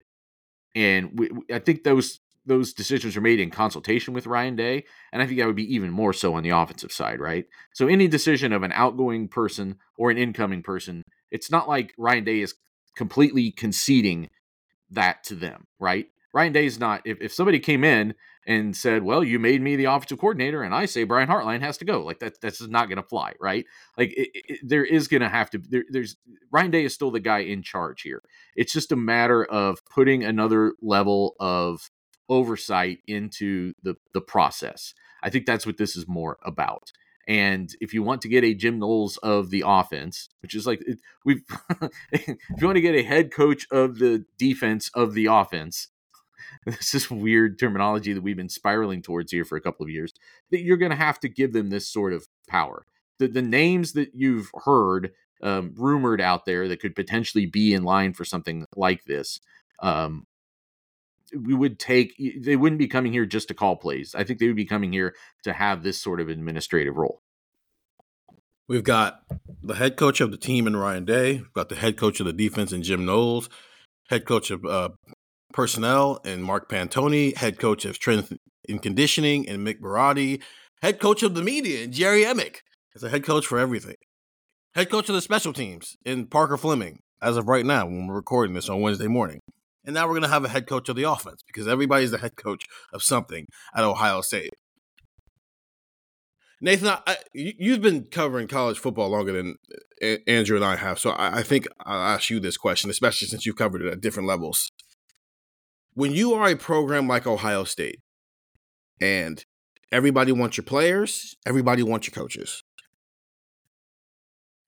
And 0.75 1.19
we, 1.19 1.31
I 1.51 1.59
think 1.59 1.85
those 1.85 2.21
those 2.45 2.75
decisions 2.75 3.16
were 3.16 3.23
made 3.23 3.40
in 3.40 3.51
consultation 3.51 4.12
with 4.12 4.27
Ryan 4.27 4.57
Day, 4.57 4.85
and 5.11 5.23
I 5.23 5.27
think 5.27 5.38
that 5.38 5.47
would 5.47 5.57
be 5.57 5.75
even 5.75 5.90
more 5.90 6.12
so 6.12 6.35
on 6.35 6.42
the 6.42 6.51
offensive 6.51 6.92
side, 6.92 7.19
right? 7.19 7.47
So 7.73 7.88
any 7.88 8.09
decision 8.09 8.53
of 8.53 8.62
an 8.62 8.73
outgoing 8.73 9.29
person 9.29 9.77
or 9.97 10.11
an 10.11 10.19
incoming 10.19 10.62
person, 10.62 11.03
it's 11.31 11.51
not 11.51 11.66
like 11.66 11.95
Ryan 11.97 12.25
Day 12.25 12.40
is 12.40 12.55
completely 12.95 13.53
conceding 13.53 14.29
that 14.90 15.25
to 15.25 15.35
them, 15.35 15.66
right? 15.79 16.07
Ryan 16.37 16.53
Day 16.53 16.66
is 16.66 16.79
not. 16.79 17.01
If, 17.07 17.18
if 17.22 17.33
somebody 17.33 17.59
came 17.59 17.83
in 17.83 18.14
and 18.46 18.77
said, 18.77 19.03
"Well, 19.03 19.25
you 19.25 19.38
made 19.38 19.62
me 19.62 19.75
the 19.75 19.87
offensive 19.87 20.18
coordinator," 20.18 20.62
and 20.62 20.75
I 20.75 20.85
say 20.85 21.05
Brian 21.05 21.29
Hartline 21.29 21.62
has 21.62 21.79
to 21.79 21.87
go, 21.87 22.05
like 22.05 22.18
that, 22.18 22.40
that's 22.42 22.61
not 22.61 22.88
going 22.88 23.03
to 23.03 23.09
fly, 23.09 23.33
right? 23.40 23.64
Like 23.96 24.12
it, 24.14 24.29
it, 24.35 24.61
there 24.62 24.85
is 24.85 25.09
going 25.09 25.22
to 25.22 25.31
have 25.31 25.49
to. 25.51 25.59
There, 25.59 25.85
there's 25.88 26.16
Ryan 26.53 26.70
Day 26.70 26.85
is 26.85 26.92
still 26.92 27.11
the 27.11 27.20
guy 27.20 27.38
in 27.38 27.62
charge 27.62 28.03
here. 28.03 28.22
It's 28.55 28.72
just 28.72 28.92
a 28.92 28.96
matter 28.96 29.44
of 29.46 29.79
putting 29.87 30.25
another 30.25 30.75
level 30.83 31.37
of 31.40 31.90
oversight 32.29 32.99
into 33.07 33.72
the 33.83 33.96
the 34.12 34.20
process. 34.20 34.92
I 35.22 35.31
think 35.31 35.46
that's 35.46 35.64
what 35.64 35.79
this 35.79 35.96
is 35.96 36.07
more 36.07 36.37
about. 36.44 36.92
And 37.26 37.74
if 37.80 37.92
you 37.92 38.02
want 38.02 38.22
to 38.22 38.28
get 38.28 38.44
a 38.44 38.54
Jim 38.54 38.78
Knowles 38.78 39.16
of 39.18 39.50
the 39.50 39.64
offense, 39.66 40.28
which 40.40 40.54
is 40.54 40.66
like 40.66 40.84
we've, 41.24 41.42
if 42.12 42.28
you 42.28 42.66
want 42.66 42.76
to 42.76 42.82
get 42.82 42.94
a 42.94 43.02
head 43.02 43.32
coach 43.32 43.66
of 43.70 43.98
the 43.98 44.24
defense 44.38 44.90
of 44.94 45.14
the 45.14 45.26
offense, 45.26 45.88
this 46.66 46.94
is 46.94 47.10
weird 47.10 47.58
terminology 47.58 48.12
that 48.12 48.22
we've 48.22 48.36
been 48.36 48.48
spiraling 48.48 49.02
towards 49.02 49.32
here 49.32 49.44
for 49.44 49.56
a 49.56 49.60
couple 49.60 49.84
of 49.84 49.90
years. 49.90 50.12
That 50.50 50.62
you're 50.62 50.76
going 50.76 50.90
to 50.90 50.96
have 50.96 51.18
to 51.20 51.28
give 51.28 51.52
them 51.52 51.70
this 51.70 51.88
sort 51.88 52.12
of 52.12 52.28
power. 52.48 52.86
The 53.18 53.28
the 53.28 53.42
names 53.42 53.92
that 53.92 54.10
you've 54.14 54.50
heard 54.64 55.12
um, 55.42 55.74
rumored 55.76 56.20
out 56.20 56.44
there 56.44 56.68
that 56.68 56.80
could 56.80 56.94
potentially 56.94 57.46
be 57.46 57.74
in 57.74 57.82
line 57.82 58.12
for 58.12 58.24
something 58.24 58.66
like 58.74 59.04
this, 59.04 59.40
um, 59.80 60.26
we 61.34 61.54
would 61.54 61.78
take 61.78 62.14
they 62.40 62.56
wouldn't 62.56 62.78
be 62.78 62.88
coming 62.88 63.12
here 63.12 63.26
just 63.26 63.48
to 63.48 63.54
call 63.54 63.76
plays. 63.76 64.14
I 64.14 64.24
think 64.24 64.38
they 64.38 64.46
would 64.46 64.56
be 64.56 64.66
coming 64.66 64.92
here 64.92 65.14
to 65.44 65.52
have 65.52 65.82
this 65.82 66.00
sort 66.00 66.20
of 66.20 66.28
administrative 66.28 66.96
role. 66.96 67.22
We've 68.68 68.84
got 68.84 69.20
the 69.62 69.74
head 69.74 69.96
coach 69.96 70.20
of 70.20 70.32
the 70.32 70.36
team 70.36 70.66
in 70.66 70.76
Ryan 70.76 71.04
Day. 71.04 71.34
We've 71.34 71.52
got 71.52 71.68
the 71.68 71.76
head 71.76 71.96
coach 71.96 72.18
of 72.18 72.26
the 72.26 72.32
defense 72.32 72.72
in 72.72 72.82
Jim 72.82 73.06
Knowles, 73.06 73.48
head 74.10 74.24
coach 74.24 74.50
of 74.50 74.64
uh, 74.64 74.90
personnel 75.52 76.20
and 76.24 76.42
Mark 76.42 76.68
Pantoni, 76.68 77.36
head 77.36 77.58
coach 77.58 77.84
of 77.84 77.94
strength 77.94 78.32
and 78.68 78.82
conditioning 78.82 79.48
and 79.48 79.64
Mick 79.66 79.80
Marotti, 79.80 80.42
head 80.82 80.98
coach 80.98 81.22
of 81.22 81.34
the 81.34 81.42
media 81.42 81.84
and 81.84 81.92
Jerry 81.92 82.24
Emig. 82.24 82.56
As 82.94 83.04
a 83.04 83.10
head 83.10 83.24
coach 83.24 83.46
for 83.46 83.58
everything. 83.58 83.96
Head 84.74 84.90
coach 84.90 85.08
of 85.08 85.14
the 85.14 85.20
special 85.20 85.52
teams 85.52 85.96
in 86.04 86.26
Parker 86.26 86.56
Fleming, 86.56 87.00
as 87.22 87.36
of 87.36 87.46
right 87.46 87.64
now, 87.64 87.86
when 87.86 88.06
we're 88.06 88.14
recording 88.14 88.54
this 88.54 88.68
on 88.68 88.80
Wednesday 88.80 89.06
morning. 89.06 89.40
And 89.87 89.94
now 89.94 90.07
we're 90.07 90.14
going 90.14 90.22
to 90.22 90.29
have 90.29 90.44
a 90.44 90.49
head 90.49 90.66
coach 90.66 90.88
of 90.88 90.96
the 90.96 91.05
offense 91.05 91.42
because 91.46 91.68
everybody's 91.68 92.11
the 92.11 92.18
head 92.18 92.37
coach 92.37 92.66
of 92.92 93.03
something 93.03 93.46
at 93.75 93.85
Ohio 93.85 94.20
State. 94.20 94.51
Nathan, 96.61 96.99
I, 97.07 97.16
you've 97.33 97.83
been 97.83 98.05
covering 98.05 98.49
college 98.49 98.79
football 98.79 99.09
longer 99.11 99.33
than 99.33 99.57
Andrew 100.27 100.57
and 100.57 100.64
I 100.64 100.77
have, 100.77 100.99
so 100.99 101.11
I, 101.11 101.38
I 101.38 101.42
think 101.42 101.68
I'll 101.85 102.01
ask 102.01 102.31
you 102.31 102.40
this 102.40 102.57
question, 102.57 102.90
especially 102.90 103.29
since 103.29 103.46
you've 103.46 103.57
covered 103.57 103.83
it 103.83 103.92
at 103.92 104.01
different 104.01 104.27
levels. 104.27 104.72
When 105.94 106.12
you 106.12 106.35
are 106.35 106.49
a 106.49 106.57
program 106.57 107.07
like 107.07 107.27
Ohio 107.27 107.64
State, 107.64 108.01
and 109.01 109.44
everybody 109.92 110.33
wants 110.33 110.57
your 110.57 110.64
players, 110.64 111.37
everybody 111.46 111.83
wants 111.83 112.07
your 112.07 112.14
coaches. 112.14 112.62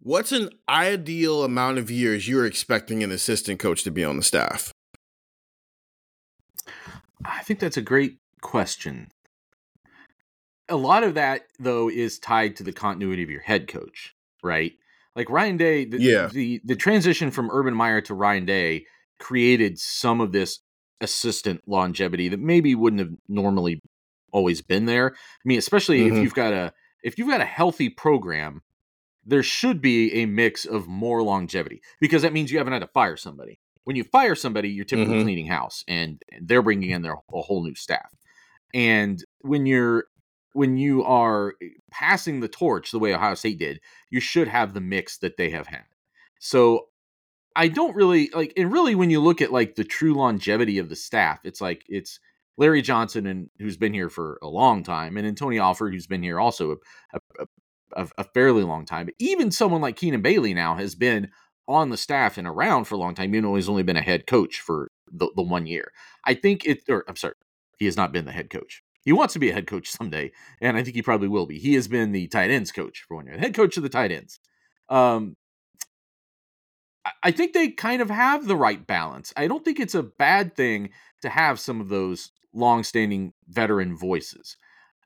What's 0.01 0.33
an 0.33 0.51
ideal 0.69 1.43
amount 1.43 1.79
of 1.79 1.91
years 1.91 2.29
you're 2.29 2.47
expecting 2.47 3.03
an 3.03 3.11
assistant 3.11 3.59
coach 3.59 3.83
to 3.85 3.91
be 3.91 4.05
on 4.05 4.17
the 4.17 4.23
staff? 4.23 4.73
I 7.25 7.43
think 7.43 7.61
that's 7.61 7.77
a 7.77 7.83
great 7.83 8.19
question. 8.41 9.11
A 10.69 10.77
lot 10.77 11.03
of 11.03 11.15
that, 11.15 11.43
though, 11.59 11.89
is 11.89 12.19
tied 12.19 12.57
to 12.57 12.63
the 12.63 12.73
continuity 12.73 13.23
of 13.23 13.31
your 13.31 13.41
head 13.41 13.69
coach, 13.69 14.15
right? 14.43 14.73
Like 15.17 15.31
Ryan 15.31 15.57
Day, 15.57 15.85
the, 15.85 16.01
yeah. 16.01 16.29
the, 16.29 16.61
the 16.65 16.77
transition 16.77 17.31
from 17.31 17.51
Urban 17.51 17.75
Meyer 17.75 18.01
to 18.03 18.15
Ryan 18.15 18.45
Day 18.45 18.85
created 19.19 19.79
some 19.79 20.21
of 20.21 20.33
this 20.33 20.61
assistant 21.01 21.63
longevity 21.67 22.29
that 22.29 22.41
maybe 22.41 22.75
wouldn't 22.75 23.01
have 23.01 23.13
normally 23.29 23.81
always 24.33 24.63
been 24.63 24.87
there. 24.87 25.13
I 25.15 25.43
mean, 25.45 25.59
especially 25.59 26.01
mm-hmm. 26.01 26.17
if 26.17 26.23
you've 26.23 26.35
got 26.35 26.53
a 26.53 26.73
if 27.03 27.19
you've 27.19 27.29
got 27.29 27.41
a 27.41 27.47
healthy 27.47 27.89
program, 27.89 28.63
there 29.25 29.43
should 29.43 29.81
be 29.81 30.13
a 30.15 30.27
mix 30.27 30.65
of 30.65 30.89
more 30.89 31.23
longevity 31.23 31.81
because 32.01 32.23
that 32.23 32.33
means 32.33 32.51
you 32.51 32.59
haven't 32.59 32.73
had 32.73 32.83
to 32.83 32.89
fire 32.89 33.17
somebody. 33.17 33.59
When 33.89 33.97
you 33.97 34.05
fire 34.05 34.35
somebody, 34.35 34.69
you're 34.69 34.85
typically 34.85 35.15
mm-hmm. 35.15 35.23
cleaning 35.23 35.47
house 35.47 35.83
and 35.89 36.23
they're 36.43 36.61
bringing 36.61 36.91
in 36.91 37.01
their 37.01 37.15
a 37.15 37.41
whole 37.41 37.65
new 37.65 37.75
staff. 37.75 38.15
And 38.75 39.25
when 39.41 39.65
you're 39.65 40.05
when 40.53 40.77
you 40.77 41.05
are 41.05 41.55
eh, 41.63 41.69
passing 41.91 42.41
the 42.41 42.49
torch 42.49 42.91
the 42.91 42.99
way 42.99 43.15
Ohio 43.15 43.35
State 43.35 43.59
did, 43.59 43.81
you 44.11 44.21
should 44.21 44.47
have 44.47 44.75
the 44.75 44.83
mix 44.83 45.17
that 45.17 45.39
they 45.39 45.49
have 45.49 45.69
had. 45.69 45.87
So 46.39 46.89
I 47.57 47.69
don't 47.69 47.97
really 47.97 48.29
like 48.35 48.53
and 48.59 48.71
really 48.71 48.95
when 48.95 49.09
you 49.09 49.21
look 49.21 49.41
at 49.41 49.55
like 49.55 49.75
the 49.75 49.85
true 49.85 50.13
longevity 50.13 50.77
of 50.77 50.91
the 50.91 50.95
staff, 50.95 51.41
it's 51.45 51.63
like 51.63 51.83
it's 51.89 52.21
Larry 52.59 52.83
Johnson 52.83 53.27
and 53.27 53.49
who's 53.59 53.79
been 53.79 53.95
here 53.95 54.11
for 54.11 54.39
a 54.43 54.49
long 54.49 54.83
time, 54.83 55.17
and 55.17 55.27
then 55.27 55.35
Tony 55.35 55.59
Alford, 55.59 55.95
who's 55.95 56.07
been 56.07 56.23
here 56.23 56.39
also 56.39 56.73
a, 56.73 56.77
a, 57.39 57.47
a, 57.97 58.09
a 58.19 58.25
fairly 58.35 58.65
long 58.65 58.85
time. 58.85 59.07
But 59.07 59.15
even 59.19 59.51
someone 59.51 59.81
like 59.81 59.97
Keenan 59.97 60.21
Bailey 60.21 60.53
now 60.53 60.75
has 60.75 60.95
been 60.95 61.31
on 61.69 61.91
the 61.91 61.97
staff 61.97 62.39
and 62.39 62.49
around 62.49 62.85
for 62.85 62.95
a 62.95 62.99
long 62.99 63.15
time, 63.15 63.35
even 63.35 63.45
though 63.45 63.55
he's 63.55 63.69
only 63.69 63.83
been 63.83 63.97
a 63.97 64.03
head 64.03 64.27
coach 64.27 64.59
for 64.61 64.91
the, 65.13 65.31
the 65.37 65.43
one 65.43 65.67
year. 65.67 65.93
I 66.25 66.35
think 66.35 66.65
it, 66.65 66.83
or 66.89 67.05
I'm 67.07 67.17
sorry, 67.17 67.35
he 67.79 67.85
has 67.85 67.97
not 67.97 68.13
been 68.13 68.25
the 68.25 68.33
head 68.33 68.51
coach. 68.51 68.83
He 69.05 69.13
wants 69.13 69.35
to 69.35 69.39
be 69.39 69.51
a 69.51 69.55
head 69.55 69.67
coach 69.67 69.89
someday, 69.89 70.33
and 70.61 70.77
I 70.77 70.83
think 70.83 70.97
he 70.97 71.03
probably 71.03 71.29
will 71.29 71.47
be. 71.47 71.59
He 71.59 71.75
has 71.75 71.87
been 71.87 72.13
the 72.13 72.27
tight 72.27 72.51
ends 72.51 72.73
coach 72.73 73.05
for 73.07 73.17
one 73.17 73.27
year, 73.27 73.37
the 73.37 73.43
head 73.43 73.55
coach 73.55 73.77
of 73.77 73.83
the 73.83 73.89
tight 73.89 74.11
ends. 74.11 74.41
Um, 74.89 75.37
I 77.23 77.31
think 77.31 77.53
they 77.53 77.69
kind 77.71 78.03
of 78.03 78.11
have 78.11 78.47
the 78.47 78.57
right 78.57 78.87
balance. 78.87 79.33
I 79.37 79.47
don't 79.47 79.65
think 79.65 79.79
it's 79.79 79.95
a 79.95 80.03
bad 80.03 80.57
thing 80.57 80.91
to 81.23 81.29
have 81.29 81.61
some 81.61 81.81
of 81.81 81.89
those 81.89 82.33
long-standing 82.53 83.33
veteran 83.49 83.97
voices. 83.97 84.57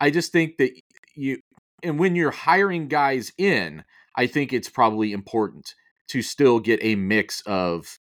I 0.01 0.11
just 0.11 0.33
think 0.33 0.57
that 0.59 0.73
you 1.15 1.39
and 1.83 1.99
when 1.99 2.17
you're 2.17 2.31
hiring 2.31 2.89
guys 2.89 3.33
in, 3.37 3.85
I 4.17 4.27
think 4.27 4.53
it's 4.53 4.69
probably 4.69 5.13
important 5.13 5.75
to 6.09 6.23
still 6.23 6.61
get 6.61 6.81
a 6.83 6.95
mix 6.95 7.43
of 7.43 7.99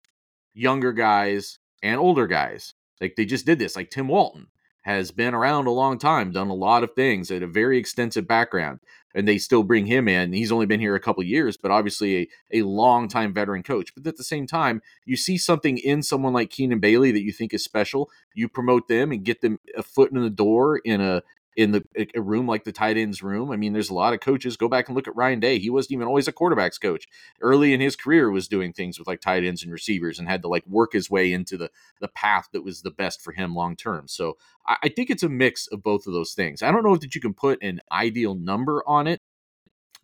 younger 0.54 0.92
guys 0.92 1.58
and 1.82 2.00
older 2.00 2.26
guys. 2.26 2.74
Like 3.00 3.14
they 3.16 3.24
just 3.24 3.46
did 3.46 3.58
this. 3.58 3.76
Like 3.76 3.90
Tim 3.90 4.08
Walton 4.08 4.48
has 4.82 5.10
been 5.10 5.34
around 5.34 5.66
a 5.66 5.70
long 5.70 5.98
time, 5.98 6.32
done 6.32 6.48
a 6.48 6.54
lot 6.54 6.82
of 6.82 6.94
things, 6.94 7.28
had 7.28 7.42
a 7.42 7.46
very 7.46 7.78
extensive 7.78 8.26
background, 8.26 8.80
and 9.14 9.28
they 9.28 9.36
still 9.38 9.62
bring 9.62 9.86
him 9.86 10.08
in. 10.08 10.32
He's 10.32 10.50
only 10.50 10.66
been 10.66 10.80
here 10.80 10.94
a 10.94 11.00
couple 11.00 11.22
years, 11.22 11.56
but 11.56 11.70
obviously 11.70 12.30
a, 12.52 12.60
a 12.60 12.62
long 12.62 13.06
time 13.06 13.34
veteran 13.34 13.62
coach. 13.62 13.94
But 13.94 14.06
at 14.06 14.16
the 14.16 14.24
same 14.24 14.46
time, 14.46 14.80
you 15.04 15.16
see 15.16 15.36
something 15.36 15.78
in 15.78 16.02
someone 16.02 16.32
like 16.32 16.50
Keenan 16.50 16.80
Bailey 16.80 17.12
that 17.12 17.22
you 17.22 17.32
think 17.32 17.52
is 17.52 17.62
special, 17.62 18.10
you 18.34 18.48
promote 18.48 18.88
them 18.88 19.12
and 19.12 19.24
get 19.24 19.42
them 19.42 19.58
a 19.76 19.82
foot 19.82 20.10
in 20.10 20.20
the 20.22 20.30
door 20.30 20.78
in 20.78 21.00
a 21.00 21.22
in 21.58 21.72
the 21.72 21.82
a 22.14 22.20
room 22.22 22.46
like 22.46 22.62
the 22.62 22.70
tight 22.70 22.96
ends 22.96 23.20
room. 23.20 23.50
I 23.50 23.56
mean, 23.56 23.72
there's 23.72 23.90
a 23.90 23.94
lot 23.94 24.14
of 24.14 24.20
coaches. 24.20 24.56
Go 24.56 24.68
back 24.68 24.86
and 24.88 24.94
look 24.94 25.08
at 25.08 25.16
Ryan 25.16 25.40
Day. 25.40 25.58
He 25.58 25.70
wasn't 25.70 25.94
even 25.94 26.06
always 26.06 26.28
a 26.28 26.32
quarterbacks 26.32 26.80
coach. 26.80 27.08
Early 27.40 27.72
in 27.72 27.80
his 27.80 27.96
career, 27.96 28.30
was 28.30 28.46
doing 28.46 28.72
things 28.72 28.96
with 28.96 29.08
like 29.08 29.20
tight 29.20 29.42
ends 29.42 29.64
and 29.64 29.72
receivers, 29.72 30.20
and 30.20 30.28
had 30.28 30.40
to 30.42 30.48
like 30.48 30.64
work 30.68 30.92
his 30.92 31.10
way 31.10 31.32
into 31.32 31.56
the 31.56 31.68
the 32.00 32.06
path 32.06 32.48
that 32.52 32.62
was 32.62 32.82
the 32.82 32.92
best 32.92 33.20
for 33.20 33.32
him 33.32 33.56
long 33.56 33.74
term. 33.74 34.06
So 34.06 34.36
I, 34.68 34.76
I 34.84 34.88
think 34.88 35.10
it's 35.10 35.24
a 35.24 35.28
mix 35.28 35.66
of 35.66 35.82
both 35.82 36.06
of 36.06 36.12
those 36.12 36.32
things. 36.32 36.62
I 36.62 36.70
don't 36.70 36.84
know 36.84 36.96
that 36.96 37.16
you 37.16 37.20
can 37.20 37.34
put 37.34 37.60
an 37.60 37.80
ideal 37.90 38.36
number 38.36 38.84
on 38.86 39.08
it, 39.08 39.20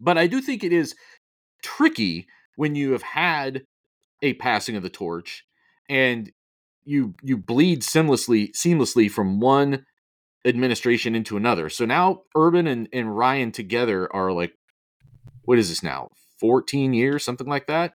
but 0.01 0.19
I 0.19 0.27
do 0.27 0.40
think 0.40 0.64
it 0.64 0.73
is 0.73 0.97
tricky 1.62 2.27
when 2.57 2.75
you 2.75 2.90
have 2.93 3.03
had 3.03 3.62
a 4.23 4.35
passing 4.35 4.75
of 4.75 4.83
the 4.83 4.90
torch 4.90 5.45
and 5.88 6.33
you 6.85 7.14
you 7.23 7.37
bleed 7.37 7.83
seamlessly 7.83 8.51
seamlessly 8.57 9.09
from 9.09 9.38
one 9.38 9.87
administration 10.44 11.14
into 11.14 11.37
another. 11.37 11.68
So 11.68 11.85
now 11.85 12.22
Urban 12.37 12.66
and, 12.66 12.88
and 12.92 13.16
Ryan 13.16 13.52
together 13.52 14.14
are 14.14 14.33
like, 14.33 14.52
what 15.44 15.59
is 15.59 15.68
this 15.68 15.83
now? 15.83 16.11
14 16.40 16.92
years, 16.92 17.24
something 17.24 17.46
like 17.46 17.66
that. 17.66 17.94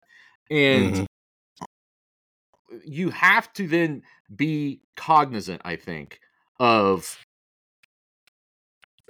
And 0.51 0.95
mm-hmm. 0.95 2.77
you 2.85 3.11
have 3.11 3.53
to 3.55 3.67
then 3.67 4.03
be 4.35 4.81
cognizant, 4.97 5.63
I 5.65 5.77
think, 5.77 6.21
of 6.59 7.19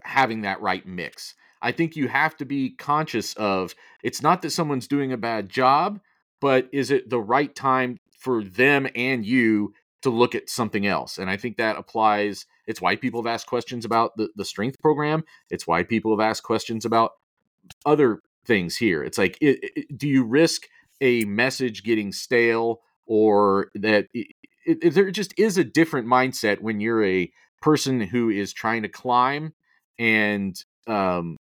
having 0.02 0.42
that 0.42 0.60
right 0.60 0.86
mix. 0.86 1.34
I 1.60 1.72
think 1.72 1.96
you 1.96 2.08
have 2.08 2.36
to 2.38 2.44
be 2.44 2.70
conscious 2.70 3.34
of 3.34 3.74
it's 4.02 4.22
not 4.22 4.42
that 4.42 4.50
someone's 4.50 4.86
doing 4.86 5.12
a 5.12 5.16
bad 5.16 5.48
job, 5.48 6.00
but 6.40 6.68
is 6.72 6.90
it 6.90 7.10
the 7.10 7.20
right 7.20 7.54
time 7.54 7.98
for 8.16 8.42
them 8.42 8.88
and 8.94 9.24
you 9.26 9.74
to 10.02 10.10
look 10.10 10.34
at 10.34 10.48
something 10.48 10.86
else? 10.86 11.18
And 11.18 11.28
I 11.28 11.36
think 11.36 11.56
that 11.56 11.76
applies 11.76 12.46
it's 12.68 12.82
why 12.82 12.94
people 12.94 13.20
have 13.20 13.32
asked 13.32 13.46
questions 13.46 13.84
about 13.84 14.16
the, 14.16 14.28
the 14.36 14.44
strength 14.44 14.78
program. 14.78 15.24
It's 15.50 15.66
why 15.66 15.82
people 15.82 16.12
have 16.12 16.24
asked 16.24 16.42
questions 16.44 16.84
about 16.84 17.12
other 17.84 18.20
things 18.44 18.76
here. 18.76 19.02
It's 19.02 19.18
like, 19.18 19.38
it, 19.40 19.58
it, 19.74 19.98
do 19.98 20.06
you 20.06 20.22
risk 20.22 20.68
a 21.00 21.24
message 21.24 21.82
getting 21.82 22.12
stale 22.12 22.82
or 23.06 23.70
that 23.74 24.08
it, 24.12 24.94
there 24.94 25.10
just 25.10 25.32
is 25.38 25.56
a 25.56 25.64
different 25.64 26.06
mindset 26.06 26.60
when 26.60 26.78
you're 26.78 27.04
a 27.04 27.32
person 27.62 28.00
who 28.00 28.28
is 28.28 28.52
trying 28.52 28.82
to 28.82 28.88
climb 28.88 29.54
and 29.98 30.62
um, 30.86 31.36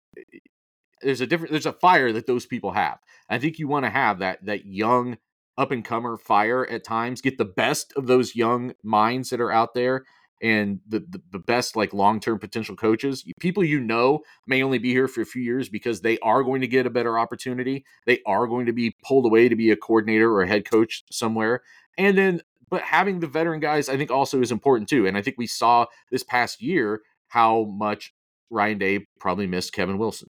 there's 1.03 1.21
a 1.21 1.27
different 1.27 1.53
there's 1.53 1.67
a 1.67 1.73
fire 1.73 2.13
that 2.13 2.27
those 2.27 2.47
people 2.47 2.73
have. 2.73 2.99
I 3.29 3.39
think 3.39 3.59
you 3.59 3.69
want 3.69 3.85
to 3.85 3.91
have 3.91 4.19
that 4.19 4.45
that 4.45 4.67
young 4.67 5.19
up 5.57 5.71
and 5.71 5.85
comer 5.85 6.17
fire 6.17 6.67
at 6.69 6.85
times. 6.85 7.21
Get 7.21 7.39
the 7.39 7.45
best 7.45 7.93
of 7.97 8.07
those 8.07 8.37
young 8.37 8.75
minds 8.83 9.31
that 9.31 9.41
are 9.41 9.53
out 9.53 9.75
there 9.75 10.05
and 10.43 10.81
the, 10.89 10.99
the, 10.99 11.23
the 11.31 11.39
best 11.39 11.77
like 11.77 11.95
long-term 11.95 12.39
potential 12.39 12.75
coaches 12.75 13.25
people 13.39 13.63
you 13.65 13.81
know 13.81 14.21
may 14.47 14.63
only 14.63 14.79
be 14.79 14.91
here 14.91 15.07
for 15.07 15.21
a 15.21 15.27
few 15.27 15.41
years 15.41 15.69
because 15.69 16.01
they 16.01 16.19
are 16.19 16.43
going 16.43 16.61
to 16.61 16.67
get 16.67 16.85
a 16.85 16.91
better 16.91 17.19
opportunity. 17.19 17.85
They 18.07 18.21
are 18.27 18.47
going 18.47 18.67
to 18.67 18.73
be 18.73 18.97
pulled 19.05 19.25
away 19.25 19.49
to 19.49 19.57
be 19.57 19.71
a 19.71 19.77
coordinator 19.77 20.31
or 20.31 20.43
a 20.43 20.49
head 20.49 20.69
coach 20.69 21.05
somewhere. 21.11 21.63
And 21.97 22.19
then 22.19 22.43
but 22.69 22.83
having 22.83 23.21
the 23.21 23.27
veteran 23.27 23.61
guys 23.61 23.89
i 23.89 23.97
think 23.97 24.11
also 24.11 24.41
is 24.41 24.51
important 24.51 24.89
too. 24.89 25.07
And 25.07 25.17
i 25.17 25.23
think 25.23 25.37
we 25.39 25.47
saw 25.47 25.87
this 26.11 26.25
past 26.25 26.61
year 26.61 27.03
how 27.29 27.65
much 27.65 28.13
ryan 28.51 28.79
day 28.79 29.07
probably 29.21 29.47
missed 29.47 29.73
kevin 29.73 29.99
wilson. 29.99 30.29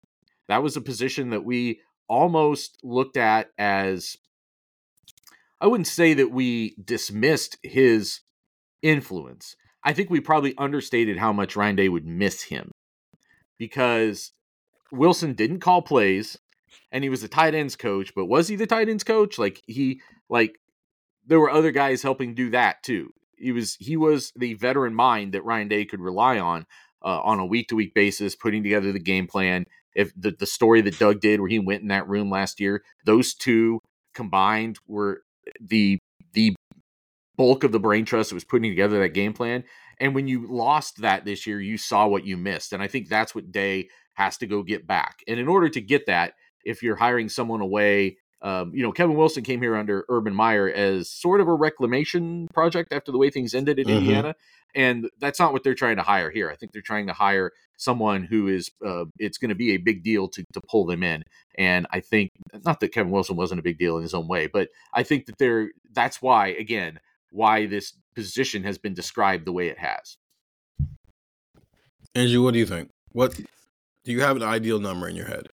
That 0.48 0.62
was 0.62 0.76
a 0.76 0.80
position 0.80 1.30
that 1.30 1.44
we 1.44 1.80
almost 2.08 2.78
looked 2.82 3.16
at 3.16 3.50
as 3.56 4.16
i 5.61 5.66
wouldn't 5.68 5.86
say 5.86 6.12
that 6.14 6.32
we 6.32 6.74
dismissed 6.84 7.56
his 7.62 8.20
influence 8.82 9.54
I 9.83 9.93
think 9.93 10.11
we 10.11 10.20
probably 10.20 10.55
understated 10.59 11.18
how 11.18 11.33
much 11.33 11.57
Ryan 11.57 11.76
Day 11.76 11.89
would 11.89 12.07
miss 12.07 12.43
him 12.43 12.70
because 13.59 14.33
Wilson 14.93 15.35
didn't 15.35 15.61
call 15.61 15.83
plays 15.83 16.39
and 16.93 17.05
he 17.05 17.11
was 17.11 17.22
the 17.22 17.28
tight 17.28 17.55
ends 17.55 17.76
coach, 17.76 18.12
but 18.14 18.26
was 18.26 18.49
he 18.49 18.57
the 18.57 18.66
tight 18.66 18.89
ends 18.89 19.05
coach? 19.05 19.39
Like 19.39 19.62
he 19.66 20.01
like 20.28 20.59
there 21.26 21.41
were 21.41 21.51
other 21.51 21.70
guys 21.70 22.03
helping 22.03 22.35
do 22.35 22.51
that 22.51 22.83
too. 22.83 23.12
he 23.37 23.53
was 23.53 23.76
he 23.81 23.97
was 23.97 24.33
the 24.37 24.55
veteran 24.55 24.95
mind 24.95 25.33
that 25.35 25.45
Ryan 25.45 25.68
Day 25.68 25.85
could 25.85 26.01
rely 26.01 26.39
on 26.39 26.66
uh, 27.03 27.20
on 27.20 27.39
a 27.39 27.47
week 27.47 27.68
to 27.68 27.76
week 27.76 27.95
basis, 27.95 28.37
putting 28.37 28.62
together 28.62 28.93
the 28.93 28.99
game 28.99 29.26
plan. 29.26 29.64
If 29.95 30.12
the 30.16 30.33
the 30.33 30.47
story 30.47 30.81
that 30.83 30.99
Doug 30.99 31.20
did, 31.20 31.41
where 31.41 31.49
he 31.49 31.59
went 31.59 31.83
in 31.83 31.89
that 31.89 32.09
room 32.09 32.31
last 32.31 32.61
year, 32.61 32.83
those 33.05 33.35
two 33.35 33.81
combined 34.14 34.78
were 34.87 35.22
the 35.61 35.99
the 35.99 35.99
bulk 37.41 37.64
of 37.64 37.72
the 37.72 37.80
brain 37.80 38.05
trust 38.05 38.28
that 38.28 38.34
was 38.34 38.45
putting 38.45 38.70
together 38.70 38.99
that 38.99 39.14
game 39.14 39.32
plan. 39.32 39.64
And 39.99 40.14
when 40.14 40.28
you 40.28 40.47
lost 40.47 41.01
that 41.01 41.24
this 41.24 41.47
year, 41.47 41.59
you 41.59 41.78
saw 41.78 42.07
what 42.07 42.26
you 42.26 42.36
missed. 42.36 42.74
And 42.74 42.82
I 42.82 42.86
think 42.86 43.09
that's 43.09 43.34
what 43.34 43.51
Day 43.51 43.88
has 44.12 44.36
to 44.38 44.47
go 44.47 44.62
get 44.62 44.86
back. 44.86 45.20
And 45.26 45.41
in 45.41 45.49
order 45.49 45.70
to 45.70 45.80
get 45.80 46.05
that, 46.05 46.34
if 46.66 46.82
you're 46.82 46.97
hiring 46.97 47.30
someone 47.30 47.62
away, 47.62 48.18
um, 48.43 48.72
you 48.74 48.82
know, 48.82 48.93
Kevin 48.93 49.16
Wilson 49.16 49.43
came 49.43 49.62
here 49.62 49.74
under 49.74 50.05
Urban 50.11 50.34
Meyer 50.34 50.68
as 50.70 51.09
sort 51.09 51.41
of 51.41 51.49
a 51.49 51.55
reclamation 51.55 52.47
project 52.53 52.93
after 52.93 53.11
the 53.11 53.16
way 53.16 53.30
things 53.30 53.55
ended 53.55 53.78
in 53.78 53.86
mm-hmm. 53.86 53.97
Indiana. 53.97 54.34
And 54.74 55.09
that's 55.18 55.41
not 55.41 55.55
what 55.55 55.64
they're 55.64 55.74
trying 55.74 55.97
to 55.97 56.03
hire 56.03 56.30
here. 56.30 56.51
I 56.51 56.57
think 56.57 56.72
they're 56.72 56.82
trying 56.82 57.07
to 57.07 57.14
hire 57.14 57.53
someone 57.78 58.24
who 58.24 58.49
is, 58.49 58.70
uh, 58.86 59.07
it's 59.18 59.38
going 59.38 59.49
to 59.49 59.55
be 59.55 59.72
a 59.72 59.78
big 59.78 60.05
deal 60.05 60.28
to, 60.28 60.45
to 60.53 60.61
pull 60.61 60.84
them 60.84 61.03
in. 61.03 61.24
And 61.57 61.86
I 61.91 62.01
think, 62.01 62.32
not 62.66 62.80
that 62.80 62.93
Kevin 62.93 63.12
Wilson 63.12 63.36
wasn't 63.36 63.61
a 63.61 63.62
big 63.62 63.78
deal 63.78 63.97
in 63.97 64.03
his 64.03 64.12
own 64.12 64.28
way, 64.28 64.47
but 64.47 64.68
I 64.93 65.05
think 65.05 65.24
that 65.24 65.38
they're, 65.38 65.70
that's 65.93 66.20
why, 66.20 66.49
again, 66.49 67.01
why 67.31 67.66
this 67.66 67.95
position 68.14 68.64
has 68.64 68.78
been 68.78 68.95
described 68.95 69.47
the 69.47 69.53
way 69.53 69.68
it 69.68 69.78
has. 69.78 70.16
Andrew, 72.14 72.43
what 72.43 72.53
do 72.53 72.59
you 72.59 72.66
think? 72.66 72.91
What 73.12 73.35
do 74.05 74.12
you 74.12 74.20
have 74.20 74.37
an 74.37 74.43
ideal 74.43 74.81
number 74.81 75.09
in 75.09 75.16
your 75.16 75.26
head? 75.26 75.49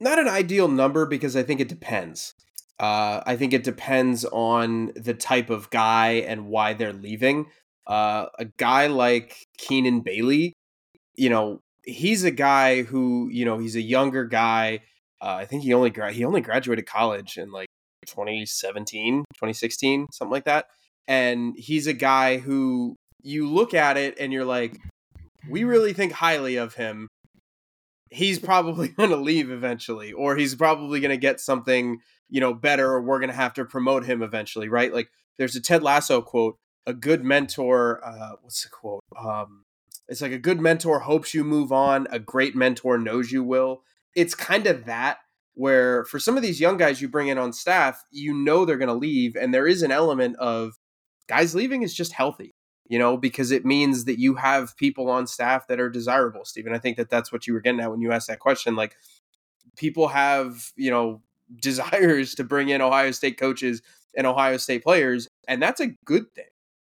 Not 0.00 0.18
an 0.18 0.28
ideal 0.28 0.68
number 0.68 1.06
because 1.06 1.36
I 1.36 1.42
think 1.42 1.60
it 1.60 1.68
depends. 1.68 2.34
Uh, 2.78 3.22
I 3.24 3.36
think 3.36 3.52
it 3.52 3.62
depends 3.62 4.24
on 4.24 4.92
the 4.96 5.14
type 5.14 5.50
of 5.50 5.70
guy 5.70 6.24
and 6.26 6.46
why 6.46 6.74
they're 6.74 6.92
leaving. 6.92 7.46
Uh, 7.86 8.26
a 8.38 8.46
guy 8.56 8.88
like 8.88 9.46
Keenan 9.58 10.00
Bailey, 10.00 10.54
you 11.14 11.30
know, 11.30 11.60
he's 11.84 12.24
a 12.24 12.30
guy 12.30 12.82
who, 12.82 13.28
you 13.30 13.44
know, 13.44 13.58
he's 13.58 13.76
a 13.76 13.80
younger 13.80 14.24
guy. 14.24 14.80
Uh, 15.20 15.36
I 15.40 15.44
think 15.44 15.62
he 15.62 15.72
only 15.72 15.90
gra- 15.90 16.12
he 16.12 16.24
only 16.24 16.40
graduated 16.40 16.86
college 16.86 17.36
in 17.38 17.52
like 17.52 17.68
2017, 18.06 19.24
2016, 19.34 20.06
something 20.12 20.32
like 20.32 20.44
that. 20.44 20.66
And 21.08 21.54
he's 21.56 21.86
a 21.86 21.92
guy 21.92 22.38
who 22.38 22.96
you 23.22 23.48
look 23.48 23.74
at 23.74 23.96
it 23.96 24.16
and 24.18 24.32
you're 24.32 24.44
like, 24.44 24.78
we 25.48 25.64
really 25.64 25.92
think 25.92 26.12
highly 26.12 26.56
of 26.56 26.74
him. 26.74 27.08
He's 28.10 28.38
probably 28.38 28.88
going 28.96 29.10
to 29.10 29.16
leave 29.16 29.50
eventually, 29.50 30.12
or 30.12 30.36
he's 30.36 30.54
probably 30.54 31.00
going 31.00 31.10
to 31.10 31.16
get 31.16 31.40
something, 31.40 31.98
you 32.28 32.40
know, 32.40 32.54
better, 32.54 32.92
or 32.92 33.02
we're 33.02 33.18
going 33.18 33.30
to 33.30 33.36
have 33.36 33.54
to 33.54 33.64
promote 33.64 34.04
him 34.04 34.22
eventually, 34.22 34.68
right? 34.68 34.92
Like 34.92 35.10
there's 35.38 35.56
a 35.56 35.60
Ted 35.60 35.82
Lasso 35.82 36.20
quote, 36.20 36.56
a 36.86 36.92
good 36.92 37.24
mentor, 37.24 38.00
uh, 38.04 38.36
what's 38.40 38.62
the 38.62 38.68
quote? 38.68 39.02
Um, 39.18 39.64
it's 40.08 40.20
like 40.20 40.32
a 40.32 40.38
good 40.38 40.60
mentor 40.60 41.00
hopes 41.00 41.32
you 41.32 41.44
move 41.44 41.72
on, 41.72 42.06
a 42.10 42.18
great 42.18 42.54
mentor 42.54 42.98
knows 42.98 43.32
you 43.32 43.42
will. 43.42 43.82
It's 44.14 44.34
kind 44.34 44.66
of 44.66 44.84
that 44.84 45.18
where 45.54 46.04
for 46.04 46.18
some 46.18 46.36
of 46.36 46.42
these 46.42 46.60
young 46.60 46.76
guys 46.76 47.00
you 47.00 47.08
bring 47.08 47.28
in 47.28 47.38
on 47.38 47.52
staff, 47.52 48.02
you 48.10 48.32
know 48.32 48.64
they're 48.64 48.78
going 48.78 48.88
to 48.88 48.94
leave, 48.94 49.36
and 49.36 49.52
there 49.52 49.66
is 49.66 49.82
an 49.82 49.92
element 49.92 50.36
of 50.36 50.78
guys 51.28 51.54
leaving 51.54 51.82
is 51.82 51.94
just 51.94 52.12
healthy, 52.12 52.54
you 52.88 52.98
know, 52.98 53.16
because 53.16 53.50
it 53.50 53.64
means 53.64 54.04
that 54.06 54.18
you 54.18 54.34
have 54.34 54.76
people 54.76 55.10
on 55.10 55.26
staff 55.26 55.66
that 55.66 55.80
are 55.80 55.90
desirable. 55.90 56.44
Stephen, 56.44 56.74
I 56.74 56.78
think 56.78 56.96
that 56.96 57.10
that's 57.10 57.32
what 57.32 57.46
you 57.46 57.52
were 57.52 57.60
getting 57.60 57.80
at 57.80 57.90
when 57.90 58.00
you 58.00 58.12
asked 58.12 58.28
that 58.28 58.38
question. 58.38 58.76
Like 58.76 58.96
people 59.76 60.08
have, 60.08 60.72
you 60.76 60.90
know, 60.90 61.22
desires 61.60 62.34
to 62.34 62.44
bring 62.44 62.70
in 62.70 62.80
Ohio 62.80 63.10
State 63.10 63.38
coaches 63.38 63.82
and 64.16 64.26
Ohio 64.26 64.56
State 64.56 64.82
players, 64.82 65.28
and 65.46 65.62
that's 65.62 65.80
a 65.80 65.88
good 66.04 66.32
thing, 66.34 66.44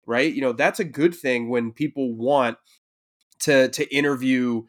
right? 0.06 0.32
You 0.32 0.40
know, 0.40 0.52
that's 0.52 0.80
a 0.80 0.84
good 0.84 1.14
thing 1.14 1.48
when 1.48 1.72
people 1.72 2.12
want 2.12 2.58
to 3.40 3.68
to 3.68 3.94
interview 3.94 4.64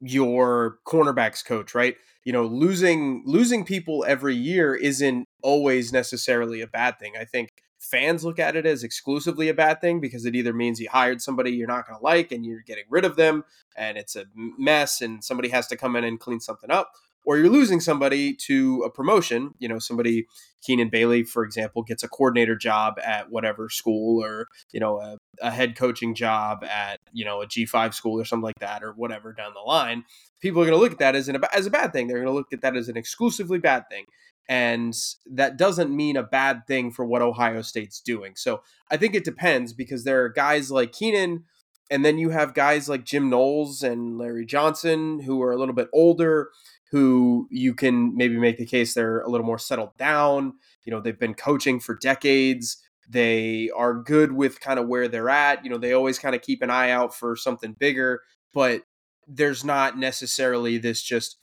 your 0.00 0.78
cornerbacks 0.86 1.44
coach, 1.44 1.74
right? 1.74 1.96
You 2.24 2.32
know, 2.32 2.44
losing 2.44 3.22
losing 3.24 3.64
people 3.64 4.04
every 4.06 4.36
year 4.36 4.74
isn't 4.74 5.26
always 5.42 5.92
necessarily 5.92 6.60
a 6.60 6.66
bad 6.66 6.98
thing. 6.98 7.14
I 7.18 7.24
think 7.24 7.50
fans 7.80 8.24
look 8.24 8.38
at 8.38 8.56
it 8.56 8.66
as 8.66 8.84
exclusively 8.84 9.48
a 9.48 9.54
bad 9.54 9.80
thing 9.80 10.00
because 10.00 10.26
it 10.26 10.36
either 10.36 10.52
means 10.52 10.78
you 10.78 10.88
hired 10.90 11.22
somebody 11.22 11.50
you're 11.50 11.66
not 11.66 11.86
going 11.86 11.98
to 11.98 12.04
like 12.04 12.30
and 12.30 12.44
you're 12.44 12.60
getting 12.60 12.84
rid 12.90 13.06
of 13.06 13.16
them 13.16 13.42
and 13.74 13.96
it's 13.96 14.16
a 14.16 14.26
mess 14.34 15.00
and 15.00 15.24
somebody 15.24 15.48
has 15.48 15.66
to 15.66 15.76
come 15.76 15.96
in 15.96 16.04
and 16.04 16.20
clean 16.20 16.40
something 16.40 16.70
up 16.70 16.92
or 17.24 17.38
you're 17.38 17.50
losing 17.50 17.80
somebody 17.80 18.34
to 18.34 18.82
a 18.84 18.90
promotion. 18.90 19.54
You 19.58 19.68
know, 19.68 19.78
somebody, 19.78 20.26
Keenan 20.62 20.88
Bailey, 20.88 21.22
for 21.22 21.44
example, 21.44 21.82
gets 21.82 22.02
a 22.02 22.08
coordinator 22.08 22.56
job 22.56 22.98
at 23.04 23.30
whatever 23.30 23.68
school 23.68 24.22
or, 24.22 24.48
you 24.72 24.80
know, 24.80 24.98
a, 25.00 25.18
a, 25.40 25.50
head 25.50 25.76
coaching 25.76 26.14
job 26.14 26.64
at, 26.64 26.98
you 27.12 27.24
know, 27.24 27.42
a 27.42 27.46
G5 27.46 27.94
school 27.94 28.20
or 28.20 28.24
something 28.24 28.44
like 28.44 28.58
that 28.60 28.82
or 28.82 28.92
whatever 28.92 29.32
down 29.32 29.52
the 29.54 29.60
line. 29.60 30.04
People 30.40 30.62
are 30.62 30.66
going 30.66 30.76
to 30.76 30.82
look 30.82 30.92
at 30.92 30.98
that 30.98 31.14
as, 31.14 31.28
an, 31.28 31.38
as 31.52 31.66
a 31.66 31.70
bad 31.70 31.92
thing. 31.92 32.06
They're 32.06 32.18
going 32.18 32.26
to 32.26 32.32
look 32.32 32.52
at 32.52 32.62
that 32.62 32.76
as 32.76 32.88
an 32.88 32.96
exclusively 32.96 33.58
bad 33.58 33.84
thing. 33.90 34.06
And 34.48 34.94
that 35.30 35.56
doesn't 35.56 35.94
mean 35.94 36.16
a 36.16 36.24
bad 36.24 36.66
thing 36.66 36.90
for 36.90 37.04
what 37.04 37.22
Ohio 37.22 37.62
State's 37.62 38.00
doing. 38.00 38.32
So 38.34 38.62
I 38.90 38.96
think 38.96 39.14
it 39.14 39.24
depends 39.24 39.72
because 39.72 40.02
there 40.02 40.24
are 40.24 40.28
guys 40.28 40.72
like 40.72 40.90
Keenan, 40.90 41.44
and 41.90 42.04
then 42.04 42.18
you 42.18 42.30
have 42.30 42.54
guys 42.54 42.88
like 42.88 43.04
Jim 43.04 43.30
Knowles 43.30 43.82
and 43.82 44.18
Larry 44.18 44.46
Johnson 44.46 45.20
who 45.20 45.42
are 45.42 45.52
a 45.52 45.56
little 45.56 45.74
bit 45.74 45.88
older 45.92 46.50
who 46.90 47.46
you 47.50 47.74
can 47.74 48.16
maybe 48.16 48.36
make 48.36 48.58
the 48.58 48.66
case 48.66 48.94
they're 48.94 49.20
a 49.20 49.28
little 49.28 49.46
more 49.46 49.58
settled 49.58 49.96
down. 49.96 50.54
You 50.84 50.92
know, 50.92 51.00
they've 51.00 51.18
been 51.18 51.34
coaching 51.34 51.78
for 51.80 51.94
decades. 51.94 52.78
They 53.08 53.70
are 53.76 53.94
good 53.94 54.32
with 54.32 54.60
kind 54.60 54.78
of 54.78 54.88
where 54.88 55.08
they're 55.08 55.28
at. 55.30 55.64
You 55.64 55.70
know, 55.70 55.78
they 55.78 55.92
always 55.92 56.18
kind 56.18 56.34
of 56.34 56.42
keep 56.42 56.62
an 56.62 56.70
eye 56.70 56.90
out 56.90 57.14
for 57.14 57.36
something 57.36 57.74
bigger, 57.78 58.22
but 58.52 58.82
there's 59.26 59.64
not 59.64 59.98
necessarily 59.98 60.78
this 60.78 61.02
just 61.02 61.36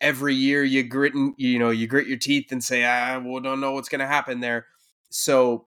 every 0.00 0.34
year 0.34 0.64
you 0.64 0.82
grit 0.82 1.14
and 1.14 1.34
you 1.36 1.58
know 1.58 1.70
you 1.70 1.86
grit 1.86 2.06
your 2.06 2.16
teeth 2.18 2.52
and 2.52 2.64
say 2.64 2.84
I 2.84 3.16
ah, 3.16 3.20
well 3.24 3.40
don't 3.40 3.60
know 3.60 3.72
what's 3.72 3.88
going 3.88 4.00
to 4.00 4.06
happen 4.06 4.40
there. 4.40 4.66
So 5.10 5.66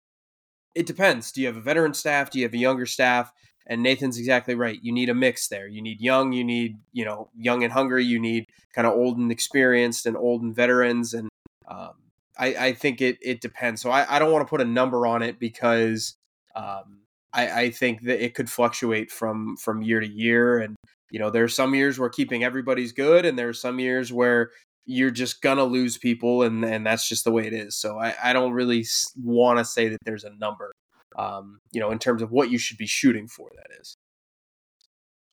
it 0.74 0.86
depends. 0.86 1.32
Do 1.32 1.40
you 1.40 1.46
have 1.48 1.56
a 1.56 1.60
veteran 1.60 1.94
staff? 1.94 2.30
Do 2.30 2.38
you 2.38 2.44
have 2.44 2.54
a 2.54 2.58
younger 2.58 2.86
staff? 2.86 3.32
And 3.66 3.82
Nathan's 3.82 4.18
exactly 4.18 4.54
right. 4.54 4.78
You 4.82 4.92
need 4.92 5.08
a 5.08 5.14
mix 5.14 5.48
there. 5.48 5.66
You 5.66 5.82
need 5.82 6.00
young, 6.00 6.32
you 6.32 6.44
need, 6.44 6.78
you 6.92 7.04
know, 7.04 7.28
young 7.36 7.64
and 7.64 7.72
hungry. 7.72 8.04
You 8.04 8.20
need 8.20 8.46
kind 8.74 8.86
of 8.86 8.94
old 8.94 9.18
and 9.18 9.32
experienced 9.32 10.06
and 10.06 10.16
old 10.16 10.42
and 10.42 10.54
veterans. 10.54 11.14
And 11.14 11.28
um, 11.68 11.94
I, 12.38 12.46
I, 12.54 12.72
think 12.74 13.00
it, 13.00 13.18
it 13.20 13.40
depends. 13.40 13.82
So 13.82 13.90
I, 13.90 14.16
I 14.16 14.18
don't 14.18 14.30
want 14.30 14.46
to 14.46 14.50
put 14.50 14.60
a 14.60 14.64
number 14.64 15.06
on 15.06 15.22
it 15.22 15.40
because 15.40 16.14
um, 16.54 17.00
I, 17.32 17.62
I 17.62 17.70
think 17.70 18.02
that 18.02 18.24
it 18.24 18.34
could 18.34 18.48
fluctuate 18.48 19.10
from, 19.10 19.56
from 19.56 19.82
year 19.82 20.00
to 20.00 20.08
year. 20.08 20.58
And, 20.58 20.76
you 21.10 21.18
know, 21.18 21.30
there's 21.30 21.56
some 21.56 21.74
years 21.74 21.98
where 21.98 22.08
keeping 22.08 22.44
everybody's 22.44 22.92
good. 22.92 23.26
And 23.26 23.36
there's 23.36 23.60
some 23.60 23.80
years 23.80 24.12
where 24.12 24.50
you're 24.88 25.10
just 25.10 25.42
gonna 25.42 25.64
lose 25.64 25.98
people 25.98 26.42
and 26.42 26.64
and 26.64 26.86
that's 26.86 27.08
just 27.08 27.24
the 27.24 27.32
way 27.32 27.44
it 27.44 27.52
is 27.52 27.74
so 27.74 27.98
i, 27.98 28.14
I 28.22 28.32
don't 28.32 28.52
really 28.52 28.86
want 29.20 29.58
to 29.58 29.64
say 29.64 29.88
that 29.88 29.98
there's 30.04 30.22
a 30.22 30.30
number 30.30 30.70
um, 31.16 31.60
you 31.72 31.80
know, 31.80 31.90
in 31.90 31.98
terms 31.98 32.22
of 32.22 32.30
what 32.30 32.50
you 32.50 32.58
should 32.58 32.76
be 32.76 32.86
shooting 32.86 33.26
for, 33.26 33.50
that 33.56 33.80
is, 33.80 33.96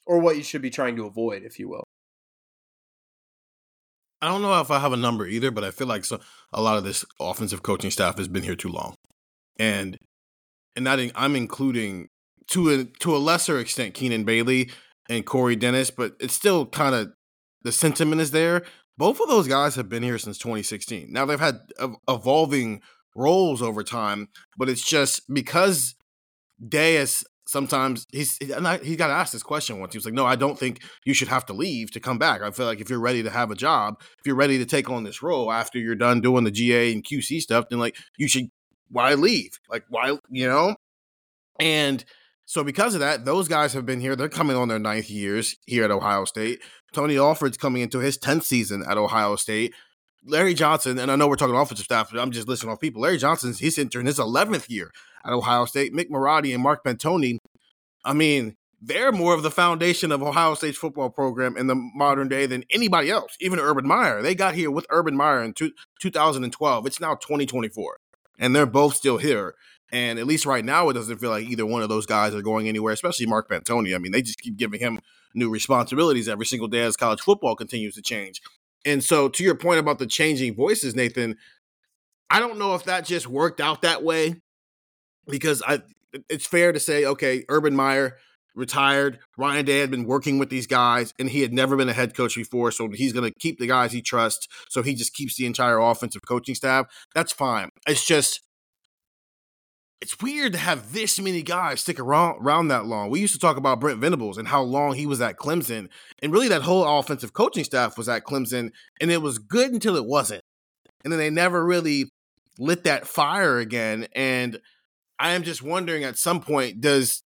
or 0.06 0.20
what 0.20 0.38
you 0.38 0.44
should 0.44 0.62
be 0.62 0.70
trying 0.70 0.96
to 0.96 1.06
avoid, 1.06 1.44
if 1.44 1.60
you 1.60 1.70
will. 1.70 1.84
I 4.22 4.28
don't 4.28 4.42
know 4.42 4.60
if 4.62 4.72
I 4.72 4.80
have 4.80 4.94
a 4.94 4.98
number 4.98 5.28
either, 5.28 5.52
but 5.52 5.66
I 5.66 5.72
feel 5.72 5.88
like 5.88 6.06
so, 6.06 6.20
a 6.54 6.62
lot 6.62 6.78
of 6.78 6.86
this 6.86 7.04
offensive 7.20 7.62
coaching 7.62 7.92
staff 7.92 8.18
has 8.18 8.30
been 8.30 8.44
here 8.44 8.56
too 8.56 8.70
long, 8.70 8.96
and 9.60 9.98
and 10.76 10.88
that 10.88 11.12
I'm 11.16 11.36
including 11.36 12.08
to 12.52 12.70
a 12.70 12.84
to 13.02 13.16
a 13.16 13.18
lesser 13.18 13.60
extent 13.60 13.94
Keenan 13.94 14.24
Bailey 14.24 14.72
and 15.10 15.26
Corey 15.26 15.56
Dennis, 15.56 15.92
but 15.92 16.14
it's 16.20 16.34
still 16.34 16.66
kind 16.66 16.96
of 16.96 17.12
the 17.64 17.72
sentiment 17.72 18.22
is 18.22 18.32
there. 18.32 18.64
Both 18.98 19.20
of 19.20 19.28
those 19.28 19.48
guys 19.48 19.76
have 19.76 19.90
been 19.90 20.04
here 20.04 20.18
since 20.18 20.38
2016. 20.38 21.12
Now 21.12 21.26
they've 21.26 21.40
had 21.40 21.60
evolving 22.08 22.82
roles 23.16 23.62
over 23.62 23.84
time, 23.84 24.30
but 24.58 24.70
it's 24.70 24.84
just 24.84 25.22
because 25.34 25.96
is 26.72 27.24
sometimes 27.46 28.06
he's 28.12 28.40
and 28.40 28.68
I, 28.68 28.78
he 28.78 28.96
got 28.96 29.10
asked 29.10 29.34
this 29.34 29.44
question 29.44 29.80
once. 29.80 29.94
He 29.94 29.98
was 29.98 30.06
like, 30.06 30.14
"No, 30.14 30.26
I 30.26 30.36
don't 30.36 30.58
think 30.58 30.82
you 31.06 31.14
should 31.14 31.28
have 31.28 31.46
to 31.48 31.54
leave 31.54 31.92
to 31.92 32.00
come 32.00 32.18
back. 32.18 32.42
I 32.42 32.52
feel 32.52 32.66
like 32.66 32.82
if 32.82 32.90
you're 32.90 33.00
ready 33.00 33.24
to 33.24 33.30
have 33.30 33.52
a 33.52 33.56
job, 33.56 34.02
if 34.20 34.26
you're 34.26 34.36
ready 34.36 34.58
to 34.58 34.66
take 34.66 34.90
on 34.90 35.04
this 35.04 35.22
role 35.22 35.52
after 35.52 35.80
you're 35.80 35.96
done 35.96 36.22
doing 36.22 36.44
the 36.44 36.52
GA 36.52 36.92
and 36.92 37.04
QC 37.04 37.42
stuff, 37.42 37.66
then 37.70 37.80
like 37.80 37.96
you 38.18 38.28
should 38.28 38.50
why 38.90 39.14
leave? 39.14 39.60
Like 39.70 39.86
why 39.90 40.18
you 40.30 40.48
know?" 40.48 40.76
And 41.60 42.04
so 42.46 42.64
because 42.64 42.94
of 42.94 43.00
that, 43.00 43.26
those 43.26 43.48
guys 43.48 43.74
have 43.74 43.86
been 43.86 44.02
here. 44.02 44.16
They're 44.16 44.30
coming 44.30 44.58
on 44.58 44.68
their 44.68 44.80
ninth 44.80 45.10
years 45.10 45.56
here 45.66 45.86
at 45.86 45.92
Ohio 45.92 46.26
State. 46.26 46.62
Tony 46.94 47.18
Alford's 47.18 47.58
coming 47.58 47.82
into 47.82 48.00
his 48.00 48.18
tenth 48.18 48.46
season 48.46 48.84
at 48.88 48.98
Ohio 48.98 49.36
State. 49.36 49.74
Larry 50.26 50.54
Johnson, 50.54 51.00
and 51.00 51.12
I 51.12 51.16
know 51.16 51.28
we're 51.28 51.36
talking 51.36 51.56
offensive 51.56 51.86
staff, 51.86 52.10
but 52.12 52.20
I'm 52.20 52.32
just 52.32 52.48
listing 52.48 52.70
off 52.70 52.80
people. 52.80 53.02
Larry 53.02 53.18
Johnson's 53.18 53.60
he's 53.60 53.78
entering 53.78 54.06
his 54.06 54.20
11th 54.20 54.70
year 54.70 54.92
at 55.26 55.34
Ohio 55.34 55.66
State. 55.66 55.94
Mick 55.94 56.10
Marotti 56.10 56.54
and 56.54 56.64
Mark 56.64 56.84
Pantoni, 56.84 57.38
I 58.06 58.14
mean, 58.14 58.56
they're 58.82 59.12
more 59.12 59.34
of 59.34 59.44
the 59.44 59.52
foundation 59.52 60.12
of 60.12 60.22
Ohio 60.22 60.56
State's 60.56 60.78
football 60.78 61.10
program 61.10 61.56
in 61.56 61.68
the 61.68 61.76
modern 61.76 62.28
day 62.28 62.46
than 62.46 62.64
anybody 62.70 63.10
else. 63.10 63.36
Even 63.40 63.60
Urban 63.60 63.88
Meyer, 63.88 64.22
they 64.22 64.36
got 64.36 64.56
here 64.56 64.72
with 64.72 64.86
Urban 64.90 65.16
Meyer 65.16 65.42
in 65.44 65.54
two, 65.54 65.72
2012. 66.02 66.86
It's 66.86 67.00
now 67.00 67.16
2024, 67.16 67.98
and 68.40 68.56
they're 68.56 68.66
both 68.66 68.96
still 68.96 69.18
here. 69.18 69.56
And 69.92 70.18
at 70.18 70.26
least 70.26 70.46
right 70.46 70.66
now, 70.66 70.90
it 70.90 70.94
doesn't 70.94 71.20
feel 71.20 71.30
like 71.30 71.46
either 71.46 71.66
one 71.66 71.84
of 71.84 71.90
those 71.90 72.06
guys 72.06 72.34
are 72.34 72.42
going 72.42 72.68
anywhere, 72.68 72.94
especially 72.94 73.28
Mark 73.28 73.48
Pantoni. 73.48 73.96
I 73.96 74.00
mean, 74.00 74.12
they 74.12 74.22
just 74.22 74.40
keep 74.40 74.58
giving 74.58 74.80
him 74.80 75.00
new 75.36 75.50
responsibilities 75.50 76.28
every 76.28 76.46
single 76.46 76.68
day 76.68 76.82
as 76.82 76.98
college 76.98 77.22
football 77.22 77.56
continues 77.56 77.96
to 77.96 78.02
change. 78.02 78.42
And 78.86 79.04
so, 79.04 79.30
to 79.30 79.44
your 79.44 79.56
point 79.56 79.80
about 79.80 80.00
the 80.00 80.08
changing 80.08 80.56
voices, 80.56 80.96
Nathan, 80.96 81.38
I 82.30 82.40
don't 82.40 82.58
know 82.58 82.76
if 82.76 82.84
that 82.86 83.06
just 83.06 83.28
worked 83.28 83.62
out 83.62 83.82
that 83.84 84.04
way 84.04 84.36
because 85.28 85.62
I 85.66 85.82
it's 86.30 86.46
fair 86.46 86.72
to 86.72 86.80
say, 86.80 87.06
okay, 87.06 87.44
Urban 87.50 87.76
Meyer 87.76 88.18
retired. 88.56 89.20
Ryan 89.38 89.66
Day 89.66 89.80
had 89.80 89.92
been 89.92 90.06
working 90.06 90.38
with 90.38 90.50
these 90.50 90.68
guys, 90.68 91.14
and 91.20 91.30
he 91.30 91.42
had 91.42 91.54
never 91.54 91.76
been 91.76 91.90
a 91.90 91.94
head 91.94 92.16
coach 92.16 92.36
before, 92.36 92.72
so 92.72 92.90
he's 92.90 93.14
going 93.14 93.30
to 93.30 93.40
keep 93.40 93.60
the 93.60 93.68
guys 93.68 93.92
he 93.92 94.02
trusts. 94.02 94.48
So 94.70 94.82
he 94.82 94.94
just 94.94 95.14
keeps 95.14 95.36
the 95.36 95.46
entire 95.46 95.80
offensive 95.80 96.22
coaching 96.28 96.56
staff. 96.56 96.86
That's 97.16 97.32
fine. 97.34 97.70
It's 97.88 98.06
just 98.06 98.42
it's 100.04 100.22
weird 100.22 100.52
to 100.52 100.60
have 100.60 100.92
this 100.92 101.18
many 101.18 101.42
guys 101.42 101.80
stick 101.80 101.98
around, 101.98 102.46
around 102.46 102.68
that 102.68 102.86
long. 102.86 103.10
We 103.10 103.22
used 103.22 103.36
to 103.36 103.40
talk 103.40 103.56
about 103.56 103.80
Brent 103.80 104.02
Venables 104.02 104.38
and 104.38 104.50
how 104.50 104.62
long 104.62 104.96
he 104.96 105.06
was 105.06 105.22
at 105.22 105.38
Clemson, 105.38 105.88
and 106.22 106.34
really 106.34 106.50
that 106.50 106.64
whole 106.64 107.00
offensive 107.00 107.32
coaching 107.32 107.64
staff 107.64 107.98
was 107.98 108.10
at 108.10 108.26
Clemson, 108.26 108.72
and 109.00 109.10
it 109.10 109.22
was 109.22 109.40
good 109.40 109.72
until 109.72 109.96
it 109.96 110.06
wasn't. 110.06 110.42
And 111.06 111.14
then 111.14 111.20
they 111.20 111.30
never 111.30 111.66
really 111.66 112.12
lit 112.60 112.84
that 112.84 113.08
fire 113.08 113.60
again. 113.60 114.08
And 114.14 114.60
I 115.20 115.32
am 115.32 115.44
just 115.44 115.64
wondering 115.64 116.04
at 116.04 116.18
some 116.18 116.42
point, 116.42 116.82
does 116.82 117.24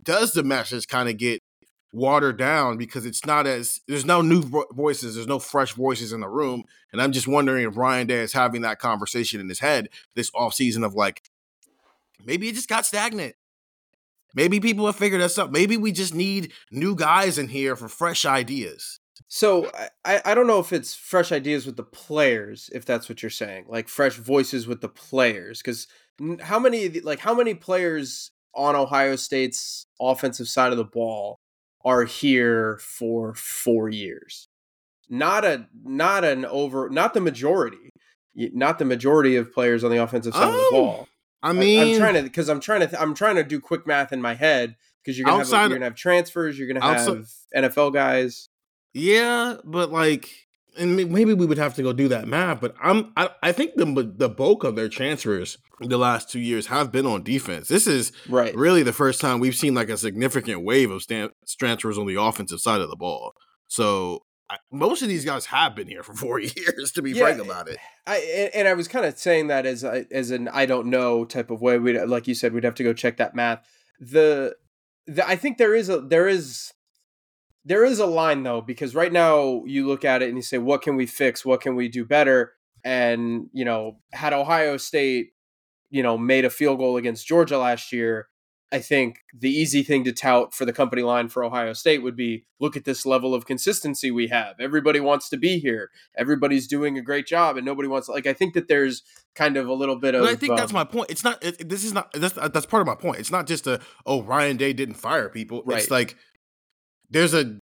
does 0.00 0.32
the 0.32 0.44
message 0.44 0.86
kind 0.86 1.08
of 1.08 1.16
get 1.16 1.42
watered 1.92 2.38
down 2.38 2.76
because 2.76 3.06
it's 3.06 3.26
not 3.26 3.48
as 3.48 3.80
there's 3.88 4.04
no 4.04 4.22
new 4.22 4.42
voices, 4.72 5.16
there's 5.16 5.26
no 5.26 5.40
fresh 5.40 5.72
voices 5.72 6.12
in 6.12 6.20
the 6.20 6.28
room. 6.28 6.62
And 6.92 7.02
I'm 7.02 7.10
just 7.10 7.26
wondering 7.26 7.66
if 7.66 7.76
Ryan 7.76 8.06
Day 8.06 8.20
is 8.20 8.32
having 8.32 8.62
that 8.62 8.78
conversation 8.78 9.40
in 9.40 9.48
his 9.48 9.58
head 9.58 9.88
this 10.14 10.30
offseason 10.30 10.84
of 10.84 10.94
like, 10.94 11.24
Maybe 12.24 12.48
it 12.48 12.54
just 12.54 12.68
got 12.68 12.86
stagnant. 12.86 13.34
Maybe 14.34 14.60
people 14.60 14.86
have 14.86 14.96
figured 14.96 15.20
us 15.20 15.38
out. 15.38 15.52
Maybe 15.52 15.76
we 15.76 15.92
just 15.92 16.14
need 16.14 16.52
new 16.70 16.94
guys 16.94 17.38
in 17.38 17.48
here 17.48 17.74
for 17.76 17.88
fresh 17.88 18.24
ideas. 18.24 19.00
So 19.28 19.70
I, 20.04 20.20
I 20.24 20.34
don't 20.34 20.46
know 20.46 20.60
if 20.60 20.72
it's 20.72 20.94
fresh 20.94 21.30
ideas 21.30 21.66
with 21.66 21.76
the 21.76 21.84
players, 21.84 22.70
if 22.72 22.84
that's 22.84 23.08
what 23.08 23.22
you're 23.22 23.30
saying, 23.30 23.66
like 23.68 23.88
fresh 23.88 24.16
voices 24.16 24.66
with 24.66 24.80
the 24.80 24.88
players. 24.88 25.60
Because 25.60 25.86
how 26.40 26.58
many 26.58 26.88
like 27.00 27.20
how 27.20 27.34
many 27.34 27.54
players 27.54 28.32
on 28.54 28.74
Ohio 28.74 29.16
State's 29.16 29.86
offensive 30.00 30.48
side 30.48 30.72
of 30.72 30.78
the 30.78 30.84
ball 30.84 31.38
are 31.84 32.04
here 32.04 32.78
for 32.82 33.34
four 33.34 33.88
years? 33.88 34.48
Not 35.08 35.44
a 35.44 35.66
not 35.84 36.24
an 36.24 36.44
over 36.44 36.88
not 36.88 37.14
the 37.14 37.20
majority, 37.20 37.90
not 38.34 38.78
the 38.78 38.84
majority 38.84 39.36
of 39.36 39.52
players 39.52 39.84
on 39.84 39.90
the 39.90 40.02
offensive 40.02 40.34
side 40.34 40.44
oh. 40.44 40.48
of 40.48 40.54
the 40.54 40.68
oh. 40.68 40.70
ball. 40.72 41.08
I 41.42 41.52
mean, 41.52 41.80
I, 41.80 41.84
am 41.86 41.98
trying 41.98 42.14
to 42.14 42.22
because 42.22 42.48
I'm 42.48 42.60
trying 42.60 42.80
to 42.80 42.86
th- 42.86 43.00
I'm 43.00 43.14
trying 43.14 43.36
to 43.36 43.44
do 43.44 43.60
quick 43.60 43.86
math 43.86 44.12
in 44.12 44.20
my 44.20 44.34
head 44.34 44.76
because 45.02 45.18
you're 45.18 45.26
gonna 45.26 45.44
have 45.44 45.50
you're 45.50 45.68
gonna 45.78 45.84
have 45.84 45.94
transfers, 45.94 46.58
you're 46.58 46.68
gonna 46.68 46.84
have 46.84 47.08
outside, 47.08 47.24
NFL 47.54 47.92
guys. 47.92 48.48
Yeah, 48.92 49.56
but 49.64 49.90
like, 49.90 50.30
and 50.78 50.96
maybe 50.96 51.32
we 51.32 51.46
would 51.46 51.58
have 51.58 51.74
to 51.76 51.82
go 51.82 51.92
do 51.92 52.08
that 52.08 52.28
math. 52.28 52.60
But 52.60 52.74
I'm 52.82 53.12
I, 53.16 53.30
I 53.42 53.52
think 53.52 53.76
the 53.76 54.12
the 54.16 54.28
bulk 54.28 54.64
of 54.64 54.76
their 54.76 54.88
transfers 54.88 55.58
the 55.80 55.98
last 55.98 56.30
two 56.30 56.40
years 56.40 56.66
have 56.66 56.92
been 56.92 57.06
on 57.06 57.22
defense. 57.22 57.68
This 57.68 57.86
is 57.86 58.12
right. 58.28 58.54
really 58.54 58.82
the 58.82 58.92
first 58.92 59.20
time 59.20 59.40
we've 59.40 59.54
seen 59.54 59.74
like 59.74 59.88
a 59.88 59.96
significant 59.96 60.62
wave 60.62 60.90
of 60.90 61.04
transfers 61.58 61.96
on 61.96 62.06
the 62.06 62.20
offensive 62.20 62.60
side 62.60 62.82
of 62.82 62.90
the 62.90 62.96
ball. 62.96 63.32
So 63.66 64.24
most 64.70 65.02
of 65.02 65.08
these 65.08 65.24
guys 65.24 65.46
have 65.46 65.74
been 65.74 65.86
here 65.86 66.02
for 66.02 66.14
four 66.14 66.38
years. 66.40 66.92
To 66.92 67.02
be 67.02 67.12
yeah, 67.12 67.22
frank 67.22 67.40
about 67.40 67.68
it, 67.68 67.78
I 68.06 68.50
and 68.54 68.68
I 68.68 68.74
was 68.74 68.88
kind 68.88 69.04
of 69.04 69.18
saying 69.18 69.48
that 69.48 69.66
as 69.66 69.84
a, 69.84 70.06
as 70.10 70.30
an 70.30 70.48
I 70.48 70.66
don't 70.66 70.88
know 70.88 71.24
type 71.24 71.50
of 71.50 71.60
way. 71.60 71.78
We 71.78 71.98
like 72.04 72.26
you 72.26 72.34
said, 72.34 72.52
we'd 72.52 72.64
have 72.64 72.74
to 72.76 72.84
go 72.84 72.92
check 72.92 73.16
that 73.18 73.34
math. 73.34 73.66
The, 74.00 74.56
the 75.06 75.26
I 75.28 75.36
think 75.36 75.58
there 75.58 75.74
is 75.74 75.88
a 75.88 76.00
there 76.00 76.28
is 76.28 76.72
there 77.64 77.84
is 77.84 77.98
a 77.98 78.06
line 78.06 78.42
though 78.42 78.60
because 78.60 78.94
right 78.94 79.12
now 79.12 79.62
you 79.66 79.86
look 79.86 80.04
at 80.04 80.22
it 80.22 80.28
and 80.28 80.36
you 80.36 80.42
say, 80.42 80.58
what 80.58 80.82
can 80.82 80.96
we 80.96 81.06
fix? 81.06 81.44
What 81.44 81.60
can 81.60 81.76
we 81.76 81.88
do 81.88 82.04
better? 82.04 82.52
And 82.82 83.48
you 83.52 83.64
know, 83.64 83.98
had 84.12 84.32
Ohio 84.32 84.78
State, 84.78 85.32
you 85.90 86.02
know, 86.02 86.16
made 86.16 86.44
a 86.44 86.50
field 86.50 86.78
goal 86.78 86.96
against 86.96 87.26
Georgia 87.26 87.58
last 87.58 87.92
year, 87.92 88.28
I 88.72 88.78
think 88.78 89.24
the 89.36 89.50
easy 89.50 89.82
thing 89.82 90.04
to 90.04 90.12
tout 90.12 90.54
for 90.54 90.64
the 90.64 90.72
company 90.72 91.02
line 91.02 91.28
for 91.28 91.42
Ohio 91.42 91.72
State 91.72 92.02
would 92.04 92.14
be 92.14 92.44
look 92.60 92.76
at 92.76 92.84
this 92.84 93.04
level 93.04 93.34
of 93.34 93.44
consistency 93.44 94.12
we 94.12 94.28
have. 94.28 94.54
Everybody 94.60 95.00
wants 95.00 95.28
to 95.30 95.36
be 95.36 95.58
here. 95.58 95.90
Everybody's 96.16 96.68
doing 96.68 96.96
a 96.96 97.02
great 97.02 97.26
job, 97.26 97.56
and 97.56 97.66
nobody 97.66 97.88
wants. 97.88 98.08
Like 98.08 98.26
I 98.26 98.32
think 98.32 98.54
that 98.54 98.68
there's 98.68 99.02
kind 99.34 99.56
of 99.56 99.66
a 99.66 99.72
little 99.72 99.96
bit 99.96 100.14
of. 100.14 100.22
But 100.22 100.30
I 100.30 100.36
think 100.36 100.52
um, 100.52 100.56
that's 100.56 100.72
my 100.72 100.84
point. 100.84 101.10
It's 101.10 101.24
not. 101.24 101.42
It, 101.44 101.68
this 101.68 101.82
is 101.82 101.92
not. 101.92 102.12
That's 102.12 102.34
that's 102.34 102.66
part 102.66 102.80
of 102.80 102.86
my 102.86 102.94
point. 102.94 103.18
It's 103.18 103.32
not 103.32 103.48
just 103.48 103.66
a 103.66 103.80
oh 104.06 104.22
Ryan 104.22 104.56
Day 104.56 104.72
didn't 104.72 104.94
fire 104.94 105.28
people. 105.28 105.62
Right. 105.66 105.78
It's 105.78 105.90
like 105.90 106.16
there's 107.10 107.34
a. 107.34 107.58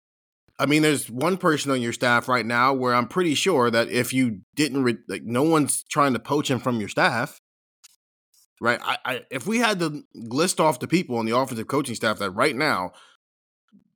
I 0.60 0.68
mean, 0.68 0.84
there's 0.84 1.10
one 1.10 1.36
person 1.38 1.72
on 1.72 1.82
your 1.82 1.94
staff 1.94 2.30
right 2.30 2.46
now 2.46 2.74
where 2.74 2.94
I'm 2.94 3.08
pretty 3.08 3.34
sure 3.34 3.72
that 3.72 3.90
if 3.90 4.14
you 4.14 4.42
didn't, 4.56 4.84
re- 4.84 5.00
like, 5.10 5.24
no 5.24 5.42
one's 5.42 5.84
trying 5.90 6.14
to 6.14 6.20
poach 6.20 6.50
him 6.50 6.60
from 6.60 6.80
your 6.80 6.90
staff 6.90 7.42
right? 8.62 8.80
I, 8.84 8.98
I, 9.06 9.22
if 9.30 9.48
we 9.48 9.60
had 9.60 9.80
to 9.80 10.04
list 10.14 10.60
off 10.60 10.80
the 10.80 10.88
people 10.88 11.18
on 11.18 11.26
the 11.26 11.36
offensive 11.38 11.68
coaching 11.68 11.96
staff 11.96 12.20
that 12.20 12.32
right 12.32 12.56
now 12.56 12.94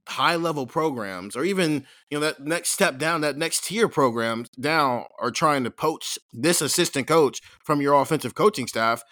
high 0.08 0.36
level 0.36 0.66
programs 0.66 1.36
or 1.36 1.44
even 1.44 1.86
you 2.10 2.18
know 2.18 2.22
that 2.22 2.40
next 2.40 2.70
step 2.70 2.98
down 2.98 3.22
that 3.22 3.38
next 3.38 3.66
tier 3.66 3.90
programs 3.90 4.48
down 4.52 5.04
are 5.20 5.32
trying 5.32 5.66
to 5.66 5.70
poach 5.70 6.18
this 6.32 6.62
assistant 6.62 7.08
coach 7.08 7.42
from 7.62 7.82
your 7.82 7.94
offensive 7.94 8.34
coaching 8.34 8.68
staff 8.68 9.04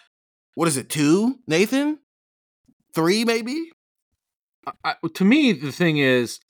what 0.54 0.68
is 0.68 0.76
it 0.76 0.88
two 0.88 1.38
nathan? 1.46 1.98
Three 2.94 3.26
maybe? 3.26 3.72
I, 4.82 4.94
to 5.14 5.24
me 5.24 5.52
the 5.52 5.70
thing 5.70 5.98
is 5.98 6.40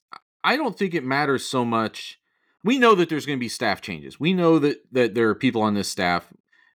i 0.44 0.56
don't 0.56 0.78
think 0.78 0.94
it 0.94 1.04
matters 1.04 1.44
so 1.44 1.64
much. 1.64 2.18
We 2.62 2.78
know 2.78 2.94
that 2.94 3.08
there's 3.08 3.26
going 3.26 3.38
to 3.38 3.44
be 3.44 3.48
staff 3.48 3.80
changes. 3.80 4.18
We 4.18 4.32
know 4.32 4.58
that 4.60 4.78
that 4.92 5.14
there 5.14 5.28
are 5.28 5.34
people 5.34 5.62
on 5.62 5.74
this 5.74 5.88
staff 5.88 6.32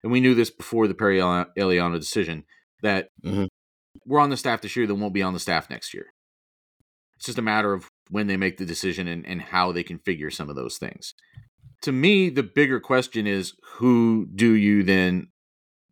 and 0.08 0.12
we 0.14 0.22
knew 0.22 0.36
this 0.36 0.50
before 0.50 0.88
the 0.88 0.94
Perry 0.94 1.18
Eliano 1.18 2.00
decision 2.00 2.46
that 2.82 3.10
mm-hmm. 3.22 3.48
we're 4.06 4.22
on 4.22 4.30
the 4.30 4.38
staff 4.38 4.62
this 4.62 4.74
year 4.74 4.88
that 4.88 4.96
won't 4.96 5.14
be 5.14 5.22
on 5.22 5.34
the 5.34 5.40
staff 5.40 5.70
next 5.70 5.94
year. 5.94 6.14
It's 7.18 7.26
just 7.26 7.38
a 7.38 7.42
matter 7.42 7.74
of 7.74 7.90
when 8.10 8.28
they 8.28 8.38
make 8.38 8.56
the 8.56 8.66
decision 8.66 9.10
and, 9.10 9.28
and 9.28 9.42
how 9.42 9.74
they 9.74 9.84
configure 9.84 10.32
some 10.32 10.50
of 10.50 10.56
those 10.56 10.78
things. 10.78 11.14
To 11.82 11.92
me, 11.92 12.30
the 12.30 12.42
bigger 12.42 12.80
question 12.80 13.28
is 13.28 13.56
who 13.74 14.30
do 14.34 14.54
you 14.54 14.82
then 14.82 15.28